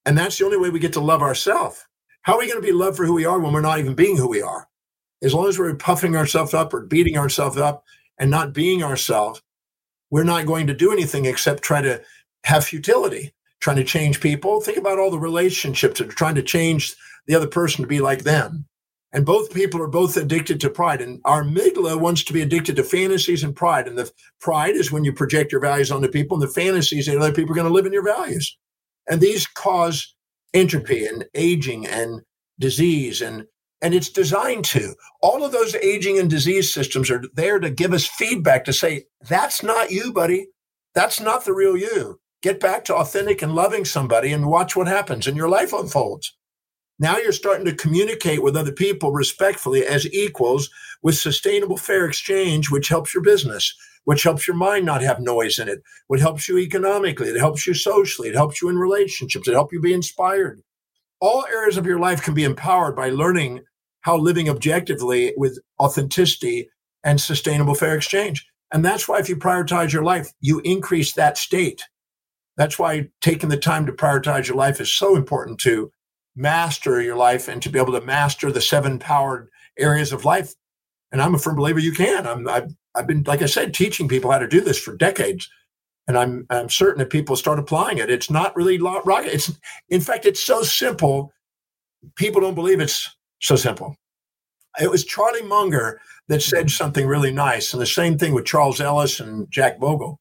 And 0.05 0.17
that's 0.17 0.37
the 0.37 0.43
only 0.43 0.57
way 0.57 0.69
we 0.69 0.79
get 0.79 0.91
to 0.91 0.99
love 0.99 1.21
ourselves. 1.21 1.87
How 2.23 2.33
are 2.33 2.39
we 2.39 2.49
going 2.49 2.61
to 2.61 2.67
be 2.67 2.73
loved 2.73 2.97
for 2.97 3.05
who 3.05 3.13
we 3.13 3.23
are 3.23 3.39
when 3.39 3.53
we're 3.53 3.61
not 3.61 3.79
even 3.79 3.95
being 3.95 4.17
who 4.17 4.27
we 4.27 4.41
are? 4.41 4.67
As 5.23 5.33
long 5.33 5.47
as 5.47 5.57
we're 5.57 5.73
puffing 5.75 6.17
ourselves 6.17 6.53
up 6.53 6.73
or 6.73 6.81
beating 6.81 7.17
ourselves 7.17 7.55
up 7.55 7.85
and 8.19 8.29
not 8.29 8.51
being 8.51 8.83
ourselves, 8.83 9.41
we're 10.09 10.25
not 10.25 10.45
going 10.45 10.67
to 10.67 10.73
do 10.73 10.91
anything 10.91 11.23
except 11.23 11.63
try 11.63 11.81
to 11.81 12.01
have 12.47 12.65
futility, 12.65 13.33
trying 13.59 13.77
to 13.77 13.83
change 13.83 14.21
people. 14.21 14.61
Think 14.61 14.77
about 14.77 14.99
all 14.99 15.11
the 15.11 15.19
relationships 15.19 15.99
that 15.99 16.09
are 16.09 16.15
trying 16.15 16.35
to 16.35 16.43
change 16.43 16.95
the 17.27 17.35
other 17.35 17.47
person 17.47 17.83
to 17.83 17.87
be 17.87 17.99
like 17.99 18.23
them. 18.23 18.65
And 19.13 19.25
both 19.25 19.53
people 19.53 19.81
are 19.81 19.87
both 19.87 20.17
addicted 20.17 20.59
to 20.61 20.69
pride. 20.69 21.01
And 21.01 21.21
our 21.25 21.43
amygdala 21.43 21.99
wants 21.99 22.23
to 22.25 22.33
be 22.33 22.41
addicted 22.41 22.75
to 22.75 22.83
fantasies 22.83 23.43
and 23.43 23.55
pride. 23.55 23.87
And 23.87 23.97
the 23.97 24.11
pride 24.41 24.75
is 24.75 24.91
when 24.91 25.03
you 25.03 25.13
project 25.13 25.51
your 25.51 25.61
values 25.61 25.91
onto 25.91 26.07
people, 26.07 26.35
and 26.35 26.43
the 26.43 26.53
fantasies 26.53 27.05
that 27.05 27.17
other 27.17 27.33
people 27.33 27.51
are 27.51 27.55
going 27.55 27.67
to 27.67 27.73
live 27.73 27.85
in 27.85 27.93
your 27.93 28.03
values. 28.03 28.57
And 29.09 29.21
these 29.21 29.47
cause 29.47 30.15
entropy 30.53 31.05
and 31.05 31.25
aging 31.35 31.85
and 31.85 32.21
disease 32.59 33.21
and 33.21 33.45
and 33.81 33.93
it's 33.93 34.09
designed 34.09 34.65
to. 34.65 34.95
All 35.21 35.45
of 35.45 35.51
those 35.51 35.75
aging 35.75 36.17
and 36.17 36.29
disease 36.29 36.73
systems 36.73 37.11
are 37.11 37.21
there 37.35 37.59
to 37.59 37.69
give 37.69 37.93
us 37.93 38.07
feedback 38.07 38.65
to 38.65 38.73
say, 38.73 39.03
that's 39.21 39.61
not 39.61 39.91
you, 39.91 40.11
buddy. 40.11 40.47
That's 40.95 41.19
not 41.19 41.45
the 41.45 41.53
real 41.53 41.77
you. 41.77 42.19
Get 42.43 42.59
back 42.59 42.85
to 42.85 42.95
authentic 42.95 43.41
and 43.41 43.55
loving 43.55 43.83
somebody 43.83 44.31
and 44.31 44.47
watch 44.47 44.75
what 44.75 44.87
happens 44.87 45.27
and 45.27 45.35
your 45.35 45.49
life 45.49 45.73
unfolds. 45.73 46.35
Now 46.99 47.17
you're 47.17 47.31
starting 47.31 47.65
to 47.65 47.75
communicate 47.75 48.41
with 48.41 48.55
other 48.55 48.71
people 48.71 49.11
respectfully 49.11 49.85
as 49.85 50.11
equals 50.11 50.69
with 51.03 51.17
sustainable 51.17 51.77
fair 51.77 52.05
exchange, 52.05 52.71
which 52.71 52.89
helps 52.89 53.13
your 53.13 53.23
business, 53.23 53.75
which 54.05 54.23
helps 54.23 54.47
your 54.47 54.55
mind 54.55 54.85
not 54.85 55.01
have 55.01 55.19
noise 55.19 55.59
in 55.59 55.67
it, 55.67 55.81
what 56.07 56.19
helps 56.19 56.47
you 56.47 56.57
economically, 56.57 57.27
it 57.27 57.37
helps 57.37 57.67
you 57.67 57.73
socially, 57.73 58.29
it 58.29 58.35
helps 58.35 58.61
you 58.61 58.69
in 58.69 58.77
relationships, 58.77 59.47
it 59.47 59.53
helps 59.53 59.73
you 59.73 59.79
be 59.79 59.93
inspired. 59.93 60.61
All 61.19 61.45
areas 61.45 61.77
of 61.77 61.85
your 61.85 61.99
life 61.99 62.21
can 62.21 62.33
be 62.33 62.43
empowered 62.43 62.95
by 62.95 63.09
learning 63.09 63.61
how 64.01 64.17
living 64.17 64.49
objectively 64.49 65.33
with 65.37 65.59
authenticity 65.79 66.69
and 67.03 67.19
sustainable 67.19 67.75
fair 67.75 67.95
exchange. 67.95 68.47
And 68.71 68.83
that's 68.83 69.07
why 69.07 69.19
if 69.19 69.29
you 69.29 69.35
prioritize 69.35 69.91
your 69.91 70.03
life, 70.03 70.31
you 70.39 70.61
increase 70.63 71.13
that 71.13 71.37
state. 71.37 71.83
That's 72.57 72.79
why 72.79 73.09
taking 73.21 73.49
the 73.49 73.57
time 73.57 73.85
to 73.85 73.91
prioritize 73.91 74.47
your 74.47 74.57
life 74.57 74.81
is 74.81 74.91
so 74.91 75.15
important 75.15 75.59
to 75.61 75.91
master 76.35 77.01
your 77.01 77.15
life 77.15 77.47
and 77.47 77.61
to 77.61 77.69
be 77.69 77.79
able 77.79 77.93
to 77.93 78.05
master 78.05 78.51
the 78.51 78.61
seven 78.61 78.99
powered 78.99 79.49
areas 79.77 80.11
of 80.11 80.25
life. 80.25 80.53
And 81.11 81.21
I'm 81.21 81.35
a 81.35 81.39
firm 81.39 81.55
believer 81.55 81.79
you 81.79 81.93
can. 81.93 82.27
I'm, 82.27 82.47
I've, 82.47 82.71
I've 82.95 83.07
been, 83.07 83.23
like 83.25 83.41
I 83.41 83.45
said, 83.45 83.73
teaching 83.73 84.07
people 84.07 84.31
how 84.31 84.39
to 84.39 84.47
do 84.47 84.61
this 84.61 84.79
for 84.79 84.95
decades. 84.95 85.49
And 86.07 86.17
I'm, 86.17 86.45
I'm 86.49 86.69
certain 86.69 86.99
that 86.99 87.09
people 87.09 87.35
start 87.35 87.59
applying 87.59 87.97
it. 87.97 88.09
It's 88.09 88.29
not 88.29 88.55
really 88.55 88.77
rocket. 88.79 89.33
It's, 89.33 89.51
in 89.89 90.01
fact, 90.01 90.25
it's 90.25 90.39
so 90.39 90.63
simple. 90.63 91.31
People 92.15 92.41
don't 92.41 92.55
believe 92.55 92.79
it's 92.79 93.15
so 93.39 93.55
simple. 93.55 93.95
it 94.79 94.89
was 94.89 95.03
Charlie 95.03 95.43
Munger 95.43 95.99
that 96.27 96.41
said 96.41 96.71
something 96.71 97.05
really 97.07 97.31
nice. 97.31 97.73
And 97.73 97.81
the 97.81 97.85
same 97.87 98.17
thing 98.17 98.33
with 98.33 98.45
Charles 98.45 98.81
Ellis 98.81 99.19
and 99.19 99.49
Jack 99.51 99.79
Bogle, 99.79 100.19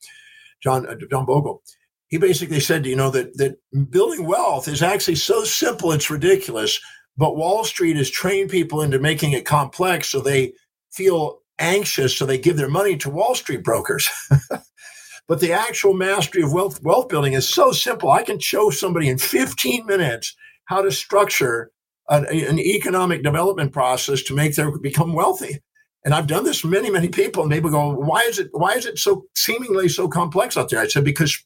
John, 0.62 0.86
uh, 0.86 0.96
John 1.10 1.24
Bogle. 1.24 1.62
He 2.08 2.18
basically 2.18 2.60
said, 2.60 2.86
you 2.86 2.96
know, 2.96 3.10
that, 3.10 3.36
that 3.38 3.56
building 3.90 4.26
wealth 4.26 4.68
is 4.68 4.82
actually 4.82 5.16
so 5.16 5.44
simple, 5.44 5.92
it's 5.92 6.10
ridiculous. 6.10 6.78
But 7.16 7.36
Wall 7.36 7.64
Street 7.64 7.96
has 7.96 8.10
trained 8.10 8.50
people 8.50 8.82
into 8.82 8.98
making 8.98 9.32
it 9.32 9.44
complex 9.44 10.08
so 10.08 10.20
they 10.20 10.52
feel 10.92 11.40
anxious, 11.58 12.16
so 12.16 12.26
they 12.26 12.38
give 12.38 12.56
their 12.56 12.68
money 12.68 12.96
to 12.98 13.10
Wall 13.10 13.34
Street 13.34 13.64
brokers. 13.64 14.08
but 15.28 15.40
the 15.40 15.52
actual 15.52 15.94
mastery 15.94 16.42
of 16.42 16.52
wealth, 16.52 16.82
wealth 16.82 17.08
building 17.08 17.32
is 17.32 17.48
so 17.48 17.72
simple. 17.72 18.10
I 18.10 18.22
can 18.22 18.38
show 18.38 18.70
somebody 18.70 19.08
in 19.08 19.18
15 19.18 19.86
minutes 19.86 20.36
how 20.66 20.82
to 20.82 20.92
structure 20.92 21.70
an, 22.08 22.26
an 22.26 22.58
economic 22.58 23.22
development 23.22 23.72
process 23.72 24.22
to 24.24 24.34
make 24.34 24.54
them 24.54 24.78
become 24.80 25.12
wealthy. 25.12 25.60
And 26.04 26.14
I've 26.14 26.28
done 26.28 26.44
this 26.44 26.64
many, 26.64 26.88
many 26.88 27.08
people, 27.08 27.42
and 27.42 27.50
people 27.50 27.70
go, 27.70 27.92
"Why 27.92 28.20
is 28.28 28.38
it? 28.38 28.48
Why 28.52 28.74
is 28.74 28.86
it 28.86 28.96
so 28.96 29.24
seemingly 29.34 29.88
so 29.88 30.06
complex 30.06 30.56
out 30.56 30.68
there?" 30.68 30.78
I 30.78 30.86
said, 30.86 31.04
"Because 31.04 31.36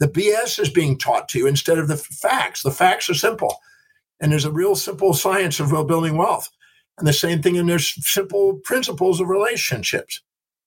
the 0.00 0.08
BS 0.08 0.58
is 0.60 0.70
being 0.70 0.98
taught 0.98 1.28
to 1.30 1.38
you 1.38 1.46
instead 1.46 1.78
of 1.78 1.88
the 1.88 1.96
facts. 1.96 2.62
The 2.62 2.72
facts 2.72 3.10
are 3.10 3.14
simple, 3.14 3.56
and 4.20 4.32
there's 4.32 4.46
a 4.46 4.52
real 4.52 4.76
simple 4.76 5.14
science 5.14 5.60
of 5.60 5.70
building 5.86 6.16
wealth, 6.16 6.50
and 6.98 7.06
the 7.06 7.12
same 7.12 7.42
thing. 7.42 7.58
And 7.58 7.68
there's 7.68 7.94
simple 8.08 8.60
principles 8.64 9.20
of 9.20 9.28
relationships, 9.28 10.22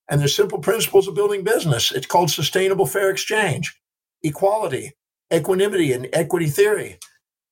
and 0.09 0.21
there's 0.21 0.35
simple 0.35 0.59
principles 0.59 1.07
of 1.07 1.15
building 1.15 1.43
business. 1.43 1.91
It's 1.91 2.07
called 2.07 2.31
sustainable 2.31 2.85
fair 2.87 3.09
exchange, 3.11 3.75
equality, 4.23 4.93
equanimity, 5.33 5.93
and 5.93 6.09
equity 6.13 6.47
theory." 6.47 6.99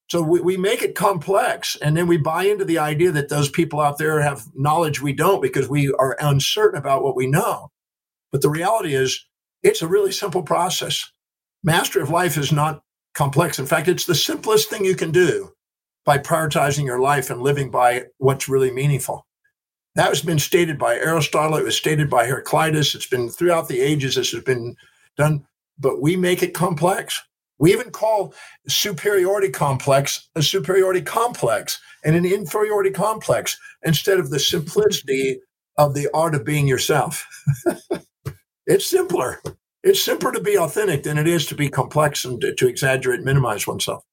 So 0.09 0.21
we, 0.21 0.41
we 0.41 0.57
make 0.57 0.83
it 0.83 0.93
complex 0.95 1.77
and 1.81 1.95
then 1.95 2.05
we 2.05 2.17
buy 2.17 2.43
into 2.43 2.65
the 2.65 2.79
idea 2.79 3.11
that 3.13 3.29
those 3.29 3.49
people 3.49 3.79
out 3.79 3.97
there 3.97 4.21
have 4.21 4.45
knowledge 4.53 5.01
we 5.01 5.13
don't 5.13 5.41
because 5.41 5.69
we 5.69 5.93
are 5.93 6.17
uncertain 6.19 6.77
about 6.77 7.01
what 7.01 7.15
we 7.15 7.27
know. 7.27 7.69
But 8.31 8.41
the 8.41 8.49
reality 8.49 8.93
is 8.93 9.25
it's 9.63 9.81
a 9.81 9.87
really 9.87 10.11
simple 10.11 10.43
process. 10.43 11.09
Mastery 11.63 12.01
of 12.01 12.09
life 12.09 12.37
is 12.37 12.51
not 12.51 12.81
complex. 13.13 13.59
In 13.59 13.65
fact, 13.65 13.87
it's 13.87 14.05
the 14.05 14.15
simplest 14.15 14.69
thing 14.69 14.85
you 14.85 14.95
can 14.95 15.11
do 15.11 15.51
by 16.05 16.17
prioritizing 16.17 16.85
your 16.85 16.99
life 16.99 17.29
and 17.29 17.41
living 17.41 17.69
by 17.69 18.05
what's 18.17 18.49
really 18.49 18.71
meaningful. 18.71 19.25
That 19.95 20.07
has 20.07 20.21
been 20.21 20.39
stated 20.39 20.79
by 20.79 20.95
Aristotle. 20.95 21.57
It 21.57 21.65
was 21.65 21.77
stated 21.77 22.09
by 22.09 22.25
Heraclitus. 22.25 22.95
It's 22.95 23.07
been 23.07 23.29
throughout 23.29 23.67
the 23.67 23.81
ages. 23.81 24.15
This 24.15 24.31
has 24.31 24.43
been 24.43 24.75
done, 25.17 25.45
but 25.77 26.01
we 26.01 26.15
make 26.15 26.41
it 26.41 26.53
complex. 26.53 27.21
We 27.59 27.73
even 27.73 27.91
call 27.91 28.33
superiority 28.67 29.49
complex 29.49 30.29
a 30.35 30.41
superiority 30.41 31.01
complex 31.01 31.79
and 32.03 32.15
an 32.15 32.25
inferiority 32.25 32.89
complex 32.89 33.55
instead 33.83 34.17
of 34.17 34.31
the 34.31 34.39
simplicity 34.39 35.39
of 35.77 35.93
the 35.93 36.09
art 36.13 36.33
of 36.33 36.43
being 36.43 36.67
yourself. 36.67 37.27
it's 38.65 38.87
simpler. 38.87 39.41
It's 39.83 40.01
simpler 40.01 40.31
to 40.31 40.41
be 40.41 40.57
authentic 40.57 41.03
than 41.03 41.17
it 41.17 41.27
is 41.27 41.45
to 41.47 41.55
be 41.55 41.69
complex 41.69 42.23
and 42.23 42.39
to, 42.41 42.53
to 42.53 42.67
exaggerate, 42.67 43.23
minimize 43.23 43.65
oneself 43.65 44.03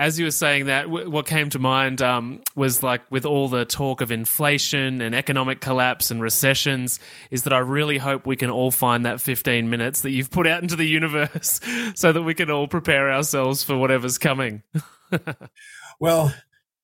as 0.00 0.18
you 0.18 0.24
were 0.24 0.30
saying 0.30 0.64
that, 0.64 0.84
w- 0.84 1.10
what 1.10 1.26
came 1.26 1.50
to 1.50 1.58
mind 1.58 2.00
um, 2.00 2.40
was 2.56 2.82
like 2.82 3.02
with 3.10 3.26
all 3.26 3.48
the 3.48 3.66
talk 3.66 4.00
of 4.00 4.10
inflation 4.10 5.02
and 5.02 5.14
economic 5.14 5.60
collapse 5.60 6.10
and 6.10 6.22
recessions, 6.22 6.98
is 7.30 7.42
that 7.42 7.52
I 7.52 7.58
really 7.58 7.98
hope 7.98 8.26
we 8.26 8.34
can 8.34 8.48
all 8.48 8.70
find 8.70 9.04
that 9.04 9.20
15 9.20 9.68
minutes 9.68 10.00
that 10.00 10.10
you've 10.10 10.30
put 10.30 10.46
out 10.46 10.62
into 10.62 10.74
the 10.74 10.86
universe 10.86 11.60
so 11.94 12.12
that 12.12 12.22
we 12.22 12.32
can 12.32 12.50
all 12.50 12.66
prepare 12.66 13.12
ourselves 13.12 13.62
for 13.62 13.76
whatever's 13.76 14.16
coming. 14.16 14.62
well, 16.00 16.34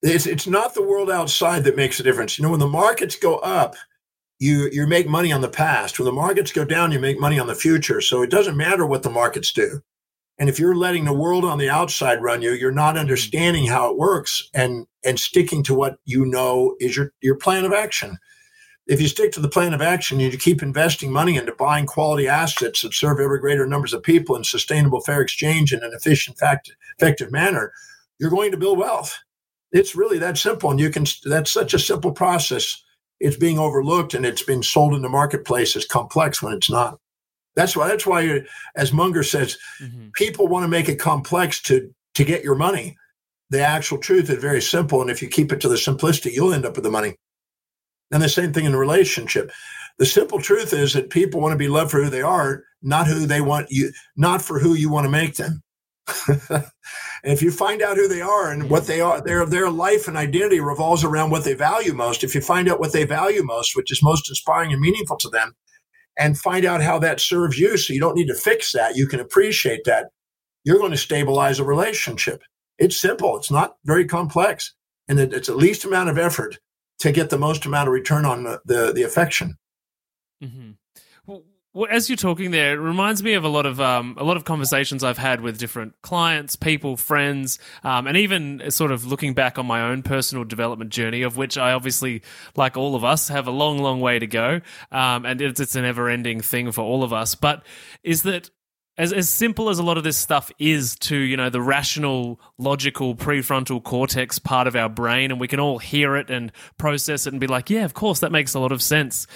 it's, 0.03 0.27
it's 0.27 0.47
not 0.47 0.75
the 0.75 0.83
world 0.83 1.11
outside 1.11 1.65
that 1.65 1.75
makes 1.75 1.99
a 1.99 2.03
difference. 2.03 2.37
You 2.37 2.45
know, 2.45 2.51
when 2.51 2.61
the 2.61 2.67
markets 2.67 3.17
go 3.17 3.37
up, 3.37 3.77
you 4.39 4.69
you 4.73 4.87
make 4.87 5.09
money 5.09 5.33
on 5.33 5.41
the 5.41 5.49
past. 5.49 5.99
When 5.99 6.07
the 6.07 6.13
markets 6.13 6.53
go 6.53 6.65
down, 6.65 6.93
you 6.93 6.99
make 6.99 7.19
money 7.19 7.39
on 7.39 7.47
the 7.47 7.55
future. 7.55 8.01
So 8.01 8.23
it 8.23 8.31
doesn't 8.31 8.57
matter 8.57 8.87
what 8.87 9.03
the 9.03 9.11
markets 9.11 9.53
do. 9.53 9.81
And 10.39 10.49
if 10.49 10.59
you're 10.59 10.77
letting 10.77 11.05
the 11.05 11.15
world 11.15 11.45
on 11.45 11.59
the 11.59 11.71
outside 11.71 12.23
run 12.23 12.43
you, 12.43 12.53
you're 12.53 12.71
not 12.71 12.91
mm-hmm. 12.95 13.01
understanding 13.01 13.67
how 13.67 13.91
it 13.91 13.97
works 13.97 14.49
and, 14.53 14.87
and 15.05 15.19
sticking 15.19 15.63
to 15.65 15.75
what 15.75 15.97
you 16.05 16.27
know 16.27 16.77
is 16.79 16.97
your, 16.97 17.13
your 17.23 17.37
plan 17.37 17.65
of 17.65 17.73
action. 17.73 18.19
If 18.87 19.01
you 19.01 19.09
stick 19.09 19.33
to 19.33 19.41
the 19.41 19.49
plan 19.49 19.75
of 19.75 19.83
action 19.83 20.21
and 20.21 20.33
you 20.33 20.39
keep 20.39 20.63
investing 20.63 21.11
money 21.11 21.37
into 21.37 21.55
buying 21.55 21.87
quality 21.87 22.29
assets 22.29 22.83
that 22.83 22.95
serve 22.95 23.19
ever 23.19 23.39
greater 23.39 23.67
numbers 23.67 23.93
of 23.93 24.03
people 24.03 24.37
in 24.37 24.45
sustainable 24.45 25.01
fair 25.01 25.23
exchange 25.23 25.73
in 25.73 25.83
an 25.83 25.93
efficient, 25.93 26.39
fact, 26.39 26.71
effective 26.99 27.33
manner, 27.33 27.73
you're 28.19 28.31
going 28.31 28.53
to 28.53 28.57
build 28.57 28.79
wealth. 28.79 29.19
It's 29.73 29.97
really 29.97 30.19
that 30.19 30.39
simple. 30.39 30.71
And 30.71 30.79
you 30.79 30.91
can, 30.91 31.05
that's 31.25 31.51
such 31.51 31.75
a 31.75 31.81
simple 31.81 32.13
process. 32.13 32.81
It's 33.21 33.37
being 33.37 33.59
overlooked 33.59 34.15
and 34.15 34.27
it's 34.27 34.43
been 34.43 34.63
sold 34.63 34.95
in 34.95 35.03
the 35.03 35.09
marketplace 35.09 35.75
as 35.77 35.87
complex 35.87 36.43
when 36.43 36.53
it's 36.53 36.71
not. 36.71 36.99
That's 37.55 37.75
why. 37.75 37.89
That's 37.89 38.07
why, 38.07 38.43
as 38.77 38.93
Munger 38.93 39.23
says, 39.23 39.57
mm-hmm. 39.83 40.09
people 40.15 40.47
want 40.47 40.65
to 40.65 40.69
make 40.69 40.89
it 40.89 40.97
complex 40.97 41.61
to 41.63 41.93
to 42.15 42.25
get 42.25 42.45
your 42.45 42.55
money. 42.55 42.97
The 43.51 43.61
actual 43.61 43.99
truth 43.99 44.29
is 44.29 44.39
very 44.39 44.61
simple, 44.61 45.01
and 45.01 45.11
if 45.11 45.23
you 45.23 45.29
keep 45.29 45.53
it 45.53 45.61
to 45.63 45.69
the 45.69 45.79
simplicity, 45.79 46.33
you'll 46.33 46.53
end 46.53 46.67
up 46.67 46.75
with 46.75 46.85
the 46.85 46.91
money. 46.91 47.15
And 48.13 48.23
the 48.23 48.29
same 48.29 48.53
thing 48.53 48.65
in 48.65 48.75
a 48.75 48.79
relationship. 48.79 49.51
The 49.99 50.07
simple 50.07 50.41
truth 50.41 50.73
is 50.73 50.93
that 50.93 51.11
people 51.11 51.41
want 51.41 51.53
to 51.53 51.59
be 51.59 51.69
loved 51.69 51.91
for 51.91 52.03
who 52.03 52.11
they 52.11 52.23
are, 52.23 52.65
not 52.83 53.07
who 53.07 53.27
they 53.27 53.41
want 53.41 53.71
you, 53.71 53.93
not 54.17 54.43
for 54.43 54.59
who 54.59 54.75
you 54.75 54.91
want 54.91 55.05
to 55.05 55.11
make 55.11 55.37
them. 55.37 55.63
if 57.25 57.43
you 57.43 57.51
find 57.51 57.83
out 57.83 57.97
who 57.97 58.09
they 58.09 58.21
are 58.21 58.51
and 58.51 58.71
what 58.71 58.87
they 58.87 59.01
are, 59.01 59.21
their 59.21 59.45
their 59.45 59.71
life 59.71 60.07
and 60.07 60.17
identity 60.17 60.61
revolves 60.61 61.05
around 61.05 61.31
what 61.31 61.45
they 61.45 61.55
value 61.55 61.93
most. 61.93 62.23
If 62.23 62.35
you 62.35 62.41
find 62.41 62.69
out 62.69 62.79
what 62.79 62.93
they 62.93 63.05
value 63.05 63.43
most, 63.43 63.77
which 63.77 63.91
is 63.91 64.03
most 64.03 64.29
inspiring 64.29 64.73
and 64.73 64.81
meaningful 64.81 65.17
to 65.19 65.29
them, 65.29 65.55
and 66.17 66.39
find 66.39 66.65
out 66.65 66.83
how 66.83 66.99
that 67.01 67.21
serves 67.21 67.59
you. 67.59 67.77
So 67.77 67.93
you 67.93 68.01
don't 68.01 68.17
need 68.17 68.29
to 68.29 68.35
fix 68.35 68.73
that. 68.73 68.97
You 68.97 69.07
can 69.07 69.21
appreciate 69.21 69.85
that. 69.85 70.07
You're 70.65 70.79
going 70.79 70.93
to 70.93 70.97
stabilize 70.97 71.59
a 71.59 71.65
relationship. 71.65 72.43
It's 72.79 73.01
simple. 73.01 73.37
It's 73.37 73.51
not 73.51 73.77
very 73.85 74.07
complex. 74.07 74.75
And 75.09 75.19
it's 75.21 75.49
the 75.49 75.55
least 75.55 75.85
amount 75.85 76.11
of 76.11 76.19
effort 76.19 76.59
to 77.01 77.13
get 77.13 77.31
the 77.31 77.39
most 77.39 77.67
amount 77.67 77.89
of 77.89 77.93
return 77.93 78.25
on 78.25 78.45
the, 78.45 78.61
the, 78.65 78.93
the 78.93 79.03
affection. 79.03 79.57
Mm-hmm 80.43 80.73
well, 81.77 81.89
as 81.91 82.09
you're 82.09 82.17
talking 82.17 82.53
there, 82.53 82.73
it 82.73 82.81
reminds 82.81 83.23
me 83.23 83.35
of 83.35 83.45
a 83.45 83.51
lot 83.51 83.67
of 83.67 83.83
um, 83.83 84.17
a 84.19 84.25
lot 84.25 84.39
of 84.39 84.45
conversations 84.45 85.05
I've 85.05 85.19
had 85.19 85.43
with 85.43 85.59
different 85.59 86.01
clients, 86.01 86.57
people, 86.57 86.97
friends, 86.97 87.59
um, 87.85 88.07
and 88.07 88.17
even 88.17 88.71
sort 88.71 88.93
of 88.93 89.05
looking 89.05 89.35
back 89.35 89.59
on 89.59 89.67
my 89.67 89.83
own 89.83 90.03
personal 90.03 90.45
development 90.45 90.91
journey, 90.91 91.21
of 91.21 91.37
which 91.37 91.59
I 91.59 91.73
obviously, 91.73 92.23
like 92.57 92.79
all 92.79 92.95
of 92.95 93.05
us, 93.05 93.29
have 93.29 93.47
a 93.47 93.51
long, 93.51 93.77
long 93.77 94.01
way 94.01 94.19
to 94.19 94.27
go, 94.27 94.63
um, 94.91 95.27
and 95.27 95.43
it's, 95.43 95.61
it's 95.61 95.77
a 95.77 95.83
never-ending 95.83 96.41
thing 96.41 96.73
for 96.73 96.81
all 96.81 97.05
of 97.05 97.13
us. 97.13 97.35
But 97.35 97.63
is 98.03 98.23
that 98.23 98.49
as 98.97 99.13
as 99.13 99.29
simple 99.29 99.69
as 99.69 99.79
a 99.79 99.83
lot 99.83 99.99
of 99.99 100.05
this 100.05 100.17
stuff 100.17 100.51
is 100.59 100.97
to 101.01 101.15
you 101.15 101.37
know 101.37 101.51
the 101.51 101.61
rational, 101.61 102.41
logical 102.57 103.15
prefrontal 103.15 103.83
cortex 103.83 104.39
part 104.39 104.67
of 104.67 104.77
our 104.77 104.89
brain, 104.89 105.31
and 105.31 105.39
we 105.39 105.47
can 105.47 105.61
all 105.61 105.79
hear 105.79 106.17
it 106.17 106.31
and 106.31 106.53
process 106.79 107.27
it 107.27 107.35
and 107.35 107.41
be 107.41 107.47
like, 107.47 107.69
yeah, 107.69 107.85
of 107.85 107.93
course, 107.93 108.21
that 108.21 108.33
makes 108.33 108.55
a 108.55 108.61
lot 108.61 108.73
of 108.73 108.81
sense 108.81 109.27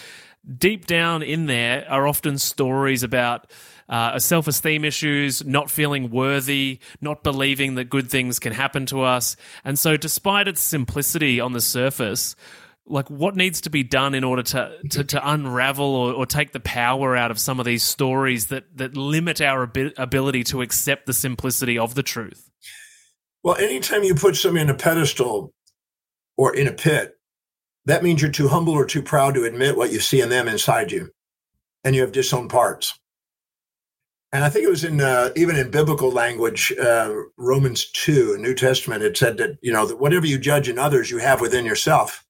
deep 0.58 0.86
down 0.86 1.22
in 1.22 1.46
there 1.46 1.86
are 1.88 2.06
often 2.06 2.38
stories 2.38 3.02
about 3.02 3.50
uh, 3.88 4.18
self 4.18 4.46
esteem 4.46 4.84
issues, 4.84 5.44
not 5.44 5.70
feeling 5.70 6.10
worthy, 6.10 6.78
not 7.00 7.22
believing 7.24 7.74
that 7.74 7.90
good 7.90 8.08
things 8.08 8.38
can 8.38 8.52
happen 8.52 8.86
to 8.86 9.02
us. 9.02 9.36
And 9.64 9.78
so, 9.78 9.96
despite 9.96 10.46
its 10.46 10.62
simplicity 10.62 11.40
on 11.40 11.52
the 11.52 11.60
surface, 11.60 12.36
like 12.86 13.10
what 13.10 13.36
needs 13.36 13.62
to 13.62 13.70
be 13.70 13.82
done 13.82 14.14
in 14.14 14.24
order 14.24 14.42
to 14.42 14.78
to, 14.90 15.04
to 15.04 15.30
unravel 15.30 15.84
or, 15.84 16.12
or, 16.12 16.26
take 16.26 16.52
the 16.52 16.60
power 16.60 17.16
out 17.16 17.30
of 17.30 17.38
some 17.38 17.58
of 17.58 17.66
these 17.66 17.82
stories 17.82 18.46
that 18.46 18.64
that 18.76 18.96
limit 18.96 19.40
our 19.40 19.64
abi- 19.64 19.92
ability 19.96 20.44
to 20.44 20.62
accept 20.62 21.06
the 21.06 21.12
simplicity 21.12 21.78
of 21.78 21.94
the 21.94 22.02
truth? 22.02 22.50
Well, 23.42 23.56
anytime 23.56 24.04
you 24.04 24.14
put 24.14 24.36
somebody 24.36 24.62
in 24.62 24.70
a 24.70 24.74
pedestal 24.74 25.52
or 26.36 26.54
in 26.54 26.66
a 26.66 26.72
pit, 26.72 27.16
that 27.90 28.02
means 28.02 28.22
you're 28.22 28.30
too 28.30 28.48
humble 28.48 28.72
or 28.72 28.86
too 28.86 29.02
proud 29.02 29.34
to 29.34 29.44
admit 29.44 29.76
what 29.76 29.92
you 29.92 30.00
see 30.00 30.20
in 30.20 30.28
them 30.28 30.48
inside 30.48 30.92
you, 30.92 31.10
and 31.84 31.94
you 31.94 32.02
have 32.02 32.12
disowned 32.12 32.50
parts. 32.50 32.98
And 34.32 34.44
I 34.44 34.48
think 34.48 34.64
it 34.64 34.70
was 34.70 34.84
in 34.84 35.00
uh, 35.00 35.30
even 35.34 35.56
in 35.56 35.72
biblical 35.72 36.12
language, 36.12 36.72
uh, 36.80 37.12
Romans 37.36 37.90
two, 37.90 38.38
New 38.38 38.54
Testament, 38.54 39.02
it 39.02 39.16
said 39.16 39.38
that 39.38 39.58
you 39.60 39.72
know 39.72 39.86
that 39.86 39.98
whatever 39.98 40.26
you 40.26 40.38
judge 40.38 40.68
in 40.68 40.78
others, 40.78 41.10
you 41.10 41.18
have 41.18 41.40
within 41.40 41.64
yourself. 41.64 42.24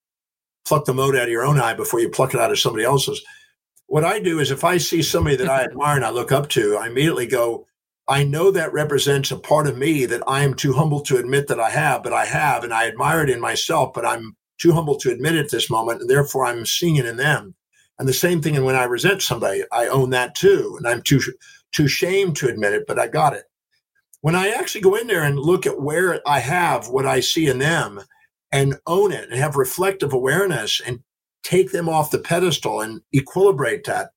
Pluck 0.67 0.85
the 0.85 0.95
mote 0.95 1.17
out 1.17 1.25
of 1.25 1.31
your 1.31 1.45
own 1.45 1.61
eye 1.61 1.75
before 1.75 2.01
you 2.01 2.09
pluck 2.09 2.35
it 2.35 2.41
out 2.41 2.51
of 2.51 2.59
somebody 2.59 2.85
else's. 2.85 3.23
What 3.87 4.05
I 4.05 4.21
do 4.21 4.39
is, 4.41 4.51
if 4.51 4.63
I 4.63 4.79
see 4.79 5.03
somebody 5.03 5.37
that 5.37 5.49
I 5.49 5.65
admire 5.65 5.97
and 5.97 6.05
I 6.05 6.11
look 6.11 6.33
up 6.33 6.49
to, 6.51 6.77
I 6.77 6.87
immediately 6.87 7.27
go, 7.27 7.67
I 8.07 8.25
know 8.25 8.51
that 8.51 8.73
represents 8.73 9.31
a 9.31 9.37
part 9.37 9.67
of 9.67 9.77
me 9.77 10.07
that 10.07 10.23
I 10.27 10.45
am 10.45 10.55
too 10.55 10.73
humble 10.73 11.01
to 11.03 11.19
admit 11.19 11.49
that 11.49 11.61
I 11.61 11.71
have, 11.71 12.03
but 12.03 12.13
I 12.13 12.25
have, 12.25 12.63
and 12.63 12.73
I 12.73 12.89
admire 12.89 13.23
it 13.23 13.31
in 13.31 13.41
myself, 13.41 13.93
but 13.93 14.07
I'm 14.07 14.37
too 14.61 14.73
humble 14.73 14.97
to 14.97 15.11
admit 15.11 15.35
it 15.35 15.45
at 15.47 15.51
this 15.51 15.71
moment, 15.71 16.01
and 16.01 16.11
therefore 16.11 16.47
I'm 16.47 16.67
seeing 16.67 16.97
it 16.97 17.07
in 17.07 17.17
them. 17.17 17.55
And 17.99 18.09
the 18.09 18.13
same 18.13 18.41
thing, 18.41 18.57
and 18.57 18.65
when 18.65 18.77
I 18.77 18.85
resent 18.85 19.23
somebody, 19.23 19.63
I 19.73 19.87
own 19.87 20.11
that 20.11 20.35
too, 20.35 20.75
and 20.79 20.87
I'm 20.87 21.03
too 21.03 21.21
too 21.73 21.89
shamed 21.89 22.37
to 22.37 22.49
admit 22.49 22.73
it, 22.73 22.85
but 22.87 22.99
I 22.99 23.07
got 23.07 23.33
it. 23.33 23.45
When 24.23 24.35
I 24.35 24.49
actually 24.51 24.81
go 24.81 24.97
in 24.97 25.07
there 25.07 25.23
and 25.23 25.39
look 25.39 25.67
at 25.67 25.81
where 25.81 26.21
I 26.27 26.41
have 26.41 26.89
what 26.89 27.07
I 27.07 27.21
see 27.21 27.47
in 27.47 27.59
them, 27.59 28.01
and 28.53 28.79
own 28.87 29.13
it 29.13 29.29
and 29.31 29.39
have 29.39 29.57
reflective 29.57 30.13
awareness 30.13 30.81
and 30.85 31.01
take 31.43 31.73
them 31.73 31.89
off 31.89 32.11
the 32.11 32.19
pedestal 32.19 32.81
and 32.81 33.01
equilibrate 33.15 33.85
that, 33.85 34.11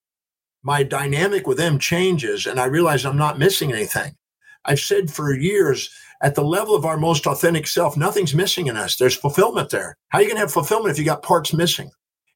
my 0.63 0.83
dynamic 0.83 1.45
with 1.45 1.57
them 1.57 1.77
changes 1.77 2.47
and 2.47 2.59
I 2.59 2.65
realize 2.65 3.05
I'm 3.05 3.17
not 3.17 3.39
missing 3.39 3.71
anything. 3.71 4.15
I've 4.65 4.79
said 4.79 5.11
for 5.11 5.33
years, 5.33 5.89
at 6.23 6.35
the 6.35 6.43
level 6.43 6.73
of 6.73 6.85
our 6.85 6.97
most 6.97 7.27
authentic 7.27 7.67
self, 7.67 7.97
nothing's 7.97 8.33
missing 8.33 8.67
in 8.67 8.77
us. 8.77 8.95
There's 8.95 9.15
fulfillment 9.15 9.69
there. 9.69 9.97
How 10.09 10.17
are 10.17 10.21
you 10.21 10.29
going 10.29 10.37
to 10.37 10.41
have 10.41 10.53
fulfillment 10.53 10.93
if 10.93 10.97
you 10.97 11.03
got 11.03 11.21
parts 11.21 11.53
missing? 11.53 11.91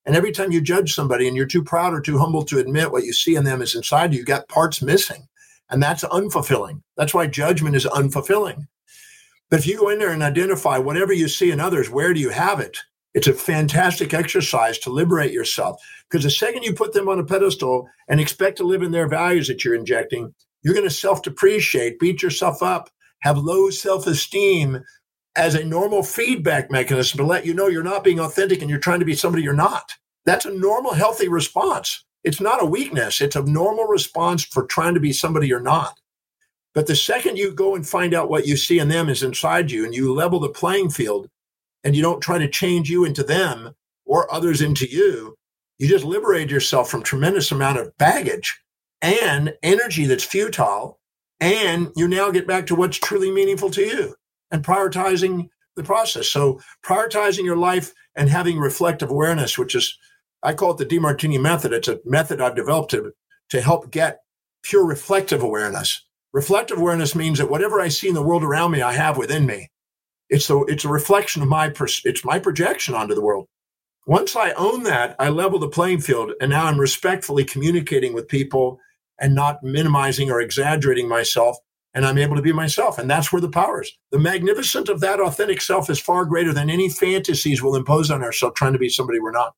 And 0.06 0.16
every 0.16 0.34
time 0.34 0.52
you 0.52 0.62
judge 0.62 0.94
somebody 0.94 1.28
and 1.28 1.36
you're 1.36 1.46
too 1.46 1.64
proud 1.64 1.94
or 1.94 2.02
too 2.02 2.18
humble 2.18 2.44
to 2.46 2.60
admit 2.60 2.92
what 2.92 3.06
you 3.06 3.14
see 3.14 3.36
in 3.36 3.46
them 3.46 3.62
is 3.62 3.76
inside 3.76 4.14
you, 4.14 4.20
you 4.20 4.26
got 4.26 4.50
parts 4.50 4.82
missing. 4.82 5.26
And 5.70 5.82
that's 5.82 6.04
unfulfilling. 6.04 6.82
That's 6.98 7.14
why 7.14 7.28
judgment 7.28 7.76
is 7.76 7.86
unfulfilling. 7.86 8.68
But 9.50 9.60
if 9.60 9.68
you 9.68 9.78
go 9.78 9.90
in 9.90 10.00
there 10.00 10.12
and 10.12 10.24
identify 10.24 10.78
whatever 10.78 11.14
you 11.14 11.30
see 11.30 11.52
in 11.52 11.62
others, 11.62 11.90
where 11.90 12.14
do 12.14 12.20
you 12.20 12.30
have 12.30 12.60
it? 12.60 12.78
It's 13.14 13.28
a 13.28 13.34
fantastic 13.34 14.14
exercise 14.14 14.78
to 14.80 14.90
liberate 14.90 15.32
yourself. 15.32 15.82
Because 16.10 16.24
the 16.24 16.30
second 16.30 16.64
you 16.64 16.74
put 16.74 16.94
them 16.94 17.08
on 17.08 17.20
a 17.20 17.26
pedestal 17.26 17.88
and 18.10 18.20
expect 18.20 18.58
to 18.58 18.66
live 18.66 18.82
in 18.82 18.92
their 18.92 19.08
values 19.08 19.48
that 19.48 19.64
you're 19.64 19.76
injecting, 19.76 20.34
you're 20.62 20.74
going 20.74 20.88
to 20.88 20.94
self 20.94 21.22
depreciate, 21.22 22.00
beat 22.00 22.22
yourself 22.22 22.62
up, 22.62 22.90
have 23.20 23.38
low 23.38 23.70
self 23.70 24.08
esteem 24.08 24.84
as 25.36 25.56
a 25.56 25.64
normal 25.64 26.04
feedback 26.04 26.72
mechanism 26.72 27.18
to 27.18 27.26
let 27.26 27.46
you 27.46 27.54
know 27.54 27.68
you're 27.68 27.84
not 27.84 28.04
being 28.04 28.20
authentic 28.20 28.62
and 28.62 28.70
you're 28.70 28.80
trying 28.80 29.00
to 29.00 29.06
be 29.06 29.16
somebody 29.16 29.44
you're 29.44 29.54
not. 29.54 29.94
That's 30.26 30.46
a 30.46 30.52
normal, 30.52 30.94
healthy 30.94 31.28
response. 31.28 32.04
It's 32.24 32.42
not 32.42 32.62
a 32.62 32.66
weakness, 32.66 33.22
it's 33.22 33.36
a 33.36 33.44
normal 33.44 33.86
response 33.86 34.44
for 34.44 34.66
trying 34.66 34.96
to 34.96 35.00
be 35.00 35.14
somebody 35.14 35.48
you're 35.48 35.60
not. 35.60 36.00
But 36.74 36.88
the 36.88 36.96
second 36.96 37.38
you 37.38 37.54
go 37.54 37.76
and 37.76 37.88
find 37.88 38.14
out 38.14 38.30
what 38.30 38.46
you 38.46 38.58
see 38.58 38.80
in 38.80 38.90
them 38.90 39.10
is 39.10 39.24
inside 39.24 39.72
you 39.72 39.86
and 39.86 39.96
you 39.96 40.14
level 40.14 40.40
the 40.40 40.50
playing 40.50 40.90
field 40.90 41.28
and 41.84 41.96
you 41.96 42.02
don't 42.02 42.22
try 42.22 42.38
to 42.38 42.50
change 42.50 42.90
you 42.90 43.06
into 43.06 43.24
them 43.24 43.74
or 44.06 44.32
others 44.34 44.62
into 44.62 44.86
you, 44.86 45.36
you 45.80 45.88
just 45.88 46.06
liberate 46.06 46.50
yourself 46.50 46.90
from 46.90 47.04
tremendous 47.04 47.52
amount 47.52 47.80
of 47.80 47.96
baggage 47.98 48.60
and 49.02 49.54
energy 49.64 50.06
that's 50.06 50.24
futile. 50.24 51.00
And 51.40 51.92
you 51.96 52.08
now 52.08 52.32
get 52.32 52.48
back 52.48 52.68
to 52.68 52.76
what's 52.76 52.98
truly 52.98 53.32
meaningful 53.32 53.70
to 53.72 53.82
you 53.82 54.16
and 54.52 54.64
prioritizing 54.64 55.50
the 55.76 55.84
process. 55.84 56.28
So 56.28 56.60
prioritizing 56.84 57.46
your 57.46 57.58
life 57.58 57.94
and 58.16 58.30
having 58.30 58.58
reflective 58.58 59.12
awareness, 59.12 59.58
which 59.58 59.76
is, 59.76 59.98
I 60.42 60.54
call 60.54 60.72
it 60.72 60.78
the 60.78 60.86
Demartini 60.86 61.40
method. 61.40 61.74
It's 61.74 61.88
a 61.88 62.00
method 62.06 62.42
I've 62.42 62.56
developed 62.56 62.92
to, 62.92 63.14
to 63.50 63.62
help 63.62 63.92
get 63.92 64.20
pure 64.64 64.86
reflective 64.86 65.44
awareness. 65.44 66.04
Reflective 66.34 66.80
awareness 66.80 67.16
means 67.16 67.38
that 67.38 67.50
whatever 67.50 67.80
I 67.80 67.88
see 67.88 68.10
in 68.10 68.16
the 68.16 68.24
world 68.24 68.44
around 68.44 68.72
me, 68.72 68.82
I 68.82 68.94
have 68.94 69.18
within 69.18 69.46
me. 69.46 69.70
It's 70.30 70.50
a, 70.50 70.62
it's 70.64 70.86
a 70.86 70.90
reflection 70.90 71.42
of 71.42 71.48
my, 71.48 71.72
it's 72.04 72.26
my 72.26 72.40
projection 72.40 72.96
onto 72.96 73.16
the 73.16 73.22
world. 73.22 73.48
Once 74.06 74.36
I 74.36 74.52
own 74.52 74.84
that, 74.84 75.16
I 75.20 75.30
level 75.30 75.60
the 75.60 75.70
playing 75.70 76.02
field 76.02 76.32
and 76.42 76.50
now 76.50 76.66
I'm 76.66 76.80
respectfully 76.80 77.44
communicating 77.44 78.14
with 78.14 78.28
people 78.28 78.80
and 79.20 79.36
not 79.36 79.64
minimizing 79.64 80.32
or 80.32 80.42
exaggerating 80.42 81.08
myself. 81.08 81.58
And 81.94 82.06
I'm 82.06 82.18
able 82.20 82.36
to 82.36 82.42
be 82.44 82.54
myself. 82.54 83.00
And 83.00 83.10
that's 83.10 83.34
where 83.34 83.42
the 83.42 83.50
power 83.50 83.82
is. 83.82 83.92
The 84.12 84.20
magnificence 84.20 84.88
of 84.88 85.00
that 85.00 85.20
authentic 85.20 85.62
self 85.62 85.90
is 85.90 86.00
far 86.00 86.26
greater 86.26 86.54
than 86.54 86.70
any 86.70 86.90
fantasies 86.90 87.64
we'll 87.64 87.76
impose 87.76 88.12
on 88.12 88.24
ourselves 88.24 88.56
trying 88.56 88.74
to 88.74 88.80
be 88.80 88.90
somebody 88.90 89.20
we're 89.20 89.32
not. 89.32 89.56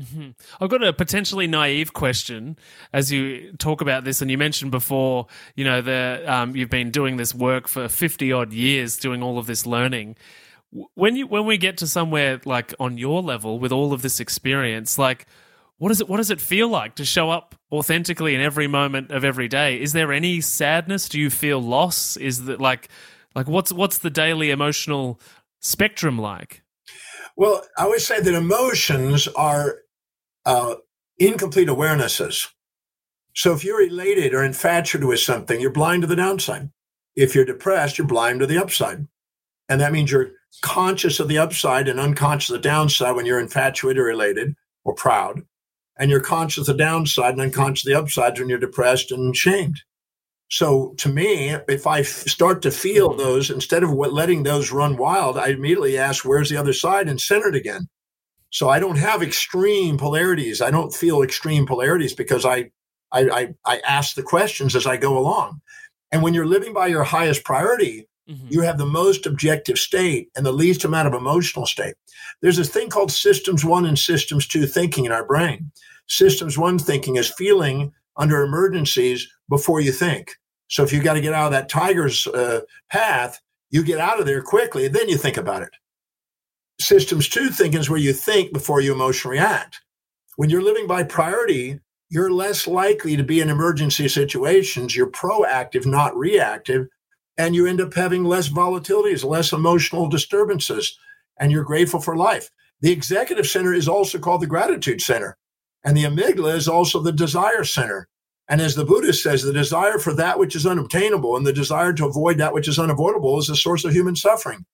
Mm-hmm. 0.00 0.30
I've 0.58 0.70
got 0.70 0.82
a 0.82 0.92
potentially 0.94 1.46
naive 1.46 1.92
question 1.92 2.56
as 2.94 3.12
you 3.12 3.52
talk 3.58 3.82
about 3.82 4.04
this, 4.04 4.22
and 4.22 4.30
you 4.30 4.38
mentioned 4.38 4.70
before, 4.70 5.26
you 5.54 5.64
know, 5.64 5.82
the 5.82 6.24
um, 6.26 6.56
you've 6.56 6.70
been 6.70 6.90
doing 6.90 7.18
this 7.18 7.34
work 7.34 7.68
for 7.68 7.88
fifty 7.88 8.32
odd 8.32 8.54
years, 8.54 8.96
doing 8.96 9.22
all 9.22 9.36
of 9.36 9.46
this 9.46 9.66
learning. 9.66 10.16
When 10.94 11.14
you 11.14 11.26
when 11.26 11.44
we 11.44 11.58
get 11.58 11.76
to 11.78 11.86
somewhere 11.86 12.40
like 12.46 12.72
on 12.80 12.96
your 12.96 13.20
level 13.20 13.58
with 13.58 13.70
all 13.70 13.92
of 13.92 14.00
this 14.00 14.18
experience, 14.18 14.96
like 14.98 15.26
what 15.82 15.88
does 15.88 16.00
it 16.00 16.08
what 16.08 16.18
does 16.18 16.30
it 16.30 16.40
feel 16.40 16.68
like 16.68 16.94
to 16.94 17.04
show 17.04 17.28
up 17.28 17.56
authentically 17.72 18.36
in 18.36 18.40
every 18.40 18.68
moment 18.68 19.10
of 19.10 19.24
every 19.24 19.48
day? 19.48 19.80
Is 19.80 19.92
there 19.92 20.12
any 20.12 20.40
sadness? 20.40 21.08
Do 21.08 21.18
you 21.18 21.28
feel 21.28 21.60
loss? 21.60 22.16
Is 22.16 22.44
that 22.44 22.60
like 22.60 22.88
like 23.34 23.48
what's 23.48 23.72
what's 23.72 23.98
the 23.98 24.08
daily 24.08 24.50
emotional 24.50 25.20
spectrum 25.58 26.20
like? 26.20 26.62
Well, 27.36 27.64
I 27.76 27.88
would 27.88 28.00
say 28.00 28.20
that 28.20 28.32
emotions 28.32 29.26
are 29.26 29.78
uh, 30.46 30.76
incomplete 31.18 31.66
awarenesses. 31.66 32.46
So 33.34 33.52
if 33.52 33.64
you're 33.64 33.82
elated 33.82 34.34
or 34.34 34.44
infatuated 34.44 35.08
with 35.08 35.18
something, 35.18 35.60
you're 35.60 35.72
blind 35.72 36.02
to 36.02 36.06
the 36.06 36.14
downside. 36.14 36.70
If 37.16 37.34
you're 37.34 37.44
depressed, 37.44 37.98
you're 37.98 38.06
blind 38.06 38.38
to 38.38 38.46
the 38.46 38.58
upside. 38.58 39.08
And 39.68 39.80
that 39.80 39.90
means 39.90 40.12
you're 40.12 40.30
conscious 40.60 41.18
of 41.18 41.26
the 41.26 41.38
upside 41.38 41.88
and 41.88 41.98
unconscious 41.98 42.50
of 42.50 42.62
the 42.62 42.68
downside 42.68 43.16
when 43.16 43.26
you're 43.26 43.40
infatuated 43.40 44.00
or 44.00 44.10
elated 44.10 44.54
or 44.84 44.94
proud 44.94 45.42
and 45.98 46.10
you're 46.10 46.20
conscious 46.20 46.68
of 46.68 46.76
the 46.76 46.84
downside 46.84 47.32
and 47.32 47.42
unconscious 47.42 47.86
of 47.86 47.92
the 47.92 47.98
upsides 47.98 48.40
when 48.40 48.48
you're 48.48 48.58
depressed 48.58 49.12
and 49.12 49.36
shamed. 49.36 49.80
So 50.48 50.94
to 50.98 51.08
me, 51.08 51.56
if 51.68 51.86
I 51.86 52.02
start 52.02 52.60
to 52.62 52.70
feel 52.70 53.10
mm-hmm. 53.10 53.18
those, 53.18 53.50
instead 53.50 53.82
of 53.82 53.90
letting 53.90 54.42
those 54.42 54.70
run 54.70 54.96
wild, 54.96 55.38
I 55.38 55.48
immediately 55.48 55.96
ask, 55.96 56.24
where's 56.24 56.50
the 56.50 56.58
other 56.58 56.74
side 56.74 57.08
and 57.08 57.20
center 57.20 57.48
it 57.48 57.54
again. 57.54 57.88
So 58.50 58.68
I 58.68 58.78
don't 58.78 58.98
have 58.98 59.22
extreme 59.22 59.96
polarities. 59.96 60.60
I 60.60 60.70
don't 60.70 60.94
feel 60.94 61.22
extreme 61.22 61.66
polarities 61.66 62.14
because 62.14 62.44
I, 62.44 62.70
I, 63.10 63.28
I, 63.30 63.54
I 63.64 63.78
ask 63.78 64.14
the 64.14 64.22
questions 64.22 64.76
as 64.76 64.86
I 64.86 64.98
go 64.98 65.16
along. 65.16 65.62
And 66.10 66.22
when 66.22 66.34
you're 66.34 66.46
living 66.46 66.74
by 66.74 66.88
your 66.88 67.04
highest 67.04 67.44
priority, 67.44 68.06
mm-hmm. 68.32 68.46
you 68.48 68.62
have 68.62 68.78
the 68.78 68.86
most 68.86 69.26
objective 69.26 69.78
state 69.78 70.30
and 70.34 70.44
the 70.44 70.52
least 70.52 70.84
amount 70.84 71.08
of 71.08 71.14
emotional 71.14 71.66
state. 71.66 71.94
There's 72.40 72.56
this 72.56 72.70
thing 72.70 72.88
called 72.88 73.12
systems 73.12 73.64
one 73.64 73.86
and 73.86 73.98
systems 73.98 74.46
two 74.46 74.66
thinking 74.66 75.04
in 75.04 75.12
our 75.12 75.24
brain. 75.24 75.70
Systems 76.08 76.58
one 76.58 76.78
thinking 76.78 77.16
is 77.16 77.30
feeling 77.30 77.92
under 78.16 78.42
emergencies 78.42 79.28
before 79.48 79.80
you 79.80 79.92
think. 79.92 80.36
So 80.68 80.82
if 80.82 80.92
you 80.92 81.02
got 81.02 81.14
to 81.14 81.20
get 81.20 81.34
out 81.34 81.46
of 81.46 81.52
that 81.52 81.68
tiger's 81.68 82.26
uh, 82.26 82.60
path, 82.90 83.40
you 83.70 83.84
get 83.84 84.00
out 84.00 84.20
of 84.20 84.26
there 84.26 84.42
quickly, 84.42 84.88
then 84.88 85.08
you 85.08 85.16
think 85.16 85.36
about 85.36 85.62
it. 85.62 85.70
Systems 86.80 87.28
two 87.28 87.48
thinking 87.48 87.80
is 87.80 87.90
where 87.90 87.98
you 87.98 88.12
think 88.12 88.52
before 88.52 88.80
you 88.80 88.92
emotionally 88.92 89.38
react. 89.38 89.80
When 90.36 90.50
you're 90.50 90.62
living 90.62 90.86
by 90.86 91.04
priority, 91.04 91.78
you're 92.08 92.30
less 92.30 92.66
likely 92.66 93.16
to 93.16 93.22
be 93.22 93.40
in 93.40 93.48
emergency 93.48 94.08
situations. 94.08 94.96
You're 94.96 95.10
proactive, 95.10 95.86
not 95.86 96.16
reactive, 96.16 96.86
and 97.38 97.54
you 97.54 97.66
end 97.66 97.80
up 97.80 97.94
having 97.94 98.24
less 98.24 98.48
volatilities, 98.48 99.24
less 99.24 99.52
emotional 99.52 100.08
disturbances, 100.08 100.98
and 101.38 101.50
you're 101.50 101.64
grateful 101.64 102.00
for 102.00 102.16
life. 102.16 102.50
The 102.80 102.92
executive 102.92 103.46
center 103.46 103.72
is 103.72 103.88
also 103.88 104.18
called 104.18 104.42
the 104.42 104.46
gratitude 104.46 105.00
center. 105.00 105.36
And 105.84 105.96
the 105.96 106.04
amygdala 106.04 106.54
is 106.54 106.68
also 106.68 107.00
the 107.00 107.12
desire 107.12 107.64
center. 107.64 108.08
And 108.48 108.60
as 108.60 108.74
the 108.74 108.84
Buddha 108.84 109.12
says, 109.12 109.42
the 109.42 109.52
desire 109.52 109.98
for 109.98 110.12
that 110.14 110.38
which 110.38 110.54
is 110.54 110.66
unobtainable 110.66 111.36
and 111.36 111.46
the 111.46 111.52
desire 111.52 111.92
to 111.94 112.06
avoid 112.06 112.38
that 112.38 112.52
which 112.52 112.68
is 112.68 112.78
unavoidable 112.78 113.38
is 113.38 113.46
the 113.46 113.56
source 113.56 113.84
of 113.84 113.92
human 113.92 114.16
suffering. 114.16 114.64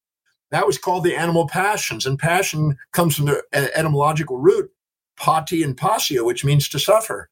That 0.50 0.66
was 0.66 0.78
called 0.78 1.04
the 1.04 1.14
animal 1.14 1.46
passions. 1.46 2.06
And 2.06 2.18
passion 2.18 2.76
comes 2.92 3.14
from 3.14 3.26
the 3.26 3.42
etymological 3.52 4.38
root, 4.38 4.70
pati 5.16 5.62
and 5.62 5.76
passio, 5.76 6.24
which 6.24 6.44
means 6.44 6.68
to 6.70 6.78
suffer. 6.78 7.28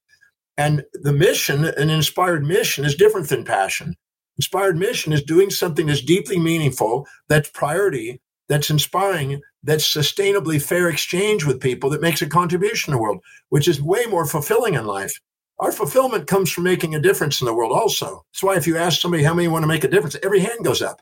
And 0.58 0.84
the 0.92 1.12
mission, 1.12 1.64
an 1.64 1.90
inspired 1.90 2.44
mission, 2.44 2.84
is 2.84 2.94
different 2.94 3.28
than 3.28 3.44
passion. 3.44 3.96
Inspired 4.38 4.76
mission 4.76 5.12
is 5.12 5.22
doing 5.22 5.50
something 5.50 5.86
that's 5.86 6.02
deeply 6.02 6.38
meaningful, 6.38 7.06
that's 7.28 7.48
priority, 7.50 8.20
that's 8.48 8.70
inspiring, 8.70 9.40
that's 9.62 9.92
sustainably 9.92 10.60
fair 10.60 10.88
exchange 10.88 11.44
with 11.44 11.60
people 11.60 11.90
that 11.90 12.02
makes 12.02 12.22
a 12.22 12.26
contribution 12.28 12.92
to 12.92 12.96
the 12.96 13.02
world, 13.02 13.20
which 13.48 13.66
is 13.66 13.82
way 13.82 14.04
more 14.06 14.26
fulfilling 14.26 14.74
in 14.74 14.86
life. 14.86 15.18
Our 15.58 15.72
fulfillment 15.72 16.26
comes 16.26 16.52
from 16.52 16.64
making 16.64 16.94
a 16.94 17.00
difference 17.00 17.40
in 17.40 17.46
the 17.46 17.54
world 17.54 17.72
also. 17.72 18.24
That's 18.32 18.42
why 18.42 18.56
if 18.56 18.66
you 18.66 18.76
ask 18.76 19.00
somebody 19.00 19.22
how 19.22 19.34
many 19.34 19.48
want 19.48 19.62
to 19.62 19.68
make 19.68 19.84
a 19.84 19.88
difference, 19.88 20.16
every 20.22 20.40
hand 20.40 20.64
goes 20.64 20.82
up 20.82 21.00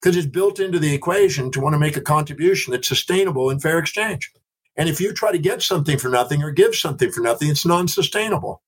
because 0.00 0.16
it's 0.16 0.26
built 0.26 0.58
into 0.58 0.80
the 0.80 0.92
equation 0.92 1.52
to 1.52 1.60
want 1.60 1.74
to 1.74 1.78
make 1.78 1.96
a 1.96 2.00
contribution 2.00 2.72
that's 2.72 2.88
sustainable 2.88 3.48
and 3.48 3.62
fair 3.62 3.78
exchange. 3.78 4.32
And 4.76 4.88
if 4.88 5.00
you 5.00 5.12
try 5.12 5.30
to 5.30 5.38
get 5.38 5.62
something 5.62 5.98
for 5.98 6.08
nothing 6.08 6.42
or 6.42 6.50
give 6.50 6.74
something 6.74 7.12
for 7.12 7.20
nothing, 7.20 7.48
it's 7.48 7.64
non 7.64 7.86
sustainable. 7.86 8.62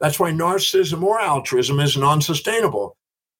That's 0.00 0.18
why 0.18 0.30
narcissism 0.30 1.02
or 1.02 1.20
altruism 1.20 1.80
is 1.80 1.96
non 1.96 2.22
sustainable. 2.22 2.96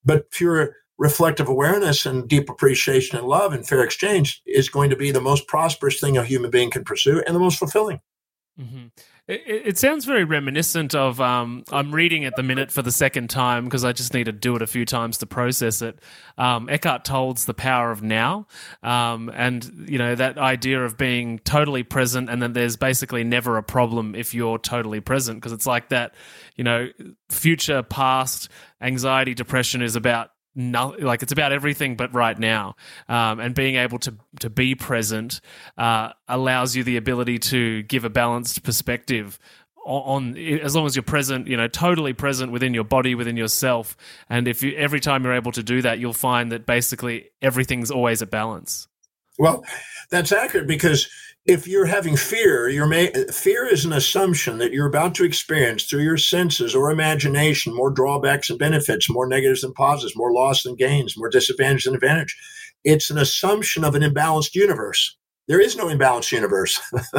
But 0.08 0.30
pure 0.30 0.74
reflective 0.96 1.48
awareness 1.48 2.06
and 2.06 2.26
deep 2.26 2.48
appreciation 2.48 3.18
and 3.18 3.28
love 3.28 3.52
and 3.52 3.66
fair 3.66 3.84
exchange 3.84 4.42
is 4.46 4.68
going 4.68 4.90
to 4.90 4.96
be 4.96 5.10
the 5.10 5.20
most 5.20 5.46
prosperous 5.46 6.00
thing 6.00 6.16
a 6.16 6.24
human 6.24 6.50
being 6.50 6.70
can 6.70 6.82
pursue 6.82 7.22
and 7.26 7.36
the 7.36 7.40
most 7.40 7.58
fulfilling. 7.58 8.00
Mm-hmm. 8.58 8.86
It, 9.28 9.66
it, 9.66 9.78
sounds 9.78 10.06
very 10.06 10.24
reminiscent 10.24 10.94
of. 10.94 11.20
Um, 11.20 11.62
I'm 11.70 11.94
reading 11.94 12.24
at 12.24 12.34
the 12.34 12.42
minute 12.42 12.72
for 12.72 12.80
the 12.80 12.90
second 12.90 13.28
time 13.28 13.64
because 13.64 13.84
I 13.84 13.92
just 13.92 14.14
need 14.14 14.24
to 14.24 14.32
do 14.32 14.56
it 14.56 14.62
a 14.62 14.66
few 14.66 14.86
times 14.86 15.18
to 15.18 15.26
process 15.26 15.82
it. 15.82 16.00
Um, 16.38 16.70
Eckhart 16.70 17.04
Tolle's 17.04 17.44
"The 17.44 17.52
Power 17.52 17.90
of 17.90 18.02
Now," 18.02 18.46
um, 18.82 19.30
and 19.34 19.86
you 19.86 19.98
know 19.98 20.14
that 20.14 20.38
idea 20.38 20.82
of 20.82 20.96
being 20.96 21.40
totally 21.40 21.82
present, 21.82 22.30
and 22.30 22.40
then 22.40 22.54
there's 22.54 22.76
basically 22.76 23.22
never 23.22 23.58
a 23.58 23.62
problem 23.62 24.14
if 24.14 24.32
you're 24.32 24.58
totally 24.58 25.00
present 25.00 25.36
because 25.36 25.52
it's 25.52 25.66
like 25.66 25.90
that. 25.90 26.14
You 26.56 26.64
know, 26.64 26.88
future, 27.28 27.82
past, 27.82 28.48
anxiety, 28.80 29.34
depression 29.34 29.82
is 29.82 29.94
about 29.94 30.30
no, 30.54 30.94
like 30.98 31.22
it's 31.22 31.32
about 31.32 31.52
everything 31.52 31.96
but 31.96 32.12
right 32.14 32.38
now. 32.38 32.74
Um, 33.08 33.40
and 33.40 33.54
being 33.54 33.76
able 33.76 33.98
to 34.00 34.14
to 34.40 34.50
be 34.50 34.74
present 34.74 35.40
uh, 35.76 36.10
allows 36.26 36.74
you 36.74 36.84
the 36.84 36.96
ability 36.96 37.38
to 37.38 37.82
give 37.84 38.04
a 38.04 38.10
balanced 38.10 38.62
perspective 38.62 39.38
on, 39.84 40.36
as 40.36 40.76
long 40.76 40.86
as 40.86 40.94
you're 40.94 41.02
present, 41.02 41.46
you 41.46 41.56
know, 41.56 41.66
totally 41.66 42.12
present 42.12 42.52
within 42.52 42.74
your 42.74 42.84
body, 42.84 43.14
within 43.14 43.36
yourself. 43.36 43.96
And 44.28 44.46
if 44.46 44.62
you 44.62 44.76
every 44.76 45.00
time 45.00 45.24
you're 45.24 45.34
able 45.34 45.52
to 45.52 45.62
do 45.62 45.82
that, 45.82 45.98
you'll 45.98 46.12
find 46.12 46.52
that 46.52 46.66
basically 46.66 47.30
everything's 47.40 47.90
always 47.90 48.20
a 48.20 48.26
balance. 48.26 48.88
Well, 49.38 49.64
that's 50.10 50.32
accurate 50.32 50.66
because 50.66 51.08
if 51.48 51.66
you're 51.66 51.86
having 51.86 52.14
fear, 52.14 52.68
you're 52.68 52.92
fear 53.32 53.66
is 53.66 53.86
an 53.86 53.94
assumption 53.94 54.58
that 54.58 54.70
you're 54.70 54.86
about 54.86 55.14
to 55.14 55.24
experience 55.24 55.84
through 55.84 56.02
your 56.02 56.18
senses 56.18 56.74
or 56.74 56.90
imagination 56.90 57.74
more 57.74 57.90
drawbacks 57.90 58.50
and 58.50 58.58
benefits, 58.58 59.08
more 59.08 59.26
negatives 59.26 59.62
than 59.62 59.72
positives, 59.72 60.14
more 60.14 60.30
loss 60.30 60.62
than 60.62 60.76
gains, 60.76 61.16
more 61.16 61.30
disadvantage 61.30 61.84
than 61.84 61.94
advantage. 61.94 62.36
It's 62.84 63.10
an 63.10 63.16
assumption 63.16 63.82
of 63.82 63.94
an 63.94 64.02
imbalanced 64.02 64.54
universe. 64.54 65.16
There 65.48 65.60
is 65.60 65.74
no 65.74 65.86
imbalanced 65.86 66.32
universe. 66.32 66.78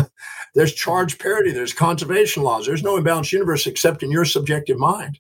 there's 0.55 0.73
charge 0.73 1.17
parity, 1.17 1.51
there's 1.51 1.73
conservation 1.73 2.43
laws. 2.43 2.67
There's 2.67 2.83
no 2.83 3.01
imbalanced 3.01 3.31
universe 3.31 3.65
except 3.65 4.03
in 4.03 4.11
your 4.11 4.25
subjective 4.25 4.77
mind. 4.77 5.19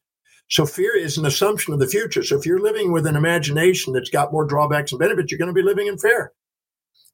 So 0.51 0.67
fear 0.67 0.95
is 0.95 1.17
an 1.17 1.25
assumption 1.25 1.73
of 1.73 1.79
the 1.79 1.87
future. 1.87 2.21
So 2.21 2.37
if 2.37 2.45
you're 2.45 2.61
living 2.61 2.91
with 2.91 3.07
an 3.07 3.15
imagination 3.15 3.91
that's 3.91 4.11
got 4.11 4.31
more 4.31 4.45
drawbacks 4.45 4.91
and 4.91 4.99
benefits, 4.99 5.31
you're 5.31 5.39
going 5.39 5.53
to 5.53 5.53
be 5.53 5.63
living 5.63 5.87
in 5.87 5.97
fear. 5.97 6.31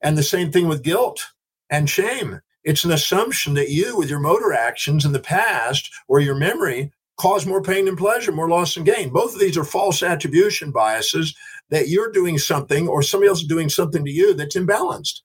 And 0.01 0.17
the 0.17 0.23
same 0.23 0.51
thing 0.51 0.67
with 0.67 0.83
guilt 0.83 1.25
and 1.69 1.89
shame. 1.89 2.41
It's 2.63 2.83
an 2.83 2.91
assumption 2.91 3.53
that 3.55 3.69
you, 3.69 3.97
with 3.97 4.09
your 4.09 4.19
motor 4.19 4.53
actions 4.53 5.05
in 5.05 5.11
the 5.11 5.19
past 5.19 5.91
or 6.07 6.19
your 6.19 6.35
memory, 6.35 6.91
cause 7.17 7.45
more 7.45 7.61
pain 7.61 7.87
and 7.87 7.97
pleasure, 7.97 8.31
more 8.31 8.49
loss 8.49 8.75
and 8.75 8.85
gain. 8.85 9.09
Both 9.09 9.35
of 9.35 9.39
these 9.39 9.57
are 9.57 9.63
false 9.63 10.03
attribution 10.03 10.71
biases 10.71 11.35
that 11.69 11.87
you're 11.87 12.11
doing 12.11 12.37
something 12.37 12.87
or 12.87 13.01
somebody 13.01 13.29
else 13.29 13.41
is 13.41 13.47
doing 13.47 13.69
something 13.69 14.03
to 14.03 14.11
you 14.11 14.33
that's 14.33 14.55
imbalanced. 14.55 15.21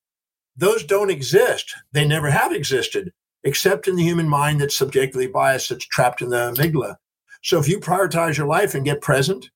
Those 0.57 0.84
don't 0.84 1.11
exist. 1.11 1.74
They 1.93 2.07
never 2.07 2.30
have 2.30 2.53
existed, 2.53 3.12
except 3.45 3.88
in 3.88 3.97
the 3.97 4.03
human 4.03 4.28
mind 4.28 4.61
that's 4.61 4.76
subjectively 4.76 5.26
biased, 5.26 5.70
that's 5.70 5.86
trapped 5.86 6.22
in 6.22 6.30
the 6.30 6.53
amygdala. 6.55 6.97
So 7.43 7.59
if 7.59 7.68
you 7.68 7.80
prioritize 7.80 8.36
your 8.36 8.47
life 8.47 8.74
and 8.74 8.84
get 8.84 9.01
present, 9.01 9.51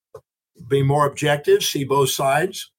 be 0.67 0.81
more 0.81 1.05
objective, 1.05 1.63
see 1.63 1.83
both 1.83 2.09
sides, 2.09 2.71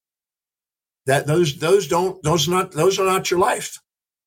that 1.06 1.26
those 1.26 1.58
those 1.58 1.86
don't 1.86 2.20
those 2.24 2.48
not 2.48 2.72
those 2.72 2.98
are 2.98 3.04
not 3.04 3.30
your 3.30 3.38
life. 3.38 3.78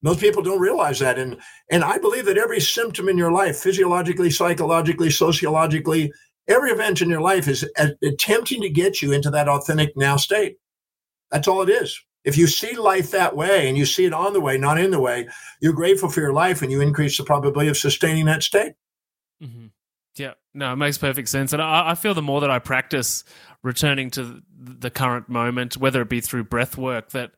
Most 0.01 0.19
people 0.19 0.41
don't 0.41 0.61
realize 0.61 0.99
that. 0.99 1.19
And, 1.19 1.37
and 1.69 1.83
I 1.83 1.97
believe 1.97 2.25
that 2.25 2.37
every 2.37 2.61
symptom 2.61 3.09
in 3.09 3.17
your 3.17 3.31
life, 3.31 3.57
physiologically, 3.57 4.29
psychologically, 4.29 5.09
sociologically, 5.09 6.11
every 6.47 6.71
event 6.71 7.01
in 7.01 7.09
your 7.09 7.21
life 7.21 7.47
is 7.47 7.69
attempting 8.01 8.61
to 8.61 8.69
get 8.69 9.01
you 9.01 9.11
into 9.11 9.29
that 9.31 9.49
authentic 9.49 9.95
now 9.97 10.15
state. 10.15 10.57
That's 11.31 11.47
all 11.47 11.61
it 11.61 11.69
is. 11.69 11.99
If 12.23 12.37
you 12.37 12.47
see 12.47 12.75
life 12.75 13.11
that 13.11 13.35
way 13.35 13.67
and 13.67 13.77
you 13.77 13.85
see 13.85 14.05
it 14.05 14.13
on 14.13 14.33
the 14.33 14.41
way, 14.41 14.57
not 14.57 14.79
in 14.79 14.91
the 14.91 14.99
way, 14.99 15.27
you're 15.61 15.73
grateful 15.73 16.09
for 16.09 16.19
your 16.19 16.33
life 16.33 16.61
and 16.61 16.71
you 16.71 16.81
increase 16.81 17.17
the 17.17 17.23
probability 17.23 17.69
of 17.69 17.77
sustaining 17.77 18.25
that 18.25 18.43
state. 18.43 18.73
Mm-hmm. 19.41 19.67
Yeah, 20.15 20.33
no, 20.53 20.73
it 20.73 20.75
makes 20.75 20.97
perfect 20.97 21.29
sense. 21.29 21.53
And 21.53 21.61
I, 21.61 21.91
I, 21.91 21.95
feel 21.95 22.13
the 22.13 22.21
more 22.21 22.41
that 22.41 22.51
I 22.51 22.59
practice 22.59 23.23
returning 23.63 24.09
to 24.11 24.41
the 24.59 24.89
current 24.89 25.29
moment, 25.29 25.77
whether 25.77 26.01
it 26.01 26.09
be 26.09 26.19
through 26.19 26.43
breath 26.45 26.77
work, 26.77 27.11
that 27.11 27.31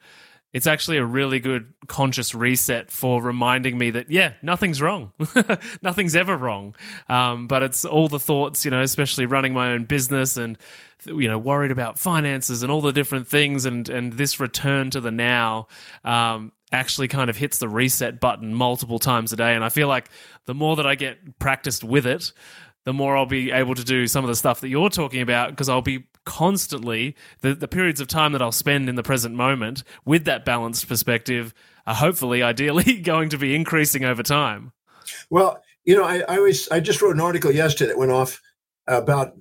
it's 0.53 0.67
actually 0.67 0.97
a 0.97 1.05
really 1.05 1.39
good 1.39 1.73
conscious 1.87 2.35
reset 2.35 2.91
for 2.91 3.21
reminding 3.21 3.77
me 3.77 3.91
that 3.91 4.09
yeah 4.09 4.33
nothing's 4.41 4.81
wrong. 4.81 5.11
Nothing's 5.81 6.15
ever 6.15 6.35
wrong. 6.35 6.75
Um, 7.09 7.47
but 7.47 7.63
it's 7.63 7.85
all 7.85 8.07
the 8.07 8.19
thoughts 8.19 8.65
you 8.65 8.71
know 8.71 8.81
especially 8.81 9.25
running 9.25 9.53
my 9.53 9.71
own 9.71 9.85
business 9.85 10.37
and 10.37 10.57
you 11.05 11.27
know 11.27 11.37
worried 11.37 11.71
about 11.71 11.97
finances 11.97 12.63
and 12.63 12.71
all 12.71 12.81
the 12.81 12.93
different 12.93 13.27
things 13.27 13.65
and 13.65 13.89
and 13.89 14.13
this 14.13 14.39
return 14.39 14.89
to 14.91 15.01
the 15.01 15.11
now 15.11 15.67
um, 16.03 16.51
actually 16.71 17.07
kind 17.07 17.29
of 17.29 17.37
hits 17.37 17.57
the 17.57 17.67
reset 17.67 18.19
button 18.19 18.53
multiple 18.53 18.99
times 18.99 19.33
a 19.33 19.35
day. 19.35 19.55
And 19.55 19.63
i 19.63 19.69
feel 19.69 19.87
like 19.87 20.09
the 20.45 20.53
more 20.53 20.75
that 20.75 20.87
i 20.87 20.95
get 20.95 21.39
practiced 21.39 21.83
with 21.83 22.05
it 22.05 22.31
the 22.83 22.93
more 22.93 23.15
I'll 23.15 23.25
be 23.25 23.51
able 23.51 23.75
to 23.75 23.83
do 23.83 24.07
some 24.07 24.23
of 24.23 24.27
the 24.27 24.35
stuff 24.35 24.61
that 24.61 24.69
you're 24.69 24.89
talking 24.89 25.21
about 25.21 25.51
because 25.51 25.69
I'll 25.69 25.81
be 25.81 26.05
constantly 26.25 27.15
the, 27.41 27.53
the 27.53 27.67
periods 27.67 28.01
of 28.01 28.07
time 28.07 28.31
that 28.33 28.41
I'll 28.41 28.51
spend 28.51 28.89
in 28.89 28.95
the 28.95 29.03
present 29.03 29.35
moment 29.35 29.83
with 30.05 30.25
that 30.25 30.45
balanced 30.45 30.87
perspective 30.87 31.53
are 31.85 31.95
hopefully 31.95 32.43
ideally 32.43 33.01
going 33.01 33.29
to 33.29 33.37
be 33.37 33.55
increasing 33.55 34.03
over 34.03 34.23
time. 34.23 34.71
Well, 35.29 35.61
you 35.83 35.95
know, 35.95 36.03
I, 36.03 36.19
I 36.27 36.37
always 36.37 36.69
I 36.69 36.79
just 36.79 37.01
wrote 37.01 37.15
an 37.15 37.21
article 37.21 37.51
yesterday 37.51 37.89
that 37.89 37.97
went 37.97 38.11
off 38.11 38.39
about 38.87 39.33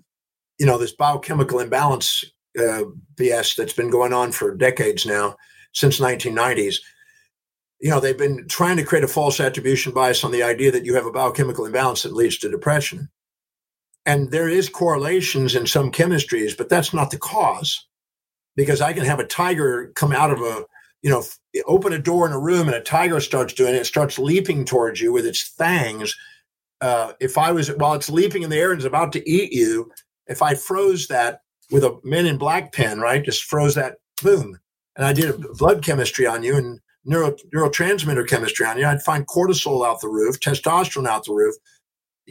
you 0.59 0.67
know 0.67 0.79
this 0.79 0.93
biochemical 0.93 1.61
imbalance 1.61 2.25
uh, 2.59 2.85
BS 3.17 3.57
that's 3.57 3.73
been 3.73 3.91
going 3.91 4.13
on 4.13 4.33
for 4.33 4.55
decades 4.55 5.07
now 5.07 5.37
since 5.73 6.01
1990s. 6.01 6.77
You 7.81 7.91
know, 7.91 8.01
they've 8.01 8.19
been 8.19 8.47
trying 8.49 8.77
to 8.77 8.85
create 8.85 9.05
a 9.05 9.09
false 9.09 9.41
attribution 9.41 9.93
bias 9.93 10.23
on 10.25 10.33
the 10.33 10.43
idea 10.43 10.71
that 10.71 10.85
you 10.85 10.95
have 10.95 11.07
a 11.07 11.13
biochemical 11.13 11.65
imbalance 11.65 12.03
that 12.03 12.13
leads 12.13 12.39
to 12.39 12.51
depression. 12.51 13.09
And 14.07 14.31
there 14.31 14.49
is 14.49 14.69
correlations 14.69 15.55
in 15.55 15.67
some 15.67 15.93
chemistries, 15.93 16.57
but 16.57 16.69
that's 16.69 16.95
not 16.95 17.11
the 17.11 17.19
cause. 17.19 17.87
Because 18.57 18.81
I 18.81 18.93
can 18.93 19.05
have 19.05 19.21
a 19.21 19.27
tiger 19.27 19.93
come 19.95 20.13
out 20.13 20.31
of 20.31 20.41
a, 20.41 20.65
you 21.03 21.11
know, 21.11 21.23
open 21.67 21.93
a 21.93 21.99
door 21.99 22.27
in 22.27 22.33
a 22.33 22.39
room 22.39 22.67
and 22.67 22.77
a 22.77 22.81
tiger 22.81 23.21
starts 23.21 23.55
doing 23.55 23.75
it, 23.75 23.79
it 23.83 23.87
starts 23.87 24.19
leaping 24.19 24.65
towards 24.65 25.01
you 25.01 25.13
with 25.13 25.27
its 25.27 25.43
fangs. 25.43 26.15
Uh, 26.81 27.13
if 27.21 27.39
I 27.39 27.53
was, 27.53 27.69
while 27.77 27.95
it's 27.95 28.11
leaping 28.11 28.43
in 28.43 28.51
the 28.51 28.57
air 28.57 28.73
and 28.73 28.81
is 28.81 28.85
about 28.85 29.13
to 29.13 29.31
eat 29.31 29.53
you, 29.53 29.91
if 30.27 30.43
I 30.43 30.55
froze 30.55 31.09
that 31.09 31.41
with 31.71 31.85
a 31.85 31.99
men 32.03 32.27
in 32.27 32.39
black 32.39 32.73
pen, 32.73 33.01
right, 33.01 33.25
just 33.25 33.45
froze 33.45 33.75
that, 33.75 33.97
boom, 34.23 34.59
and 34.97 35.07
I 35.07 35.13
did 35.13 35.41
blood 35.59 35.85
chemistry 35.85 36.27
on 36.27 36.43
you 36.43 36.57
and 36.57 36.81
neuro, 37.05 37.37
neurotransmitter 37.55 38.27
chemistry 38.27 38.67
on 38.67 38.79
you, 38.79 38.87
I'd 38.87 39.03
find 39.03 39.27
cortisol 39.27 39.87
out 39.87 40.01
the 40.01 40.09
roof, 40.09 40.41
testosterone 40.41 41.09
out 41.09 41.25
the 41.25 41.33
roof, 41.33 41.55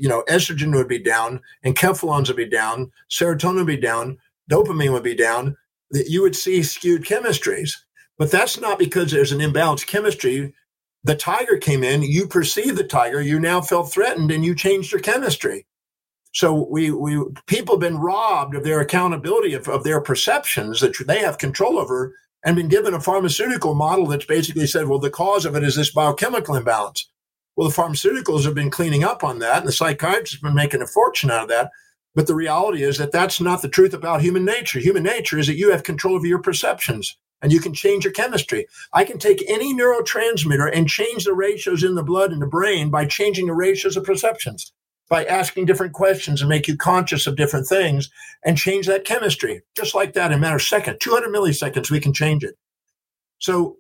you 0.02 0.10
know, 0.10 0.24
estrogen 0.30 0.74
would 0.76 0.88
be 0.88 1.00
down, 1.00 1.41
enkephalins 1.66 2.28
would 2.28 2.38
be 2.38 2.50
down, 2.50 2.91
serotonin 3.10 3.58
would 3.58 3.68
be 3.68 3.78
down, 3.78 4.18
dopamine 4.50 4.93
would 4.93 5.04
be 5.04 5.16
down. 5.16 5.58
That 5.91 6.08
you 6.08 6.22
would 6.22 6.36
see 6.36 6.62
skewed 6.62 7.04
chemistries. 7.04 7.72
But 8.20 8.30
that's 8.30 8.60
not 8.60 8.78
because 8.78 9.10
there's 9.10 9.32
an 9.32 9.39
imbalanced 9.39 9.88
chemistry. 9.88 10.54
The 11.04 11.16
tiger 11.16 11.58
came 11.58 11.84
in, 11.84 12.04
you 12.04 12.28
perceived 12.28 12.78
the 12.78 12.84
tiger, 12.84 13.22
you 13.22 13.39
now 13.39 13.62
felt 13.62 13.91
threatened, 13.91 14.30
and 14.30 14.45
you 14.45 14.54
changed 14.54 14.91
your 14.91 15.02
chemistry. 15.02 15.66
So 16.34 16.68
we 16.70 16.91
we 16.91 17.24
people 17.47 17.76
have 17.76 17.80
been 17.80 17.97
robbed 17.97 18.56
of 18.56 18.64
their 18.64 18.82
accountability 18.82 19.54
of, 19.54 19.68
of 19.68 19.84
their 19.84 20.02
perceptions 20.02 20.82
that 20.82 20.95
they 21.08 21.20
have 21.20 21.38
control 21.38 21.80
over 21.80 22.14
and 22.45 22.56
been 22.56 22.68
given 22.68 22.93
a 22.93 23.02
pharmaceutical 23.02 23.74
model 23.74 24.06
that's 24.08 24.26
basically 24.26 24.68
said, 24.68 24.88
well, 24.88 25.00
the 25.00 25.10
cause 25.10 25.45
of 25.45 25.56
it 25.56 25.64
is 25.64 25.76
this 25.76 25.91
biochemical 25.91 26.56
imbalance. 26.56 27.10
Well, 27.60 27.68
the 27.68 27.76
pharmaceuticals 27.76 28.45
have 28.45 28.55
been 28.55 28.70
cleaning 28.70 29.03
up 29.03 29.22
on 29.22 29.39
that, 29.39 29.57
and 29.57 29.68
the 29.68 29.74
psychiatrists 29.74 30.36
have 30.36 30.43
been 30.43 30.55
making 30.55 30.82
a 30.82 30.88
fortune 30.88 31.30
out 31.30 31.41
of 31.41 31.49
that. 31.49 31.72
But 32.16 32.26
the 32.26 32.34
reality 32.34 32.84
is 32.84 32.97
that 32.99 33.12
that's 33.12 33.41
not 33.41 33.62
the 33.62 33.68
truth 33.68 33.93
about 33.93 34.22
human 34.22 34.45
nature. 34.45 34.80
Human 34.80 35.03
nature 35.03 35.38
is 35.38 35.47
that 35.47 35.57
you 35.57 35.70
have 35.72 35.84
control 35.84 36.16
over 36.16 36.26
your 36.26 36.41
perceptions 36.41 37.18
and 37.41 37.51
you 37.51 37.60
can 37.60 37.74
change 37.74 38.05
your 38.05 38.14
chemistry. 38.14 38.66
I 38.93 39.03
can 39.03 39.18
take 39.18 39.43
any 39.49 39.74
neurotransmitter 39.76 40.72
and 40.74 40.88
change 40.88 41.26
the 41.26 41.34
ratios 41.34 41.84
in 41.84 41.95
the 41.95 42.03
blood 42.03 42.32
and 42.32 42.41
the 42.41 42.47
brain 42.47 42.89
by 42.89 43.03
changing 43.03 43.47
the 43.47 43.53
ratios 43.53 43.97
of 43.97 44.05
perceptions, 44.05 44.72
by 45.10 45.26
asking 45.26 45.66
different 45.66 45.91
questions 45.91 46.39
and 46.39 46.47
make 46.47 46.66
you 46.66 46.78
conscious 46.78 47.28
of 47.28 47.36
different 47.36 47.68
things 47.68 48.10
and 48.45 48.57
change 48.57 48.88
that 48.88 49.03
chemistry. 49.03 49.64
Just 49.76 49.93
like 49.93 50.14
that 50.14 50.32
in 50.32 50.38
a 50.38 50.41
matter 50.41 50.55
of 50.55 50.62
seconds, 50.62 50.99
200 51.01 51.28
milliseconds, 51.28 51.91
we 51.91 51.99
can 51.99 52.14
change 52.14 52.41
it. 52.45 52.55
So 53.39 53.80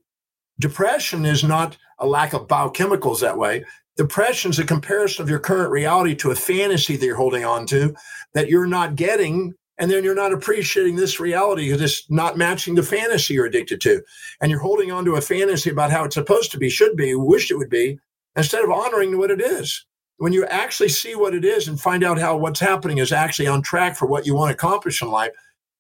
depression 0.59 1.25
is 1.25 1.43
not 1.43 1.77
a 1.99 2.07
lack 2.07 2.33
of 2.33 2.47
biochemicals 2.47 3.21
that 3.21 3.37
way. 3.37 3.65
Depression 3.97 4.51
is 4.51 4.59
a 4.59 4.65
comparison 4.65 5.23
of 5.23 5.29
your 5.29 5.39
current 5.39 5.71
reality 5.71 6.15
to 6.15 6.31
a 6.31 6.35
fantasy 6.35 6.95
that 6.95 7.05
you're 7.05 7.15
holding 7.15 7.43
on 7.43 7.65
to 7.67 7.93
that 8.33 8.49
you're 8.49 8.67
not 8.67 8.95
getting. 8.95 9.53
And 9.77 9.89
then 9.89 10.03
you're 10.03 10.13
not 10.13 10.33
appreciating 10.33 10.97
this 10.97 11.21
reality 11.21 11.67
because 11.67 11.81
it's 11.81 12.11
not 12.11 12.37
matching 12.37 12.75
the 12.75 12.83
fantasy 12.83 13.33
you're 13.33 13.45
addicted 13.45 13.79
to. 13.81 14.01
And 14.41 14.51
you're 14.51 14.59
holding 14.59 14.91
on 14.91 15.05
to 15.05 15.15
a 15.15 15.21
fantasy 15.21 15.69
about 15.69 15.89
how 15.89 16.03
it's 16.03 16.15
supposed 16.15 16.51
to 16.51 16.57
be, 16.57 16.69
should 16.69 16.97
be, 16.97 17.15
wished 17.15 17.49
it 17.49 17.57
would 17.57 17.69
be, 17.69 17.97
instead 18.35 18.63
of 18.63 18.71
honoring 18.71 19.17
what 19.17 19.31
it 19.31 19.41
is. 19.41 19.85
When 20.17 20.33
you 20.33 20.45
actually 20.47 20.89
see 20.89 21.15
what 21.15 21.33
it 21.33 21.45
is 21.45 21.69
and 21.69 21.79
find 21.79 22.03
out 22.03 22.19
how 22.19 22.35
what's 22.35 22.59
happening 22.59 22.97
is 22.97 23.13
actually 23.13 23.47
on 23.47 23.61
track 23.61 23.95
for 23.95 24.05
what 24.05 24.25
you 24.25 24.35
want 24.35 24.49
to 24.49 24.53
accomplish 24.53 25.01
in 25.01 25.09
life, 25.09 25.31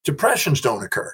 depressions 0.05 0.61
don't 0.61 0.81
occur. 0.81 1.13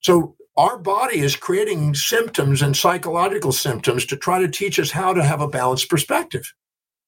So 0.00 0.36
our 0.60 0.76
body 0.76 1.20
is 1.20 1.36
creating 1.36 1.94
symptoms 1.94 2.60
and 2.60 2.76
psychological 2.76 3.50
symptoms 3.50 4.04
to 4.04 4.14
try 4.14 4.38
to 4.38 4.46
teach 4.48 4.78
us 4.78 4.90
how 4.90 5.14
to 5.14 5.24
have 5.24 5.40
a 5.40 5.48
balanced 5.48 5.88
perspective. 5.88 6.52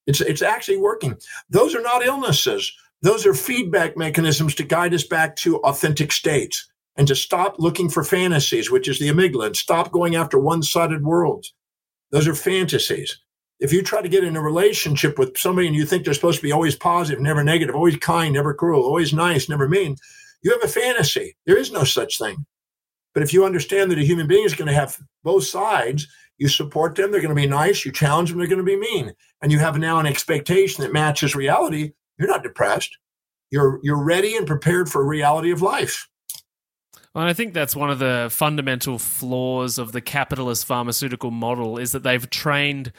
It's, 0.06 0.22
it's 0.22 0.40
actually 0.40 0.78
working. 0.78 1.18
Those 1.50 1.74
are 1.74 1.82
not 1.82 2.02
illnesses. 2.02 2.72
Those 3.02 3.26
are 3.26 3.34
feedback 3.34 3.94
mechanisms 3.94 4.54
to 4.54 4.62
guide 4.64 4.94
us 4.94 5.04
back 5.04 5.36
to 5.36 5.58
authentic 5.58 6.12
states 6.12 6.66
and 6.96 7.06
to 7.08 7.14
stop 7.14 7.56
looking 7.58 7.90
for 7.90 8.02
fantasies, 8.02 8.70
which 8.70 8.88
is 8.88 8.98
the 8.98 9.10
amygdala, 9.10 9.48
and 9.48 9.56
stop 9.56 9.92
going 9.92 10.16
after 10.16 10.38
one 10.38 10.62
sided 10.62 11.04
worlds. 11.04 11.52
Those 12.10 12.26
are 12.28 12.34
fantasies. 12.34 13.18
If 13.60 13.70
you 13.70 13.82
try 13.82 14.00
to 14.00 14.08
get 14.08 14.24
in 14.24 14.36
a 14.36 14.42
relationship 14.42 15.18
with 15.18 15.36
somebody 15.36 15.66
and 15.66 15.76
you 15.76 15.84
think 15.84 16.06
they're 16.06 16.14
supposed 16.14 16.38
to 16.38 16.42
be 16.42 16.52
always 16.52 16.74
positive, 16.74 17.20
never 17.20 17.44
negative, 17.44 17.74
always 17.74 17.98
kind, 17.98 18.32
never 18.32 18.54
cruel, 18.54 18.82
always 18.82 19.12
nice, 19.12 19.50
never 19.50 19.68
mean, 19.68 19.96
You 20.42 20.52
have 20.52 20.64
a 20.64 20.68
fantasy. 20.68 21.36
There 21.44 21.58
is 21.58 21.70
no 21.70 21.84
such 21.84 22.16
thing. 22.18 22.46
But 23.14 23.22
if 23.22 23.32
you 23.32 23.44
understand 23.44 23.90
that 23.90 23.98
a 23.98 24.04
human 24.04 24.26
being 24.26 24.44
is 24.44 24.54
going 24.54 24.68
to 24.68 24.74
have 24.74 24.98
both 25.22 25.44
sides, 25.44 26.06
you 26.38 26.48
support 26.48 26.94
them, 26.94 27.10
they're 27.12 27.20
going 27.20 27.34
to 27.34 27.40
be 27.40 27.46
nice, 27.46 27.84
you 27.84 27.92
challenge 27.92 28.30
them, 28.30 28.38
they're 28.38 28.48
going 28.48 28.58
to 28.58 28.64
be 28.64 28.76
mean. 28.76 29.12
And 29.42 29.52
you 29.52 29.58
have 29.58 29.78
now 29.78 29.98
an 29.98 30.06
expectation 30.06 30.82
that 30.82 30.92
matches 30.92 31.36
reality, 31.36 31.92
you're 32.18 32.28
not 32.28 32.42
depressed. 32.42 32.96
You're 33.50 33.80
you're 33.82 34.02
ready 34.02 34.34
and 34.34 34.46
prepared 34.46 34.88
for 34.88 35.04
reality 35.04 35.50
of 35.50 35.60
life. 35.60 36.08
Well, 37.14 37.26
I 37.26 37.34
think 37.34 37.52
that's 37.52 37.76
one 37.76 37.90
of 37.90 37.98
the 37.98 38.28
fundamental 38.30 38.98
flaws 38.98 39.76
of 39.76 39.92
the 39.92 40.00
capitalist 40.00 40.64
pharmaceutical 40.64 41.30
model 41.30 41.76
is 41.76 41.92
that 41.92 42.02
they've 42.02 42.28
trained 42.30 42.92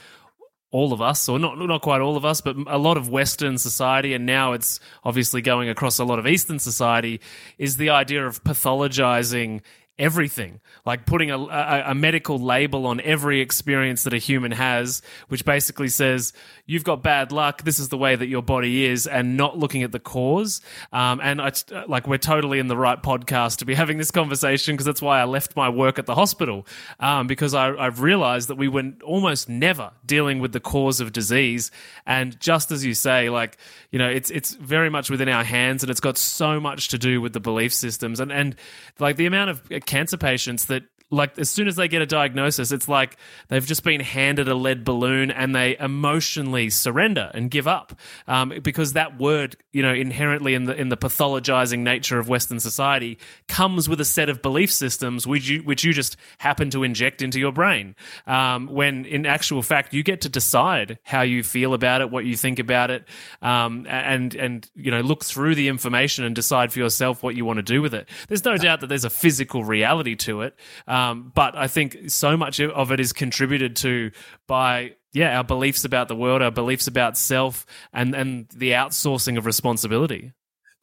all 0.70 0.94
of 0.94 1.02
us, 1.02 1.28
or 1.30 1.40
not 1.40 1.58
not 1.58 1.82
quite 1.82 2.02
all 2.02 2.18
of 2.18 2.26
us, 2.26 2.42
but 2.42 2.56
a 2.68 2.78
lot 2.78 2.98
of 2.98 3.10
Western 3.10 3.58
society, 3.58 4.14
and 4.14 4.26
now 4.26 4.54
it's 4.54 4.80
obviously 5.04 5.42
going 5.42 5.70
across 5.70 6.00
a 6.00 6.04
lot 6.04 6.20
of 6.20 6.28
Eastern 6.28 6.60
society, 6.60 7.22
is 7.58 7.78
the 7.78 7.90
idea 7.90 8.26
of 8.26 8.44
pathologizing 8.44 9.62
everything 10.00 10.60
like 10.86 11.06
putting 11.06 11.30
a, 11.30 11.38
a, 11.38 11.84
a, 11.88 11.96
medical 11.96 12.40
label 12.40 12.88
on 12.88 13.00
every 13.02 13.42
experience 13.42 14.04
that 14.04 14.14
a 14.14 14.18
human 14.18 14.52
has 14.52 15.04
which 15.28 15.46
basically 15.46 15.88
says 15.88 16.34
you've 16.66 16.84
got 16.84 17.04
bad 17.04 17.32
luck. 17.32 17.64
This 17.64 17.78
is 17.78 17.90
the 17.90 17.98
way 17.98 18.16
that 18.16 18.28
your 18.28 18.42
body 18.42 18.86
is 18.86 19.06
and 19.06 19.38
not 19.38 19.58
looking 19.58 19.84
at 19.84 19.92
the 19.92 20.00
cause. 20.00 20.62
Um, 20.92 21.20
and 21.22 21.40
I, 21.40 21.52
like 21.88 22.08
we're 22.08 22.18
totally 22.18 22.58
in 22.58 22.68
the 22.68 22.78
right 22.78 23.02
podcast 23.02 23.58
to 23.58 23.66
be 23.66 23.74
having 23.84 23.98
this 24.00 24.10
conversation 24.10 24.74
because 24.74 24.86
that's 24.86 25.02
why 25.02 25.20
i 25.20 25.26
left 25.26 25.56
my 25.56 25.70
work 25.70 26.00
at 26.00 26.08
the 26.08 26.16
hospital. 26.16 26.66
Um, 27.00 27.28
because 27.28 27.54
I, 27.54 27.76
i've 27.76 28.02
realized 28.02 28.48
that 28.50 28.56
we 28.56 28.68
were 28.68 28.94
almost 29.04 29.48
never 29.48 29.92
dealing 30.06 30.40
with 30.40 30.54
the 30.54 30.60
cause 30.60 31.02
of 31.02 31.14
disease. 31.14 31.70
And 32.08 32.40
just 32.40 32.72
as 32.72 32.84
you 32.84 32.96
say 32.96 33.30
like 33.30 33.58
you 33.92 34.00
know 34.00 34.10
it's 34.10 34.32
it's 34.32 34.56
very 34.56 34.90
much 34.90 35.12
within 35.12 35.30
our 35.30 35.44
hands 35.44 35.84
and 35.84 35.92
it's 35.92 36.00
got 36.00 36.18
so 36.18 36.60
much 36.60 36.88
to 36.90 36.98
do 36.98 37.22
with 37.22 37.34
the 37.34 37.40
belief 37.40 37.74
systems. 37.74 38.20
And 38.20 38.32
and 38.32 38.56
like 39.00 39.18
the 39.18 39.28
amount 39.28 39.52
of 39.52 39.62
cancer 39.86 40.18
patients 40.18 40.66
that 40.66 40.84
like 41.12 41.38
as 41.38 41.50
soon 41.50 41.68
as 41.68 41.76
they 41.76 41.88
get 41.88 42.02
a 42.02 42.06
diagnosis, 42.06 42.72
it's 42.72 42.88
like 42.88 43.18
they've 43.48 43.66
just 43.66 43.84
been 43.84 44.02
handed 44.02 44.48
a 44.48 44.56
lead 44.56 44.84
balloon 44.84 45.32
and 45.32 45.56
they 45.56 45.78
emotionally 45.78 46.70
surrender 46.70 47.30
and 47.34 47.52
give 47.52 47.68
up 47.68 47.98
um, 48.28 48.54
because 48.64 48.94
that 48.94 49.20
word, 49.20 49.56
you 49.72 49.82
know, 49.82 49.94
inherently 49.94 50.54
in 50.54 50.66
the 50.66 50.76
in 50.76 50.90
the 50.90 50.98
pathologizing 50.98 51.80
nature 51.80 52.18
of 52.18 52.30
Western 52.30 52.60
society 52.60 53.20
comes 53.48 53.88
with 53.88 54.02
a 54.02 54.06
set 54.06 54.30
of 54.30 54.42
belief 54.42 54.72
systems 54.72 55.28
which 55.28 55.48
you 55.48 55.62
which 55.62 55.84
you 55.84 55.94
just 55.94 56.18
happen 56.40 56.70
to 56.72 56.84
inject 56.84 57.22
into 57.22 57.40
your 57.40 57.52
brain. 57.52 57.96
Um, 58.26 58.68
when 58.68 59.06
in 59.06 59.26
actual 59.26 59.62
fact, 59.62 59.94
you 59.94 60.04
get 60.04 60.22
to 60.22 60.30
decide 60.30 60.98
how 61.04 61.22
you 61.22 61.44
feel 61.44 61.74
about 61.74 62.02
it, 62.02 62.10
what 62.10 62.26
you 62.26 62.36
think 62.36 62.60
about 62.60 62.90
it, 62.90 63.08
um, 63.42 63.86
and 63.88 64.34
and 64.36 64.70
you 64.76 64.92
know 64.92 65.02
look 65.02 65.24
through 65.24 65.56
the 65.56 65.68
information 65.68 66.24
and 66.26 66.36
decide 66.36 66.74
for 66.74 66.80
yourself 66.80 67.22
what 67.22 67.36
you 67.36 67.46
want 67.46 67.58
to 67.58 67.64
do 67.64 67.82
with 67.82 67.94
it. 67.94 68.10
There's 68.28 68.46
no 68.46 68.58
doubt 68.58 68.82
that 68.82 68.88
there's 68.88 69.06
a 69.06 69.10
physical 69.10 69.64
reality 69.64 70.16
to 70.16 70.42
it. 70.42 70.58
Um, 70.94 71.32
but 71.34 71.58
I 71.58 71.68
think 71.68 72.12
so 72.12 72.38
much 72.38 72.60
of 72.60 72.92
it 72.92 73.00
is 73.00 73.14
contributed 73.14 73.76
to 73.78 74.12
by 74.48 74.94
yeah 75.12 75.36
our 75.38 75.44
beliefs 75.44 75.86
about 75.86 76.08
the 76.08 76.16
world, 76.16 76.44
our 76.44 76.52
beliefs 76.52 76.86
about 76.86 77.18
self, 77.18 77.66
and 77.92 78.14
and 78.14 78.48
the 78.50 78.72
outsourcing 78.74 79.40
of 79.40 79.48
responsibility. 79.48 80.34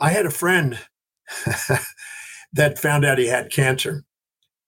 I 0.01 0.11
had 0.11 0.27
a 0.27 0.31
friend 0.31 0.81
that 2.55 2.81
found 2.81 3.05
out 3.05 3.19
he 3.19 3.29
had 3.29 3.53
cancer, 3.53 4.03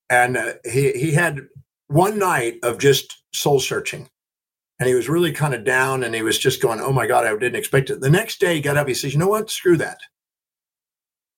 and 0.08 0.36
uh, 0.36 0.52
he 0.64 0.92
he 0.92 1.10
had 1.10 1.40
one 1.88 2.20
night 2.20 2.58
of 2.62 2.78
just 2.78 3.12
soul 3.32 3.58
searching. 3.58 4.08
And 4.78 4.88
he 4.88 4.94
was 4.94 5.08
really 5.08 5.30
kind 5.30 5.54
of 5.54 5.64
down 5.64 6.02
and 6.02 6.12
he 6.12 6.22
was 6.22 6.38
just 6.38 6.60
going, 6.60 6.80
Oh 6.80 6.92
my 6.92 7.06
God, 7.06 7.24
I 7.24 7.30
didn't 7.34 7.54
expect 7.54 7.88
it. 7.88 8.00
The 8.00 8.10
next 8.10 8.40
day 8.40 8.56
he 8.56 8.60
got 8.60 8.76
up, 8.76 8.88
he 8.88 8.94
says, 8.94 9.12
You 9.12 9.20
know 9.20 9.28
what? 9.28 9.48
Screw 9.48 9.76
that. 9.76 9.98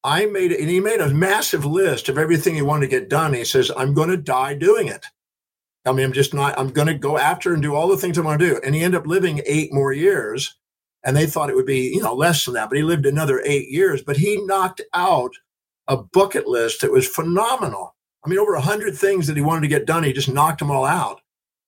I 0.05 0.27
made 0.27 0.53
and 0.53 0.69
he 0.69 0.81
made 0.81 1.01
a 1.01 1.09
massive 1.09 1.65
list 1.65 2.11
of 2.11 2.19
everything 2.19 2.55
he 2.55 2.63
wanted 2.63 2.91
to 2.91 3.01
get 3.01 3.09
done. 3.09 3.33
He 3.33 3.45
says, 3.45 3.73
I'm 3.75 3.95
going 3.95 4.11
to 4.11 4.19
die 4.19 4.55
doing 4.55 4.87
it. 4.87 5.07
I 5.87 5.93
mean, 5.93 6.05
I'm 6.05 6.13
just 6.13 6.35
not, 6.35 6.59
I'm 6.59 6.69
going 6.69 6.89
to 6.89 6.95
go 6.95 7.19
after 7.19 7.53
and 7.53 7.63
do 7.63 7.75
all 7.75 7.89
the 7.89 7.97
things 7.97 8.19
I 8.19 8.23
want 8.23 8.41
to 8.41 8.47
do. 8.47 8.61
And 8.65 8.75
he 8.75 8.83
ended 8.83 9.01
up 9.01 9.07
living 9.07 9.43
eight 9.47 9.73
more 9.73 9.93
years. 9.93 10.57
And 11.07 11.17
they 11.17 11.27
thought 11.27 11.51
it 11.51 11.57
would 11.57 11.67
be, 11.67 11.93
you 11.95 12.03
know, 12.03 12.15
less 12.15 12.45
than 12.45 12.55
that, 12.55 12.71
but 12.71 12.79
he 12.79 12.83
lived 12.85 13.05
another 13.05 13.43
eight 13.45 13.69
years. 13.69 14.03
But 14.03 14.17
he 14.17 14.43
knocked 14.47 14.81
out 14.95 15.33
a 15.87 15.99
bucket 15.99 16.47
list 16.47 16.81
that 16.81 16.93
was 16.93 17.07
phenomenal. 17.07 17.95
I 18.25 18.29
mean, 18.31 18.39
over 18.39 18.55
a 18.55 18.61
hundred 18.63 18.97
things 18.97 19.27
that 19.27 19.37
he 19.37 19.43
wanted 19.43 19.63
to 19.63 19.69
get 19.69 19.87
done. 19.87 20.03
He 20.03 20.15
just 20.15 20.31
knocked 20.31 20.61
them 20.61 20.71
all 20.71 20.87
out 20.87 21.21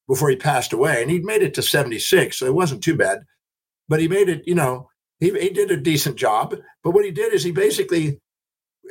before 0.08 0.30
he 0.30 0.36
passed 0.36 0.72
away. 0.72 1.02
And 1.02 1.10
he'd 1.10 1.24
made 1.24 1.42
it 1.42 1.52
to 1.54 1.62
76, 1.62 2.38
so 2.38 2.46
it 2.46 2.54
wasn't 2.54 2.82
too 2.82 2.96
bad. 2.96 3.18
But 3.88 4.00
he 4.00 4.08
made 4.08 4.30
it, 4.30 4.42
you 4.46 4.54
know, 4.54 4.88
he, 5.20 5.38
he 5.38 5.50
did 5.50 5.70
a 5.70 5.76
decent 5.76 6.16
job. 6.16 6.56
But 6.82 6.92
what 6.92 7.04
he 7.04 7.10
did 7.10 7.34
is 7.34 7.44
he 7.44 7.52
basically 7.52 8.20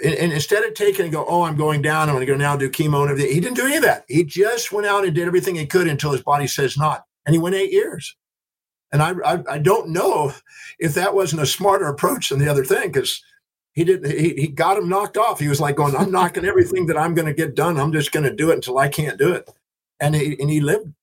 and, 0.04 0.34
instead 0.34 0.64
of 0.64 0.74
taking 0.74 1.06
and 1.06 1.14
go, 1.14 1.26
oh, 1.28 1.43
I'm 1.43 1.56
going 1.56 1.82
down, 1.82 2.10
I'm 2.10 2.16
going 2.16 2.26
to 2.26 2.32
go 2.32 2.38
now 2.38 2.56
do 2.56 2.70
chemo 2.70 3.02
and 3.02 3.12
everything. 3.12 3.34
He 3.34 3.39
didn't 3.39 3.58
do 3.58 3.66
any 3.66 3.78
of 3.78 3.84
that. 3.84 4.06
He 4.08 4.24
just 4.24 4.72
went 4.72 4.88
out 4.88 5.06
and 5.06 5.16
did 5.16 5.28
everything 5.28 5.56
he 5.56 5.66
could 5.66 5.88
until 5.88 6.12
his 6.12 6.24
body 6.24 6.48
says 6.48 6.78
not, 6.78 7.06
and 7.26 7.34
he 7.34 7.39
went 7.39 7.56
eight 7.56 7.72
years. 7.72 8.16
And 8.91 9.02
I, 9.02 9.14
I, 9.26 9.43
I 9.50 9.58
don't 9.58 9.89
know 9.89 10.34
if 10.80 10.93
that 10.93 11.16
wasn't 11.16 11.41
a 11.41 11.46
smarter 11.46 11.88
approach 11.88 12.30
than 12.30 12.39
the 12.39 12.50
other 12.50 12.64
thing 12.64 12.91
because 12.91 13.22
he 13.74 13.84
didn't. 13.84 14.10
He, 14.10 14.30
he 14.36 14.48
got 14.48 14.78
him 14.78 14.88
knocked 14.88 15.18
off. 15.18 15.39
He 15.39 15.50
was 15.50 15.60
like 15.60 15.76
going, 15.76 15.96
I'm 15.96 16.12
knocking 16.12 16.46
everything 16.46 16.86
that 16.88 16.98
I'm 16.98 17.14
going 17.14 17.28
to 17.28 17.34
get 17.34 17.56
done. 17.56 17.78
I'm 17.78 17.91
just 17.91 18.12
going 18.12 18.26
to 18.26 18.34
do 18.34 18.52
it 18.52 18.56
until 18.56 18.78
I 18.78 18.88
can't 18.88 19.18
do 19.18 19.34
it. 19.34 19.50
And 20.00 20.16
he 20.16 20.39
and 20.39 20.50
he 20.50 20.62
lived 20.62 20.93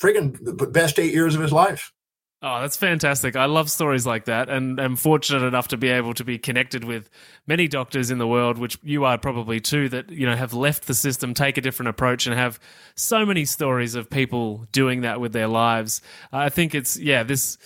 friggin' 0.00 0.38
the 0.40 0.66
best 0.66 0.98
eight 0.98 1.12
years 1.12 1.34
of 1.34 1.42
his 1.42 1.52
life. 1.52 1.92
Oh, 2.40 2.60
that's 2.60 2.76
fantastic. 2.76 3.34
I 3.34 3.46
love 3.46 3.68
stories 3.68 4.06
like 4.06 4.26
that 4.26 4.48
and 4.48 4.78
am 4.78 4.94
fortunate 4.94 5.42
enough 5.42 5.68
to 5.68 5.76
be 5.76 5.88
able 5.88 6.14
to 6.14 6.24
be 6.24 6.38
connected 6.38 6.84
with 6.84 7.10
many 7.48 7.66
doctors 7.66 8.12
in 8.12 8.18
the 8.18 8.28
world, 8.28 8.58
which 8.58 8.78
you 8.84 9.04
are 9.04 9.18
probably 9.18 9.58
too, 9.58 9.88
that, 9.88 10.10
you 10.10 10.24
know, 10.24 10.36
have 10.36 10.54
left 10.54 10.86
the 10.86 10.94
system, 10.94 11.34
take 11.34 11.58
a 11.58 11.60
different 11.60 11.88
approach 11.88 12.28
and 12.28 12.38
have 12.38 12.60
so 12.94 13.26
many 13.26 13.44
stories 13.44 13.96
of 13.96 14.08
people 14.08 14.68
doing 14.70 15.00
that 15.00 15.20
with 15.20 15.32
their 15.32 15.48
lives. 15.48 16.00
I 16.32 16.48
think 16.48 16.76
it's, 16.76 16.96
yeah, 16.96 17.24
this, 17.24 17.58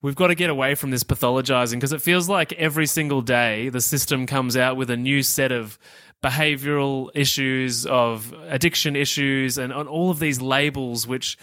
we've 0.00 0.14
got 0.14 0.28
to 0.28 0.36
get 0.36 0.48
away 0.48 0.76
from 0.76 0.92
this 0.92 1.02
pathologizing 1.02 1.74
because 1.74 1.92
it 1.92 2.00
feels 2.00 2.28
like 2.28 2.52
every 2.52 2.86
single 2.86 3.20
day 3.20 3.68
the 3.68 3.80
system 3.80 4.26
comes 4.26 4.56
out 4.56 4.76
with 4.76 4.90
a 4.90 4.96
new 4.96 5.24
set 5.24 5.50
of 5.50 5.76
behavioral 6.22 7.10
issues, 7.14 7.84
of 7.84 8.32
addiction 8.46 8.96
issues, 8.96 9.58
and 9.58 9.72
on 9.72 9.86
all 9.86 10.10
of 10.10 10.20
these 10.20 10.40
labels, 10.40 11.06
which 11.06 11.36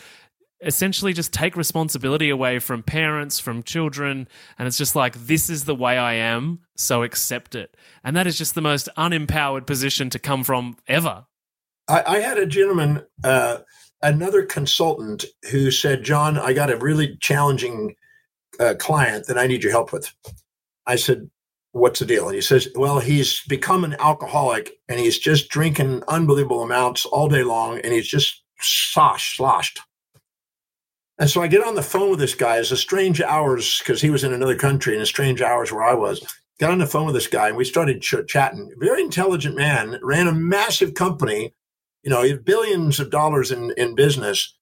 essentially 0.62 1.14
just 1.14 1.34
take 1.34 1.56
responsibility 1.56 2.30
away 2.30 2.60
from 2.60 2.84
parents, 2.84 3.40
from 3.40 3.64
children, 3.64 4.28
and 4.58 4.68
it's 4.68 4.78
just 4.78 4.96
like 4.96 5.16
this 5.16 5.50
is 5.50 5.66
the 5.66 5.76
way 5.76 5.98
I 5.98 6.14
am, 6.14 6.60
so 6.76 7.04
accept 7.04 7.56
it. 7.56 7.76
And 8.04 8.16
that 8.16 8.28
is 8.28 8.38
just 8.38 8.56
the 8.56 8.62
most 8.62 8.88
unempowered 8.98 9.66
position 9.66 10.10
to 10.12 10.20
come 10.20 10.44
from 10.44 10.78
ever. 10.88 11.26
I, 11.88 12.04
I 12.06 12.20
had 12.20 12.38
a 12.38 12.46
gentleman, 12.46 13.04
uh, 13.24 13.60
another 14.02 14.46
consultant, 14.46 15.26
who 15.50 15.72
said, 15.72 16.04
"John, 16.04 16.38
I 16.38 16.54
got 16.54 16.72
a 16.72 16.78
really 16.78 17.18
challenging 17.20 17.96
uh, 18.60 18.76
client 18.78 19.28
that 19.28 19.38
I 19.38 19.48
need 19.48 19.64
your 19.64 19.72
help 19.72 19.92
with." 19.92 20.14
I 20.86 20.96
said, 20.96 21.30
"What's 21.72 22.00
the 22.00 22.06
deal?" 22.06 22.28
And 22.28 22.36
he 22.36 22.42
says, 22.42 22.68
"Well, 22.76 23.00
he's 23.00 23.42
become 23.48 23.84
an 23.84 23.96
alcoholic, 24.00 24.74
and 24.88 25.00
he's 25.00 25.18
just 25.18 25.50
drinking 25.50 26.04
unbelievable 26.08 26.62
amounts 26.62 27.06
all 27.06 27.28
day 27.28 27.44
long, 27.44 27.80
and 27.80 27.94
he's 27.94 28.08
just 28.08 28.44
slosh, 28.60 29.38
sloshed." 29.38 29.80
And 31.22 31.30
so 31.30 31.44
I 31.44 31.48
get 31.48 31.64
on 31.64 31.76
the 31.76 31.84
phone 31.84 32.10
with 32.10 32.18
this 32.18 32.34
guy. 32.34 32.58
It's 32.58 32.72
a 32.72 32.78
strange 32.78 33.22
hours 33.22 33.78
because 33.78 34.02
he 34.02 34.10
was 34.10 34.24
in 34.24 34.34
another 34.34 34.56
country 34.56 34.96
and 34.96 35.04
a 35.04 35.06
strange 35.06 35.40
hours 35.40 35.72
where 35.72 35.84
I 35.84 35.94
was. 35.94 36.26
Got 36.60 36.72
on 36.72 36.80
the 36.80 36.88
phone 36.88 37.06
with 37.06 37.14
this 37.14 37.28
guy 37.28 37.48
and 37.48 37.56
we 37.56 37.64
started 37.64 38.02
ch- 38.02 38.26
chatting. 38.28 38.74
Very 38.80 39.04
intelligent 39.04 39.56
man, 39.56 40.00
ran 40.02 40.28
a 40.28 40.32
massive 40.32 40.96
company. 40.96 41.54
You 42.02 42.10
know, 42.10 42.24
he 42.24 42.32
had 42.32 42.44
billions 42.44 43.00
of 43.00 43.12
dollars 43.12 43.52
in, 43.52 43.72
in 43.78 43.94
business. 43.94 44.58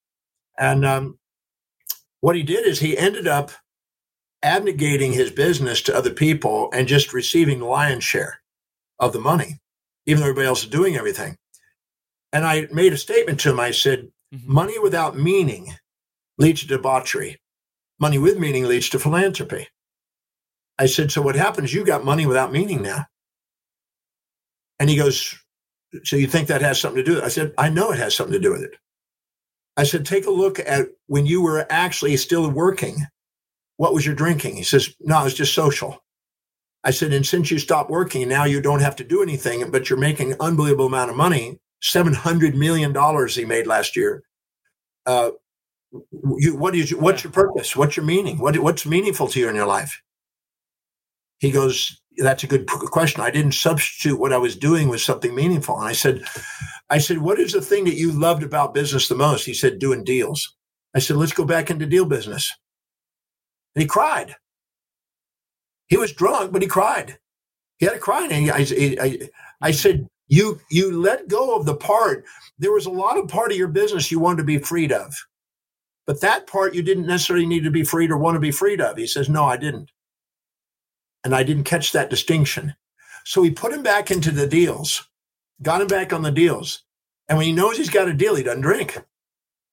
And 0.58 0.86
um, 0.86 1.18
what 2.20 2.36
he 2.36 2.44
did 2.44 2.68
is 2.68 2.82
he 2.82 2.98
ended 2.98 3.26
up 3.26 3.52
abnegating 4.44 5.14
his 5.14 5.32
business 5.32 5.82
to 5.84 5.96
other 5.96 6.12
people 6.12 6.70
and 6.74 6.90
just 6.90 7.14
receiving 7.14 7.60
the 7.60 7.68
lion's 7.68 8.04
share 8.04 8.42
of 9.00 9.14
the 9.14 9.20
money, 9.20 9.62
even 10.06 10.20
though 10.20 10.26
everybody 10.26 10.48
else 10.48 10.64
is 10.64 10.70
doing 10.70 10.98
everything. 10.98 11.38
And 12.34 12.46
I 12.46 12.68
made 12.70 12.92
a 12.92 12.98
statement 12.98 13.40
to 13.40 13.52
him. 13.52 13.62
I 13.62 13.72
said, 13.72 14.10
mm-hmm. 14.36 14.54
money 14.54 14.78
without 14.78 15.16
meaning 15.16 15.74
leads 16.40 16.62
to 16.62 16.68
debauchery. 16.68 17.40
Money 18.00 18.18
with 18.18 18.40
meaning 18.40 18.66
leads 18.66 18.90
to 18.90 19.00
philanthropy. 19.00 19.68
I 20.80 20.86
said, 20.88 21.12
So 21.12 21.22
what 21.22 21.36
happens? 21.36 21.74
You 21.74 21.86
got 21.86 22.06
money 22.06 22.26
without 22.26 22.54
meaning 22.54 22.82
now. 22.82 23.06
And 24.80 24.90
he 24.90 24.96
goes, 24.96 25.38
So 26.06 26.16
you 26.16 26.26
think 26.26 26.48
that 26.48 26.62
has 26.62 26.80
something 26.80 27.04
to 27.04 27.04
do 27.04 27.16
with 27.16 27.24
it? 27.24 27.26
I 27.26 27.30
said, 27.30 27.54
I 27.58 27.70
know 27.70 27.92
it 27.92 28.00
has 28.00 28.16
something 28.16 28.34
to 28.34 28.40
do 28.40 28.52
with 28.52 28.64
it. 28.64 28.78
I 29.76 29.84
said, 29.84 30.06
Take 30.06 30.26
a 30.26 30.32
look 30.32 30.60
at 30.60 30.88
when 31.08 31.26
you 31.26 31.42
were 31.42 31.68
actually 31.70 32.16
still 32.18 32.50
working. 32.50 33.06
What 33.76 33.94
was 33.94 34.06
your 34.06 34.16
drinking? 34.16 34.56
He 34.56 34.64
says, 34.64 34.96
No, 35.02 35.20
it 35.20 35.26
was 35.26 35.34
just 35.34 35.54
social. 35.54 36.02
I 36.86 36.92
said, 36.92 37.12
And 37.12 37.26
since 37.26 37.52
you 37.52 37.60
stopped 37.60 37.92
working, 37.92 38.30
now 38.30 38.46
you 38.46 38.62
don't 38.62 38.82
have 38.82 38.96
to 38.98 39.04
do 39.04 39.22
anything, 39.22 39.70
but 39.72 39.90
you're 39.90 40.00
making 40.00 40.32
an 40.32 40.38
unbelievable 40.40 40.86
amount 40.86 41.12
of 41.12 41.18
money 41.18 41.60
$700 41.84 42.56
million 42.56 42.96
he 43.30 43.46
made 43.46 43.68
last 43.68 43.96
year. 43.96 44.24
Uh, 45.06 45.32
you, 46.38 46.56
what 46.56 46.76
is 46.76 46.94
what's 46.96 47.24
your 47.24 47.34
purpose? 47.34 47.76
What's 47.76 47.98
your 47.98 48.06
meaning? 48.06 48.38
What, 48.38 48.58
what's 48.60 48.86
meaningful 48.86 49.28
to 49.28 49.40
you 49.40 49.50
in 49.50 49.56
your 49.56 49.66
life? 49.66 50.02
He 51.40 51.52
goes, 51.52 52.02
that's 52.18 52.44
a 52.44 52.48
good 52.48 52.68
question. 52.68 53.22
I 53.22 53.32
didn't 53.32 53.54
substitute 53.54 54.20
what 54.20 54.34
I 54.34 54.38
was 54.38 54.56
doing 54.56 54.90
with 54.90 55.02
something 55.02 55.34
meaningful. 55.34 55.78
And 55.80 55.88
I 55.88 55.94
said, 55.94 56.24
I 56.90 56.98
said, 56.98 57.20
what 57.20 57.40
is 57.40 57.54
the 57.54 57.62
thing 57.62 57.86
that 57.86 57.96
you 57.96 58.12
loved 58.12 58.44
about 58.44 58.74
business 58.74 59.08
the 59.08 59.16
most? 59.16 59.46
He 59.46 59.54
said, 59.54 59.80
doing 59.80 60.04
deals. 60.04 60.56
I 60.96 61.00
said, 61.00 61.18
let's 61.18 61.34
go 61.34 61.46
back 61.46 61.70
into 61.70 61.86
deal 61.86 62.06
business. 62.06 62.54
And 63.76 63.82
he 63.84 63.88
cried. 63.88 64.36
He 65.88 65.98
was 65.98 66.12
drunk, 66.12 66.52
but 66.52 66.62
he 66.62 66.68
cried. 66.68 67.18
He 67.78 67.86
had 67.86 67.96
a 67.96 68.00
crying. 68.00 68.32
And 68.32 68.52
I, 68.52 68.66
I, 69.02 69.20
I 69.62 69.72
said, 69.72 70.08
you, 70.28 70.60
you 70.70 71.00
let 71.00 71.28
go 71.28 71.56
of 71.56 71.66
the 71.66 71.76
part. 71.76 72.26
There 72.60 72.74
was 72.74 72.86
a 72.86 72.92
lot 72.92 73.18
of 73.18 73.30
part 73.30 73.52
of 73.52 73.58
your 73.58 73.70
business 73.70 74.12
you 74.12 74.20
wanted 74.20 74.38
to 74.38 74.44
be 74.44 74.58
freed 74.58 74.92
of. 74.92 75.16
But 76.10 76.22
that 76.22 76.48
part 76.48 76.74
you 76.74 76.82
didn't 76.82 77.06
necessarily 77.06 77.46
need 77.46 77.66
to 77.66 77.70
be 77.70 77.84
freed 77.84 78.10
or 78.10 78.18
want 78.18 78.34
to 78.34 78.40
be 78.40 78.50
freed 78.50 78.82
of. 78.82 78.98
He 78.98 79.06
says, 79.06 79.30
no, 79.30 79.46
I 79.46 79.58
didn't. 79.58 79.92
And 81.24 81.36
I 81.36 81.44
didn't 81.44 81.66
catch 81.66 81.92
that 81.92 82.10
distinction. 82.10 82.74
So 83.26 83.44
he 83.44 83.52
put 83.52 83.72
him 83.72 83.84
back 83.84 84.10
into 84.10 84.32
the 84.32 84.48
deals, 84.48 85.08
got 85.62 85.82
him 85.82 85.88
back 85.88 86.12
on 86.12 86.24
the 86.24 86.32
deals. 86.32 86.82
And 87.28 87.38
when 87.38 87.46
he 87.46 87.54
knows 87.54 87.78
he's 87.78 87.92
got 87.92 88.08
a 88.08 88.14
deal, 88.16 88.34
he 88.34 88.42
doesn't 88.42 88.62
drink. 88.62 88.98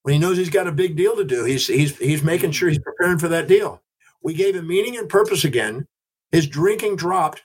When 0.02 0.12
he 0.12 0.18
knows 0.18 0.36
he's 0.36 0.50
got 0.50 0.66
a 0.66 0.72
big 0.72 0.94
deal 0.94 1.16
to 1.16 1.24
do, 1.24 1.44
he's 1.44 1.68
he's 1.68 1.96
he's 1.96 2.22
making 2.22 2.50
sure 2.50 2.68
he's 2.68 2.80
preparing 2.80 3.18
for 3.18 3.28
that 3.28 3.48
deal. 3.48 3.82
We 4.22 4.34
gave 4.34 4.56
him 4.56 4.66
meaning 4.68 4.98
and 4.98 5.08
purpose 5.08 5.42
again. 5.42 5.86
His 6.32 6.46
drinking 6.46 6.96
dropped. 6.96 7.42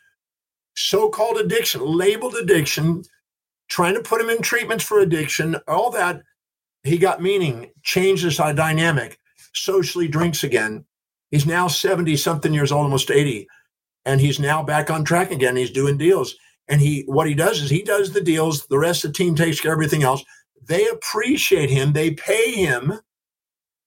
So-called 0.76 1.38
addiction, 1.38 1.80
labeled 1.80 2.36
addiction, 2.36 3.04
trying 3.70 3.94
to 3.94 4.02
put 4.02 4.20
him 4.20 4.30
in 4.30 4.42
treatments 4.42 4.84
for 4.84 5.00
addiction, 5.00 5.56
all 5.66 5.92
that. 5.92 6.24
He 6.84 6.98
got 6.98 7.22
meaning, 7.22 7.72
changed 7.84 8.24
his 8.24 8.38
dynamic, 8.38 9.20
socially 9.54 10.08
drinks 10.08 10.44
again. 10.44 10.86
He's 11.30 11.46
now 11.46 11.68
70 11.68 12.18
something 12.18 12.54
years 12.54 12.72
old, 12.72 12.84
almost 12.84 13.12
80 13.12 13.48
and 14.06 14.20
he's 14.20 14.40
now 14.40 14.64
back 14.64 14.90
on 14.90 15.04
track 15.04 15.32
again. 15.32 15.56
He's 15.56 15.72
doing 15.72 15.98
deals. 15.98 16.36
And 16.68 16.82
he 16.82 17.04
what 17.08 17.28
he 17.28 17.34
does 17.34 17.62
is 17.62 17.70
he 17.70 17.82
does 17.82 18.12
the 18.12 18.22
deals, 18.22 18.66
the 18.68 18.80
rest 18.80 19.04
of 19.04 19.12
the 19.12 19.18
team 19.18 19.36
takes 19.36 19.60
care 19.60 19.74
of 19.74 19.78
everything 19.78 20.04
else. 20.04 20.24
They 20.68 20.88
appreciate 20.88 21.70
him, 21.70 21.94
they 21.94 22.12
pay 22.12 22.52
him, 22.52 22.94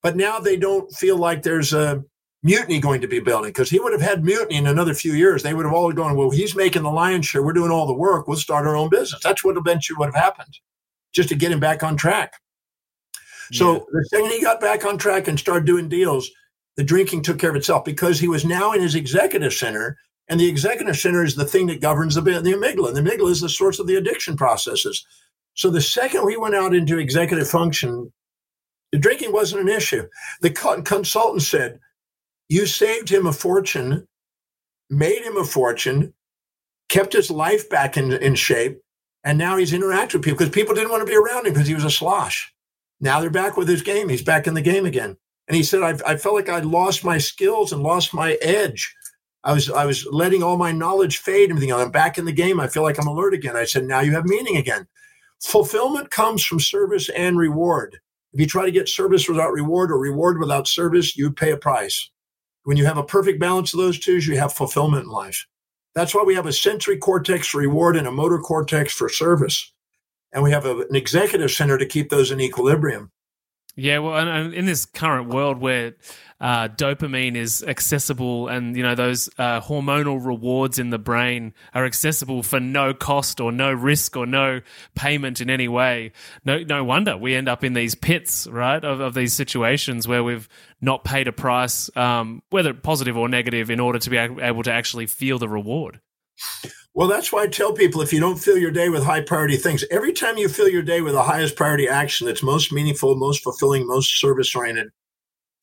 but 0.02 0.16
now 0.16 0.38
they 0.38 0.56
don't 0.56 0.92
feel 0.92 1.16
like 1.16 1.42
there's 1.42 1.72
a 1.72 2.04
mutiny 2.42 2.78
going 2.78 3.00
to 3.00 3.08
be 3.08 3.20
building 3.20 3.50
because 3.50 3.70
he 3.70 3.80
would 3.80 3.92
have 3.92 4.02
had 4.02 4.24
mutiny 4.24 4.56
in 4.56 4.66
another 4.66 4.92
few 4.92 5.14
years. 5.14 5.42
They 5.42 5.54
would 5.54 5.64
have 5.64 5.74
all 5.74 5.90
gone, 5.92 6.16
well, 6.16 6.30
he's 6.30 6.54
making 6.54 6.82
the 6.82 6.90
lion's 6.90 7.26
share. 7.26 7.42
We're 7.42 7.54
doing 7.54 7.70
all 7.70 7.86
the 7.86 7.94
work. 7.94 8.28
We'll 8.28 8.36
start 8.36 8.66
our 8.66 8.76
own 8.76 8.90
business. 8.90 9.22
That's 9.22 9.42
what 9.42 9.56
eventually 9.56 9.96
would 9.98 10.12
have 10.12 10.22
happened 10.22 10.58
just 11.14 11.30
to 11.30 11.36
get 11.36 11.52
him 11.52 11.60
back 11.60 11.82
on 11.82 11.96
track. 11.96 12.34
So 13.52 13.74
yeah. 13.74 13.78
the 13.92 14.04
second 14.10 14.30
he 14.30 14.40
got 14.40 14.60
back 14.60 14.84
on 14.84 14.98
track 14.98 15.28
and 15.28 15.38
started 15.38 15.66
doing 15.66 15.88
deals, 15.88 16.30
the 16.76 16.84
drinking 16.84 17.22
took 17.22 17.38
care 17.38 17.50
of 17.50 17.56
itself 17.56 17.84
because 17.84 18.18
he 18.18 18.28
was 18.28 18.44
now 18.44 18.72
in 18.72 18.80
his 18.80 18.94
executive 18.94 19.52
center. 19.52 19.98
And 20.28 20.40
the 20.40 20.48
executive 20.48 20.96
center 20.96 21.22
is 21.22 21.36
the 21.36 21.44
thing 21.44 21.66
that 21.66 21.80
governs 21.80 22.14
the, 22.14 22.22
the 22.22 22.30
amygdala. 22.30 22.94
The 22.94 23.02
amygdala 23.02 23.30
is 23.30 23.40
the 23.40 23.48
source 23.48 23.78
of 23.78 23.86
the 23.86 23.96
addiction 23.96 24.36
processes. 24.36 25.04
So 25.54 25.70
the 25.70 25.80
second 25.80 26.24
we 26.24 26.36
went 26.36 26.54
out 26.54 26.74
into 26.74 26.98
executive 26.98 27.48
function, 27.48 28.12
the 28.90 28.98
drinking 28.98 29.32
wasn't 29.32 29.62
an 29.62 29.68
issue. 29.68 30.08
The 30.40 30.50
consultant 30.50 31.42
said, 31.42 31.78
You 32.48 32.66
saved 32.66 33.08
him 33.08 33.26
a 33.26 33.32
fortune, 33.32 34.06
made 34.88 35.22
him 35.22 35.36
a 35.36 35.44
fortune, 35.44 36.14
kept 36.88 37.12
his 37.12 37.30
life 37.30 37.68
back 37.68 37.96
in, 37.96 38.12
in 38.12 38.34
shape, 38.34 38.80
and 39.24 39.38
now 39.38 39.56
he's 39.56 39.72
interacting 39.72 40.18
with 40.18 40.24
people 40.24 40.38
because 40.38 40.54
people 40.54 40.74
didn't 40.74 40.90
want 40.90 41.00
to 41.00 41.10
be 41.10 41.16
around 41.16 41.46
him 41.46 41.52
because 41.52 41.68
he 41.68 41.74
was 41.74 41.84
a 41.84 41.90
slosh. 41.90 42.53
Now 43.00 43.20
they're 43.20 43.30
back 43.30 43.56
with 43.56 43.68
his 43.68 43.82
game. 43.82 44.08
He's 44.08 44.22
back 44.22 44.46
in 44.46 44.54
the 44.54 44.62
game 44.62 44.86
again. 44.86 45.16
And 45.48 45.56
he 45.56 45.62
said, 45.62 45.82
I, 45.82 46.12
I 46.12 46.16
felt 46.16 46.34
like 46.34 46.48
I'd 46.48 46.64
lost 46.64 47.04
my 47.04 47.18
skills 47.18 47.72
and 47.72 47.82
lost 47.82 48.14
my 48.14 48.38
edge. 48.40 48.94
I 49.42 49.52
was 49.52 49.70
I 49.70 49.84
was 49.84 50.06
letting 50.10 50.42
all 50.42 50.56
my 50.56 50.72
knowledge 50.72 51.18
fade. 51.18 51.50
And 51.50 51.58
everything. 51.58 51.74
I'm 51.74 51.90
back 51.90 52.16
in 52.16 52.24
the 52.24 52.32
game. 52.32 52.58
I 52.60 52.68
feel 52.68 52.82
like 52.82 52.98
I'm 52.98 53.06
alert 53.06 53.34
again. 53.34 53.56
I 53.56 53.64
said, 53.64 53.84
now 53.84 54.00
you 54.00 54.12
have 54.12 54.24
meaning 54.24 54.56
again. 54.56 54.86
Fulfillment 55.42 56.10
comes 56.10 56.42
from 56.42 56.60
service 56.60 57.10
and 57.10 57.36
reward. 57.36 57.98
If 58.32 58.40
you 58.40 58.46
try 58.46 58.64
to 58.64 58.72
get 58.72 58.88
service 58.88 59.28
without 59.28 59.52
reward 59.52 59.90
or 59.90 59.98
reward 59.98 60.38
without 60.38 60.66
service, 60.66 61.16
you 61.16 61.30
pay 61.30 61.50
a 61.50 61.56
price. 61.58 62.10
When 62.64 62.78
you 62.78 62.86
have 62.86 62.96
a 62.96 63.04
perfect 63.04 63.38
balance 63.38 63.74
of 63.74 63.80
those 63.80 64.00
two, 64.00 64.16
you 64.16 64.38
have 64.38 64.54
fulfillment 64.54 65.04
in 65.04 65.10
life. 65.10 65.46
That's 65.94 66.14
why 66.14 66.22
we 66.22 66.34
have 66.34 66.46
a 66.46 66.52
sensory 66.52 66.96
cortex 66.96 67.48
for 67.48 67.58
reward 67.58 67.96
and 67.96 68.06
a 68.06 68.10
motor 68.10 68.38
cortex 68.38 68.94
for 68.94 69.10
service. 69.10 69.73
And 70.34 70.42
we 70.42 70.50
have 70.50 70.66
a, 70.66 70.80
an 70.80 70.94
executive 70.94 71.50
center 71.50 71.78
to 71.78 71.86
keep 71.86 72.10
those 72.10 72.30
in 72.30 72.40
equilibrium. 72.40 73.10
Yeah, 73.76 73.98
well, 73.98 74.16
and 74.16 74.54
in 74.54 74.66
this 74.66 74.84
current 74.84 75.30
world 75.30 75.58
where 75.58 75.94
uh, 76.40 76.68
dopamine 76.68 77.34
is 77.34 77.64
accessible 77.66 78.46
and 78.46 78.76
you 78.76 78.84
know 78.84 78.94
those 78.94 79.28
uh, 79.36 79.60
hormonal 79.60 80.24
rewards 80.24 80.78
in 80.78 80.90
the 80.90 80.98
brain 80.98 81.54
are 81.74 81.84
accessible 81.84 82.44
for 82.44 82.60
no 82.60 82.94
cost 82.94 83.40
or 83.40 83.50
no 83.50 83.72
risk 83.72 84.16
or 84.16 84.26
no 84.26 84.60
payment 84.94 85.40
in 85.40 85.50
any 85.50 85.66
way, 85.66 86.12
no 86.44 86.58
no 86.58 86.84
wonder 86.84 87.16
we 87.16 87.34
end 87.34 87.48
up 87.48 87.64
in 87.64 87.72
these 87.72 87.96
pits, 87.96 88.46
right, 88.46 88.84
of, 88.84 89.00
of 89.00 89.14
these 89.14 89.32
situations 89.32 90.06
where 90.06 90.22
we've 90.22 90.48
not 90.80 91.02
paid 91.02 91.26
a 91.26 91.32
price, 91.32 91.90
um, 91.96 92.42
whether 92.50 92.74
positive 92.74 93.16
or 93.16 93.28
negative, 93.28 93.70
in 93.70 93.80
order 93.80 93.98
to 93.98 94.08
be 94.08 94.16
able 94.16 94.62
to 94.62 94.72
actually 94.72 95.06
feel 95.06 95.40
the 95.40 95.48
reward. 95.48 96.00
Well, 96.94 97.08
that's 97.08 97.32
why 97.32 97.42
I 97.42 97.46
tell 97.48 97.72
people 97.72 98.00
if 98.02 98.12
you 98.12 98.20
don't 98.20 98.38
fill 98.38 98.56
your 98.56 98.70
day 98.70 98.88
with 98.88 99.02
high 99.02 99.20
priority 99.20 99.56
things, 99.56 99.84
every 99.90 100.12
time 100.12 100.38
you 100.38 100.48
fill 100.48 100.68
your 100.68 100.82
day 100.82 101.00
with 101.00 101.14
the 101.14 101.24
highest 101.24 101.56
priority 101.56 101.88
action 101.88 102.26
that's 102.26 102.42
most 102.42 102.72
meaningful, 102.72 103.16
most 103.16 103.42
fulfilling, 103.42 103.84
most 103.86 104.20
service 104.20 104.54
oriented, 104.54 104.90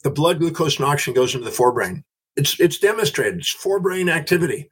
the 0.04 0.10
blood 0.10 0.40
glucose 0.40 0.78
and 0.78 0.86
oxygen 0.86 1.14
goes 1.14 1.34
into 1.34 1.46
the 1.46 1.56
forebrain. 1.56 2.04
It's 2.36 2.60
it's 2.60 2.80
demonstrated. 2.80 3.40
It's 3.40 3.56
forebrain 3.56 4.12
activity. 4.12 4.70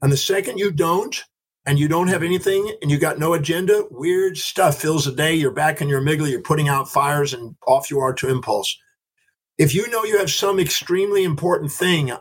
And 0.00 0.10
the 0.10 0.16
second 0.16 0.58
you 0.58 0.70
don't, 0.70 1.22
and 1.66 1.78
you 1.78 1.88
don't 1.88 2.08
have 2.08 2.22
anything, 2.22 2.74
and 2.80 2.90
you 2.90 2.98
got 2.98 3.18
no 3.18 3.34
agenda, 3.34 3.84
weird 3.90 4.38
stuff 4.38 4.80
fills 4.80 5.04
the 5.04 5.12
day. 5.12 5.34
You're 5.34 5.50
back 5.50 5.82
in 5.82 5.88
your 5.88 6.00
amygdala. 6.00 6.30
You're 6.30 6.40
putting 6.40 6.68
out 6.68 6.88
fires, 6.88 7.34
and 7.34 7.54
off 7.66 7.90
you 7.90 8.00
are 8.00 8.14
to 8.14 8.30
impulse. 8.30 8.78
If 9.58 9.74
you 9.74 9.90
know 9.90 10.04
you 10.04 10.18
have 10.18 10.30
some 10.30 10.58
extremely 10.58 11.24
important 11.24 11.70
thing 11.70 12.12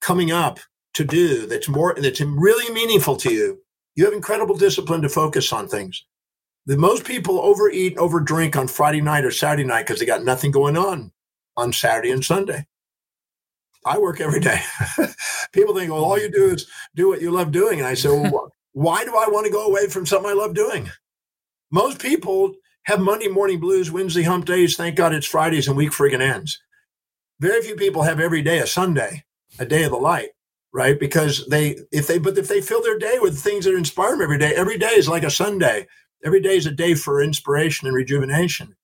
coming 0.00 0.30
up 0.30 0.58
to 0.94 1.04
do 1.04 1.46
that's 1.46 1.68
more 1.68 1.94
that's 1.96 2.20
really 2.20 2.72
meaningful 2.72 3.16
to 3.16 3.32
you, 3.32 3.60
you 3.94 4.04
have 4.04 4.14
incredible 4.14 4.56
discipline 4.56 5.02
to 5.02 5.08
focus 5.08 5.52
on 5.52 5.68
things. 5.68 6.04
The 6.66 6.76
most 6.76 7.04
people 7.04 7.40
overeat, 7.40 7.96
overdrink 7.96 8.56
on 8.56 8.68
Friday 8.68 9.00
night 9.00 9.24
or 9.24 9.30
Saturday 9.30 9.64
night 9.64 9.86
because 9.86 10.00
they 10.00 10.06
got 10.06 10.24
nothing 10.24 10.50
going 10.50 10.76
on 10.76 11.12
on 11.56 11.72
Saturday 11.72 12.10
and 12.10 12.24
Sunday. 12.24 12.66
I 13.84 13.98
work 13.98 14.20
every 14.20 14.40
day. 14.40 14.60
people 15.52 15.74
think, 15.74 15.90
well, 15.90 16.04
all 16.04 16.18
you 16.18 16.30
do 16.30 16.50
is 16.50 16.66
do 16.94 17.08
what 17.08 17.22
you 17.22 17.30
love 17.30 17.50
doing. 17.50 17.78
And 17.78 17.88
I 17.88 17.94
say, 17.94 18.10
well, 18.10 18.52
why 18.72 19.04
do 19.04 19.16
I 19.16 19.26
want 19.28 19.46
to 19.46 19.52
go 19.52 19.66
away 19.66 19.88
from 19.88 20.04
something 20.04 20.30
I 20.30 20.34
love 20.34 20.54
doing? 20.54 20.90
Most 21.70 21.98
people 21.98 22.54
have 22.84 23.00
Monday 23.00 23.28
morning 23.28 23.58
blues, 23.58 23.90
Wednesday 23.90 24.22
hump 24.22 24.44
days. 24.44 24.76
Thank 24.76 24.96
God 24.96 25.14
it's 25.14 25.26
Fridays 25.26 25.66
and 25.66 25.76
week 25.76 25.92
friggin' 25.92 26.20
ends. 26.20 26.60
Very 27.40 27.62
few 27.62 27.74
people 27.74 28.02
have 28.02 28.20
every 28.20 28.42
day 28.42 28.58
a 28.58 28.66
Sunday, 28.66 29.24
a 29.58 29.64
day 29.64 29.84
of 29.84 29.92
the 29.92 29.96
light 29.96 30.30
right? 30.72 30.98
Because 30.98 31.46
they, 31.46 31.76
if 31.92 32.06
they, 32.06 32.18
but 32.18 32.38
if 32.38 32.48
they 32.48 32.60
fill 32.60 32.82
their 32.82 32.98
day 32.98 33.18
with 33.20 33.38
things 33.38 33.64
that 33.64 33.74
inspire 33.74 34.12
them 34.12 34.22
every 34.22 34.38
day, 34.38 34.54
every 34.54 34.78
day 34.78 34.88
is 34.88 35.08
like 35.08 35.24
a 35.24 35.30
Sunday. 35.30 35.86
Every 36.24 36.40
day 36.40 36.56
is 36.56 36.66
a 36.66 36.70
day 36.70 36.94
for 36.94 37.22
inspiration 37.22 37.88
and 37.88 37.96
rejuvenation. 37.96 38.76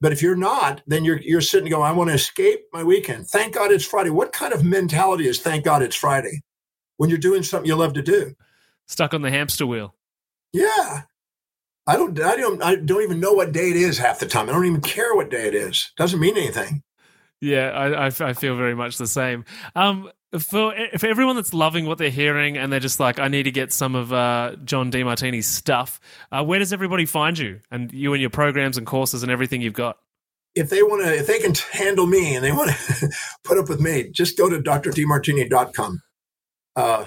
But 0.00 0.12
if 0.12 0.20
you're 0.20 0.34
not, 0.34 0.82
then 0.86 1.04
you're 1.04 1.20
you're 1.20 1.40
sitting 1.40 1.70
going, 1.70 1.88
I 1.88 1.92
want 1.92 2.10
to 2.10 2.14
escape 2.14 2.64
my 2.72 2.82
weekend. 2.82 3.28
Thank 3.28 3.54
God 3.54 3.70
it's 3.70 3.84
Friday. 3.84 4.10
What 4.10 4.32
kind 4.32 4.52
of 4.52 4.64
mentality 4.64 5.28
is 5.28 5.40
thank 5.40 5.64
God 5.64 5.80
it's 5.80 5.94
Friday 5.94 6.42
when 6.96 7.08
you're 7.08 7.20
doing 7.20 7.44
something 7.44 7.68
you 7.68 7.76
love 7.76 7.92
to 7.92 8.02
do? 8.02 8.34
Stuck 8.88 9.14
on 9.14 9.22
the 9.22 9.30
hamster 9.30 9.64
wheel. 9.64 9.94
Yeah. 10.52 11.02
I 11.86 11.96
don't 11.96 12.20
I 12.20 12.36
don't 12.36 12.62
I 12.62 12.74
don't 12.76 13.02
even 13.02 13.20
know 13.20 13.32
what 13.32 13.52
day 13.52 13.70
it 13.70 13.76
is 13.76 13.98
half 13.98 14.18
the 14.18 14.26
time. 14.26 14.48
I 14.48 14.52
don't 14.52 14.66
even 14.66 14.80
care 14.80 15.14
what 15.14 15.30
day 15.30 15.46
it 15.46 15.54
is. 15.54 15.92
Doesn't 15.96 16.18
mean 16.20 16.36
anything. 16.36 16.82
Yeah, 17.42 17.70
I, 17.70 18.06
I, 18.06 18.06
I 18.06 18.32
feel 18.34 18.56
very 18.56 18.76
much 18.76 18.98
the 18.98 19.06
same. 19.08 19.44
Um, 19.74 20.08
for 20.38 20.74
for 20.96 21.06
everyone 21.08 21.34
that's 21.34 21.52
loving 21.52 21.86
what 21.86 21.98
they're 21.98 22.08
hearing 22.08 22.56
and 22.56 22.72
they're 22.72 22.78
just 22.78 23.00
like, 23.00 23.18
I 23.18 23.26
need 23.26 23.42
to 23.42 23.50
get 23.50 23.72
some 23.72 23.96
of 23.96 24.12
uh, 24.12 24.54
John 24.64 24.92
Demartini's 24.92 25.48
stuff. 25.48 26.00
Uh, 26.30 26.44
where 26.44 26.60
does 26.60 26.72
everybody 26.72 27.04
find 27.04 27.36
you 27.36 27.58
and 27.68 27.92
you 27.92 28.14
and 28.14 28.20
your 28.20 28.30
programs 28.30 28.78
and 28.78 28.86
courses 28.86 29.24
and 29.24 29.32
everything 29.32 29.60
you've 29.60 29.74
got? 29.74 29.98
If 30.54 30.70
they 30.70 30.84
want 30.84 31.02
to, 31.02 31.12
if 31.16 31.26
they 31.26 31.40
can 31.40 31.54
handle 31.72 32.06
me 32.06 32.36
and 32.36 32.44
they 32.44 32.52
want 32.52 32.70
to 32.70 33.10
put 33.44 33.58
up 33.58 33.68
with 33.68 33.80
me, 33.80 34.10
just 34.10 34.38
go 34.38 34.48
to 34.48 34.58
drdemartini.com. 34.58 36.00
Uh, 36.76 37.06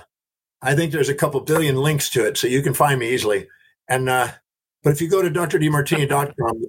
I 0.61 0.75
think 0.75 0.91
there's 0.91 1.09
a 1.09 1.15
couple 1.15 1.39
billion 1.39 1.77
links 1.77 2.09
to 2.09 2.27
it, 2.27 2.38
so 2.38 2.47
you 2.47 2.61
can 2.61 2.73
find 2.73 2.99
me 2.99 3.11
easily. 3.11 3.47
And 3.88 4.09
uh, 4.09 4.31
but 4.83 4.91
if 4.91 5.01
you 5.01 5.07
go 5.07 5.21
to 5.21 5.29
drdemartini.com, 5.29 6.61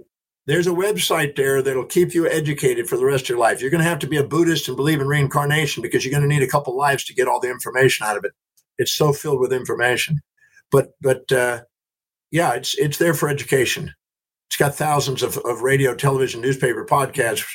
there's 0.46 0.66
a 0.66 0.70
website 0.70 1.36
there 1.36 1.60
that'll 1.60 1.84
keep 1.84 2.14
you 2.14 2.28
educated 2.28 2.88
for 2.88 2.96
the 2.96 3.04
rest 3.04 3.24
of 3.24 3.30
your 3.30 3.38
life. 3.38 3.60
You're 3.60 3.70
going 3.70 3.82
to 3.82 3.88
have 3.88 3.98
to 4.00 4.06
be 4.06 4.16
a 4.16 4.24
Buddhist 4.24 4.68
and 4.68 4.76
believe 4.76 5.00
in 5.00 5.08
reincarnation 5.08 5.82
because 5.82 6.04
you're 6.04 6.16
going 6.16 6.28
to 6.28 6.34
need 6.34 6.44
a 6.44 6.50
couple 6.50 6.76
lives 6.76 7.04
to 7.04 7.14
get 7.14 7.26
all 7.26 7.40
the 7.40 7.50
information 7.50 8.06
out 8.06 8.16
of 8.16 8.24
it. 8.24 8.32
It's 8.78 8.92
so 8.92 9.12
filled 9.12 9.40
with 9.40 9.52
information. 9.52 10.20
But 10.70 10.90
but 11.00 11.30
uh, 11.32 11.62
yeah, 12.30 12.54
it's 12.54 12.76
it's 12.76 12.98
there 12.98 13.14
for 13.14 13.28
education. 13.28 13.92
It's 14.48 14.56
got 14.56 14.74
thousands 14.74 15.22
of, 15.22 15.36
of 15.38 15.62
radio, 15.62 15.94
television, 15.94 16.40
newspaper, 16.40 16.84
podcasts, 16.84 17.46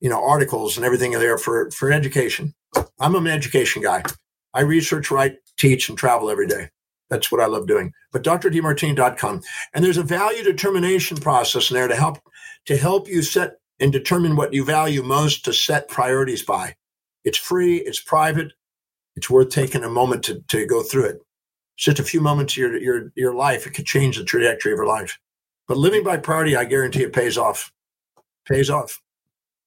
you 0.00 0.08
know, 0.08 0.22
articles 0.22 0.76
and 0.76 0.86
everything 0.86 1.12
there 1.12 1.38
for 1.38 1.70
for 1.70 1.92
education. 1.92 2.54
I'm 3.00 3.14
an 3.14 3.26
education 3.26 3.82
guy. 3.82 4.02
I 4.54 4.62
research, 4.62 5.10
write, 5.10 5.36
teach, 5.58 5.88
and 5.88 5.98
travel 5.98 6.30
every 6.30 6.46
day. 6.46 6.70
That's 7.10 7.32
what 7.32 7.40
I 7.40 7.46
love 7.46 7.66
doing. 7.66 7.92
But 8.12 8.22
drdemartini.com. 8.22 9.40
And 9.74 9.84
there's 9.84 9.96
a 9.96 10.02
value 10.02 10.42
determination 10.42 11.16
process 11.16 11.70
in 11.70 11.74
there 11.74 11.88
to 11.88 11.96
help 11.96 12.18
to 12.68 12.76
help 12.76 13.08
you 13.08 13.22
set 13.22 13.60
and 13.80 13.90
determine 13.90 14.36
what 14.36 14.52
you 14.52 14.62
value 14.62 15.02
most 15.02 15.42
to 15.42 15.54
set 15.54 15.88
priorities 15.88 16.42
by. 16.42 16.74
It's 17.24 17.38
free, 17.38 17.78
it's 17.78 17.98
private, 17.98 18.52
it's 19.16 19.30
worth 19.30 19.48
taking 19.48 19.84
a 19.84 19.88
moment 19.88 20.22
to, 20.24 20.42
to 20.48 20.66
go 20.66 20.82
through 20.82 21.06
it. 21.06 21.16
It's 21.76 21.86
just 21.86 21.98
a 21.98 22.04
few 22.04 22.20
moments 22.20 22.52
of 22.52 22.58
your, 22.58 22.76
your, 22.76 23.12
your 23.14 23.34
life. 23.34 23.66
It 23.66 23.70
could 23.70 23.86
change 23.86 24.18
the 24.18 24.24
trajectory 24.24 24.72
of 24.72 24.76
your 24.76 24.86
life. 24.86 25.18
But 25.66 25.78
living 25.78 26.04
by 26.04 26.18
priority, 26.18 26.56
I 26.56 26.66
guarantee 26.66 27.04
it 27.04 27.14
pays 27.14 27.38
off. 27.38 27.72
Pays 28.46 28.68
off. 28.68 29.00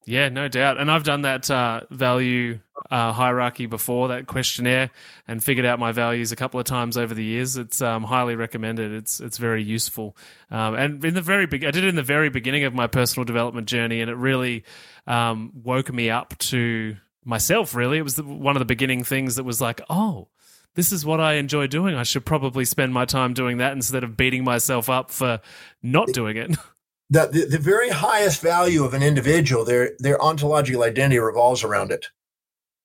Yeah, 0.04 0.28
no 0.30 0.48
doubt. 0.48 0.78
And 0.78 0.90
I've 0.90 1.04
done 1.04 1.22
that 1.22 1.48
uh, 1.50 1.82
value 1.90 2.58
uh, 2.90 3.12
hierarchy 3.12 3.66
before, 3.66 4.08
that 4.08 4.26
questionnaire, 4.26 4.90
and 5.28 5.42
figured 5.42 5.64
out 5.64 5.78
my 5.78 5.92
values 5.92 6.32
a 6.32 6.36
couple 6.36 6.58
of 6.58 6.66
times 6.66 6.96
over 6.96 7.14
the 7.14 7.22
years. 7.22 7.56
It's 7.56 7.80
um, 7.80 8.02
highly 8.02 8.34
recommended. 8.34 8.92
It's 8.92 9.20
it's 9.20 9.38
very 9.38 9.62
useful. 9.62 10.16
Um, 10.50 10.74
and 10.74 11.04
in 11.04 11.14
the 11.14 11.22
very 11.22 11.46
big, 11.46 11.64
I 11.64 11.70
did 11.70 11.84
it 11.84 11.88
in 11.88 11.94
the 11.94 12.02
very 12.02 12.30
beginning 12.30 12.64
of 12.64 12.74
my 12.74 12.88
personal 12.88 13.24
development 13.24 13.68
journey, 13.68 14.00
and 14.00 14.10
it 14.10 14.16
really 14.16 14.64
um, 15.06 15.52
woke 15.62 15.92
me 15.92 16.10
up 16.10 16.36
to 16.38 16.96
myself. 17.24 17.74
Really, 17.74 17.98
it 17.98 18.02
was 18.02 18.16
the, 18.16 18.24
one 18.24 18.56
of 18.56 18.60
the 18.60 18.66
beginning 18.66 19.04
things 19.04 19.36
that 19.36 19.44
was 19.44 19.60
like, 19.60 19.80
oh. 19.88 20.28
This 20.74 20.90
is 20.90 21.04
what 21.04 21.20
I 21.20 21.34
enjoy 21.34 21.66
doing. 21.66 21.96
I 21.96 22.02
should 22.02 22.24
probably 22.24 22.64
spend 22.64 22.94
my 22.94 23.04
time 23.04 23.34
doing 23.34 23.58
that 23.58 23.72
instead 23.74 24.04
of 24.04 24.16
beating 24.16 24.42
myself 24.42 24.88
up 24.88 25.10
for 25.10 25.42
not 25.82 26.08
doing 26.14 26.38
it. 26.38 26.56
the, 27.12 27.28
the, 27.30 27.44
the 27.44 27.58
very 27.58 27.90
highest 27.90 28.40
value 28.40 28.84
of 28.84 28.94
an 28.94 29.02
individual, 29.02 29.66
their 29.66 29.90
their 29.98 30.20
ontological 30.20 30.82
identity 30.82 31.18
revolves 31.18 31.62
around 31.62 31.92
it. 31.92 32.06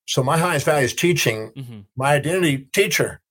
So 0.05 0.21
my 0.21 0.37
highest 0.37 0.65
value 0.65 0.83
is 0.83 0.93
teaching. 0.93 1.51
Mm-hmm. 1.55 1.79
My 1.95 2.13
identity, 2.13 2.67
teacher. 2.73 3.21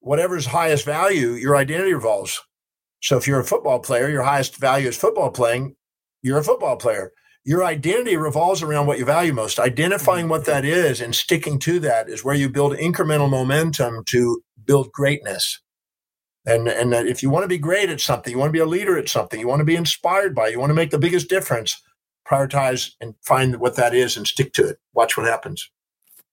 Whatever's 0.00 0.46
highest 0.46 0.86
value, 0.86 1.32
your 1.32 1.56
identity 1.56 1.92
revolves. 1.92 2.40
So 3.02 3.18
if 3.18 3.26
you're 3.26 3.40
a 3.40 3.44
football 3.44 3.80
player, 3.80 4.08
your 4.08 4.22
highest 4.22 4.56
value 4.56 4.88
is 4.88 4.96
football 4.96 5.30
playing. 5.30 5.76
You're 6.22 6.38
a 6.38 6.44
football 6.44 6.76
player. 6.76 7.12
Your 7.44 7.62
identity 7.62 8.16
revolves 8.16 8.62
around 8.62 8.86
what 8.86 8.98
you 8.98 9.04
value 9.04 9.34
most. 9.34 9.58
Identifying 9.58 10.24
mm-hmm. 10.24 10.30
what 10.30 10.46
that 10.46 10.64
is 10.64 11.02
and 11.02 11.14
sticking 11.14 11.58
to 11.60 11.80
that 11.80 12.08
is 12.08 12.24
where 12.24 12.34
you 12.34 12.48
build 12.48 12.72
incremental 12.72 13.28
momentum 13.28 14.04
to 14.06 14.42
build 14.64 14.90
greatness. 14.92 15.60
And 16.50 16.66
and 16.66 16.92
if 16.92 17.22
you 17.22 17.30
want 17.30 17.44
to 17.44 17.48
be 17.48 17.58
great 17.58 17.90
at 17.90 18.00
something, 18.00 18.32
you 18.32 18.38
want 18.38 18.48
to 18.48 18.52
be 18.52 18.58
a 18.58 18.66
leader 18.66 18.98
at 18.98 19.08
something, 19.08 19.38
you 19.38 19.46
want 19.46 19.60
to 19.60 19.64
be 19.64 19.76
inspired 19.76 20.34
by, 20.34 20.48
you 20.48 20.58
want 20.58 20.70
to 20.70 20.74
make 20.74 20.90
the 20.90 20.98
biggest 20.98 21.28
difference, 21.28 21.80
prioritize 22.26 22.90
and 23.00 23.14
find 23.22 23.60
what 23.60 23.76
that 23.76 23.94
is 23.94 24.16
and 24.16 24.26
stick 24.26 24.52
to 24.54 24.68
it. 24.68 24.78
Watch 24.92 25.16
what 25.16 25.26
happens. 25.26 25.70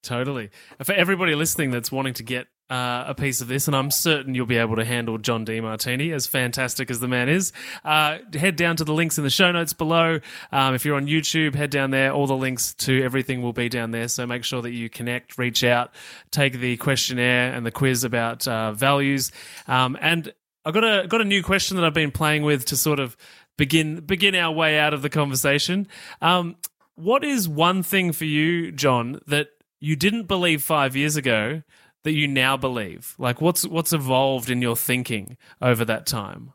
Totally. 0.02 0.50
For 0.84 0.94
everybody 0.94 1.36
listening 1.36 1.70
that's 1.70 1.92
wanting 1.92 2.16
to 2.16 2.24
get 2.24 2.48
uh, 2.70 3.06
a 3.08 3.16
piece 3.16 3.42
of 3.42 3.48
this, 3.48 3.68
and 3.68 3.76
I'm 3.76 3.92
certain 3.92 4.36
you'll 4.36 4.46
be 4.46 4.58
able 4.58 4.76
to 4.76 4.86
handle 4.86 5.18
John 5.18 5.46
Demartini, 5.46 6.14
as 6.14 6.28
fantastic 6.28 6.92
as 6.92 7.00
the 7.00 7.08
man 7.08 7.30
is. 7.30 7.54
Uh, 7.86 8.18
head 8.34 8.56
down 8.56 8.76
to 8.78 8.84
the 8.84 8.94
links 8.94 9.18
in 9.18 9.24
the 9.24 9.30
show 9.30 9.52
notes 9.52 9.74
below. 9.74 10.20
Um, 10.52 10.76
if 10.76 10.86
you're 10.86 10.98
on 10.98 11.08
YouTube, 11.08 11.56
head 11.56 11.70
down 11.70 11.92
there. 11.92 12.12
All 12.12 12.28
the 12.28 12.36
links 12.36 12.74
to 12.76 13.02
everything 13.04 13.42
will 13.42 13.54
be 13.54 13.70
down 13.70 13.92
there. 13.92 14.08
So 14.08 14.28
make 14.28 14.44
sure 14.44 14.62
that 14.62 14.72
you 14.72 14.90
connect, 14.90 15.38
reach 15.38 15.64
out, 15.64 15.94
take 16.32 16.60
the 16.60 16.78
questionnaire 16.78 17.54
and 17.54 17.66
the 17.66 17.72
quiz 17.72 18.04
about 18.04 18.48
uh, 18.48 18.74
values. 18.74 19.32
Um, 19.68 19.98
and 20.02 20.34
I 20.66 20.72
got 20.72 20.84
a 20.84 21.08
got 21.08 21.22
a 21.22 21.26
new 21.26 21.44
question 21.44 21.78
that 21.78 21.86
I've 21.86 21.94
been 21.94 22.12
playing 22.12 22.44
with 22.44 22.66
to 22.66 22.76
sort 22.76 23.00
of 23.00 23.16
begin 23.58 24.02
begin 24.02 24.36
our 24.36 24.52
way 24.52 24.78
out 24.78 24.94
of 24.94 25.02
the 25.02 25.10
conversation. 25.10 25.88
Um, 26.22 26.58
what 26.96 27.24
is 27.24 27.48
one 27.48 27.84
thing 27.84 28.12
for 28.12 28.26
you, 28.26 28.72
John, 28.72 29.22
that 29.28 29.50
you 29.80 29.96
didn't 29.96 30.24
believe 30.24 30.64
five 30.64 30.96
years 30.96 31.16
ago 31.16 31.62
that 32.04 32.14
you 32.14 32.28
now 32.28 32.58
believe? 32.58 33.16
Like, 33.18 33.42
what's 33.42 33.66
what's 33.66 33.94
evolved 33.94 34.50
in 34.50 34.62
your 34.62 34.76
thinking 34.76 35.38
over 35.62 35.86
that 35.86 36.06
time? 36.06 36.54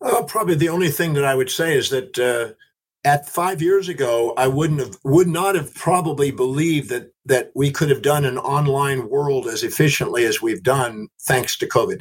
Uh, 0.00 0.22
probably 0.22 0.54
the 0.54 0.68
only 0.68 0.90
thing 0.90 1.14
that 1.14 1.24
I 1.24 1.34
would 1.34 1.50
say 1.50 1.76
is 1.76 1.90
that 1.90 2.18
uh, 2.18 2.54
at 3.04 3.28
five 3.28 3.60
years 3.62 3.88
ago, 3.88 4.32
I 4.36 4.46
wouldn't 4.46 4.80
have, 4.80 4.96
would 5.04 5.28
not 5.28 5.54
have 5.54 5.74
probably 5.74 6.30
believed 6.30 6.90
that 6.90 7.12
that 7.26 7.50
we 7.54 7.70
could 7.70 7.90
have 7.90 8.02
done 8.02 8.24
an 8.24 8.38
online 8.38 9.08
world 9.08 9.46
as 9.46 9.62
efficiently 9.62 10.24
as 10.24 10.40
we've 10.40 10.62
done, 10.62 11.08
thanks 11.20 11.56
to 11.58 11.68
COVID. 11.68 12.00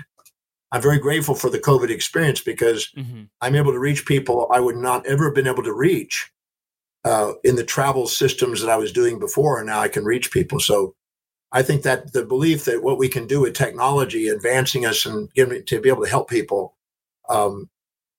I'm 0.71 0.81
very 0.81 0.99
grateful 0.99 1.35
for 1.35 1.49
the 1.49 1.59
COVID 1.59 1.89
experience 1.89 2.41
because 2.41 2.89
mm-hmm. 2.95 3.23
I'm 3.41 3.55
able 3.55 3.71
to 3.71 3.79
reach 3.79 4.05
people 4.05 4.47
I 4.51 4.59
would 4.59 4.75
not 4.75 5.05
ever 5.05 5.25
have 5.25 5.35
been 5.35 5.47
able 5.47 5.63
to 5.63 5.73
reach 5.73 6.29
uh, 7.05 7.33
in 7.43 7.55
the 7.55 7.63
travel 7.63 8.07
systems 8.07 8.61
that 8.61 8.69
I 8.69 8.75
was 8.75 8.91
doing 8.91 9.17
before, 9.17 9.59
and 9.59 9.67
now 9.67 9.79
I 9.79 9.87
can 9.87 10.03
reach 10.03 10.31
people. 10.31 10.59
So 10.59 10.93
I 11.51 11.63
think 11.63 11.83
that 11.83 12.13
the 12.13 12.25
belief 12.25 12.65
that 12.65 12.83
what 12.83 12.97
we 12.97 13.07
can 13.07 13.25
do 13.25 13.41
with 13.41 13.53
technology 13.53 14.27
advancing 14.27 14.85
us 14.85 15.05
and 15.05 15.31
giving, 15.33 15.63
to 15.65 15.81
be 15.81 15.89
able 15.89 16.03
to 16.03 16.09
help 16.09 16.29
people 16.29 16.75
um, 17.29 17.69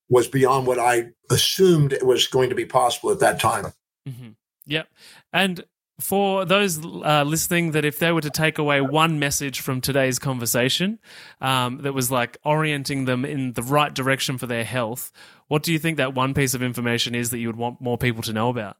was 0.08 0.28
beyond 0.28 0.66
what 0.66 0.78
I 0.78 1.10
assumed 1.30 1.92
it 1.92 2.06
was 2.06 2.26
going 2.26 2.48
to 2.48 2.54
be 2.54 2.64
possible 2.64 3.10
at 3.10 3.20
that 3.20 3.40
time. 3.40 3.66
Mm-hmm. 4.08 4.30
Yep. 4.66 4.88
And 5.32 5.64
for 6.00 6.44
those 6.44 6.84
uh, 6.84 7.24
listening, 7.26 7.72
that 7.72 7.84
if 7.84 7.98
they 7.98 8.12
were 8.12 8.20
to 8.20 8.30
take 8.30 8.58
away 8.58 8.80
one 8.80 9.18
message 9.18 9.60
from 9.60 9.80
today's 9.80 10.18
conversation 10.18 10.98
um, 11.40 11.78
that 11.78 11.92
was 11.92 12.10
like 12.10 12.38
orienting 12.44 13.04
them 13.04 13.24
in 13.24 13.52
the 13.54 13.62
right 13.62 13.92
direction 13.92 14.38
for 14.38 14.46
their 14.46 14.64
health, 14.64 15.10
what 15.48 15.62
do 15.62 15.72
you 15.72 15.78
think 15.78 15.96
that 15.96 16.14
one 16.14 16.34
piece 16.34 16.54
of 16.54 16.62
information 16.62 17.14
is 17.14 17.30
that 17.30 17.38
you 17.38 17.48
would 17.48 17.56
want 17.56 17.80
more 17.80 17.98
people 17.98 18.22
to 18.22 18.32
know 18.32 18.48
about? 18.48 18.76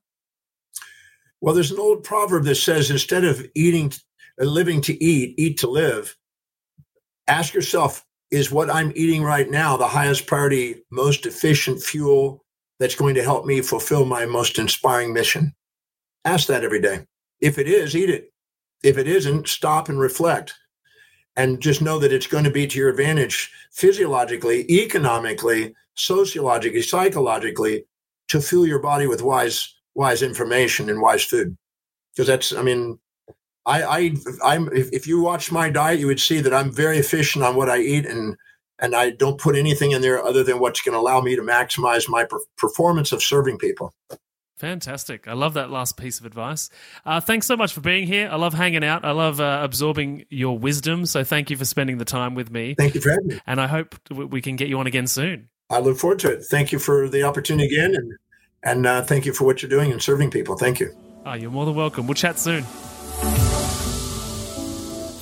Well, 1.41 1.55
there's 1.55 1.71
an 1.71 1.79
old 1.79 2.05
proverb 2.05 2.45
that 2.45 2.57
says 2.57 2.91
instead 2.91 3.25
of 3.25 3.47
eating, 3.55 3.93
living 4.47 4.81
to 4.83 5.03
eat, 5.03 5.35
eat 5.39 5.59
to 5.59 5.69
live. 5.69 6.17
Ask 7.27 7.55
yourself, 7.55 8.05
is 8.31 8.51
what 8.51 8.71
I'm 8.71 8.93
eating 8.95 9.23
right 9.23 9.49
now 9.49 9.77
the 9.77 9.89
highest 9.89 10.27
priority, 10.27 10.83
most 10.91 11.27
efficient 11.27 11.83
fuel 11.83 12.45
that's 12.79 12.95
going 12.95 13.15
to 13.15 13.23
help 13.23 13.47
me 13.47 13.61
fulfill 13.61 14.05
my 14.05 14.27
most 14.27 14.59
inspiring 14.59 15.13
mission? 15.13 15.55
Ask 16.25 16.47
that 16.49 16.65
every 16.65 16.81
day. 16.81 17.07
If 17.41 17.59
it 17.59 17.69
is, 17.69 17.97
eat 17.97 18.11
it. 18.11 18.33
If 18.83 18.99
it 18.99 19.09
isn't, 19.09 19.49
stop 19.49 19.89
and 19.89 19.99
reflect. 19.99 20.55
And 21.37 21.61
just 21.61 21.83
know 21.83 21.99
that 21.99 22.13
it's 22.13 22.27
going 22.27 22.45
to 22.45 22.51
be 22.51 22.67
to 22.67 22.79
your 22.79 22.91
advantage 22.91 23.51
physiologically, 23.73 24.71
economically, 24.71 25.75
sociologically, 25.95 26.83
psychologically, 26.83 27.85
to 28.29 28.41
fuel 28.41 28.67
your 28.67 28.81
body 28.81 29.07
with 29.07 29.23
wise, 29.23 29.75
wise 29.95 30.23
information 30.23 30.91
and 30.91 31.01
wise 31.01 31.25
food. 31.25 31.57
Because 32.13 32.27
that's, 32.27 32.53
I 32.53 32.63
mean, 32.63 32.99
I, 33.69 33.83
I, 33.83 34.15
I'm. 34.43 34.69
If, 34.73 34.91
if 34.93 35.07
you 35.07 35.21
watch 35.21 35.53
my 35.53 35.69
diet, 35.69 36.01
you 36.01 36.07
would 36.07 36.21
see 36.21 36.41
that 36.41 36.55
I'm 36.55 36.73
very 36.73 36.99
efficient 36.99 37.45
on 37.45 37.55
what 37.55 37.69
I 37.69 37.79
eat, 37.79 38.07
and 38.07 38.37
and 38.79 38.97
I 38.97 39.11
don't 39.11 39.39
put 39.39 39.57
anything 39.57 39.91
in 39.91 40.01
there 40.01 40.25
other 40.25 40.43
than 40.43 40.59
what's 40.59 40.81
going 40.81 40.95
to 40.95 40.99
allow 40.99 41.21
me 41.21 41.37
to 41.37 41.43
maximize 41.43 42.09
my 42.09 42.25
per- 42.25 42.41
performance 42.57 43.13
of 43.13 43.23
serving 43.23 43.59
people. 43.59 43.93
Fantastic. 44.57 45.29
I 45.29 45.35
love 45.35 45.55
that 45.55 45.71
last 45.71 45.97
piece 45.97 46.19
of 46.19 46.27
advice. 46.27 46.69
Uh, 47.07 47.21
thanks 47.21 47.47
so 47.47 47.57
much 47.57 47.73
for 47.73 47.81
being 47.81 48.07
here. 48.07 48.29
I 48.31 48.37
love 48.37 48.55
hanging 48.55 48.83
out. 48.83 49.05
I 49.05 49.13
love 49.13 49.41
uh, 49.41 49.61
absorbing 49.63 50.25
your 50.31 50.59
wisdom. 50.59 51.07
So 51.07 51.23
thank 51.23 51.51
you 51.51 51.57
for 51.57 51.65
spending 51.65 51.99
the 51.99 52.05
time 52.05 52.35
with 52.35 52.51
me. 52.51 52.75
Thank 52.75 52.97
you 52.97 53.01
for 53.01 53.11
having 53.11 53.29
me. 53.29 53.41
And 53.47 53.61
I 53.61 53.69
hope 53.69 53.95
we 54.11 54.41
can 54.41 54.57
get 54.57 54.69
you 54.69 54.79
on 54.81 54.89
again 54.89 55.07
soon. 55.07 55.49
I 55.71 55.79
look 55.79 55.99
forward 55.99 56.19
to 56.21 56.33
it. 56.33 56.45
Thank 56.45 56.73
you 56.73 56.81
for 56.81 57.09
the 57.09 57.23
opportunity 57.23 57.73
again. 57.73 57.95
And, 57.95 58.13
and 58.65 58.87
uh, 58.87 59.03
thank 59.03 59.27
you 59.27 59.33
for 59.33 59.45
what 59.45 59.63
you're 59.63 59.71
doing 59.71 59.93
and 59.93 60.03
serving 60.03 60.31
people. 60.31 60.57
Thank 60.57 60.81
you. 60.81 60.93
Oh, 61.25 61.35
you're 61.35 61.53
more 61.53 61.67
than 61.67 61.77
welcome. 61.77 62.09
We'll 62.09 62.15
chat 62.15 62.39
soon. 62.39 62.65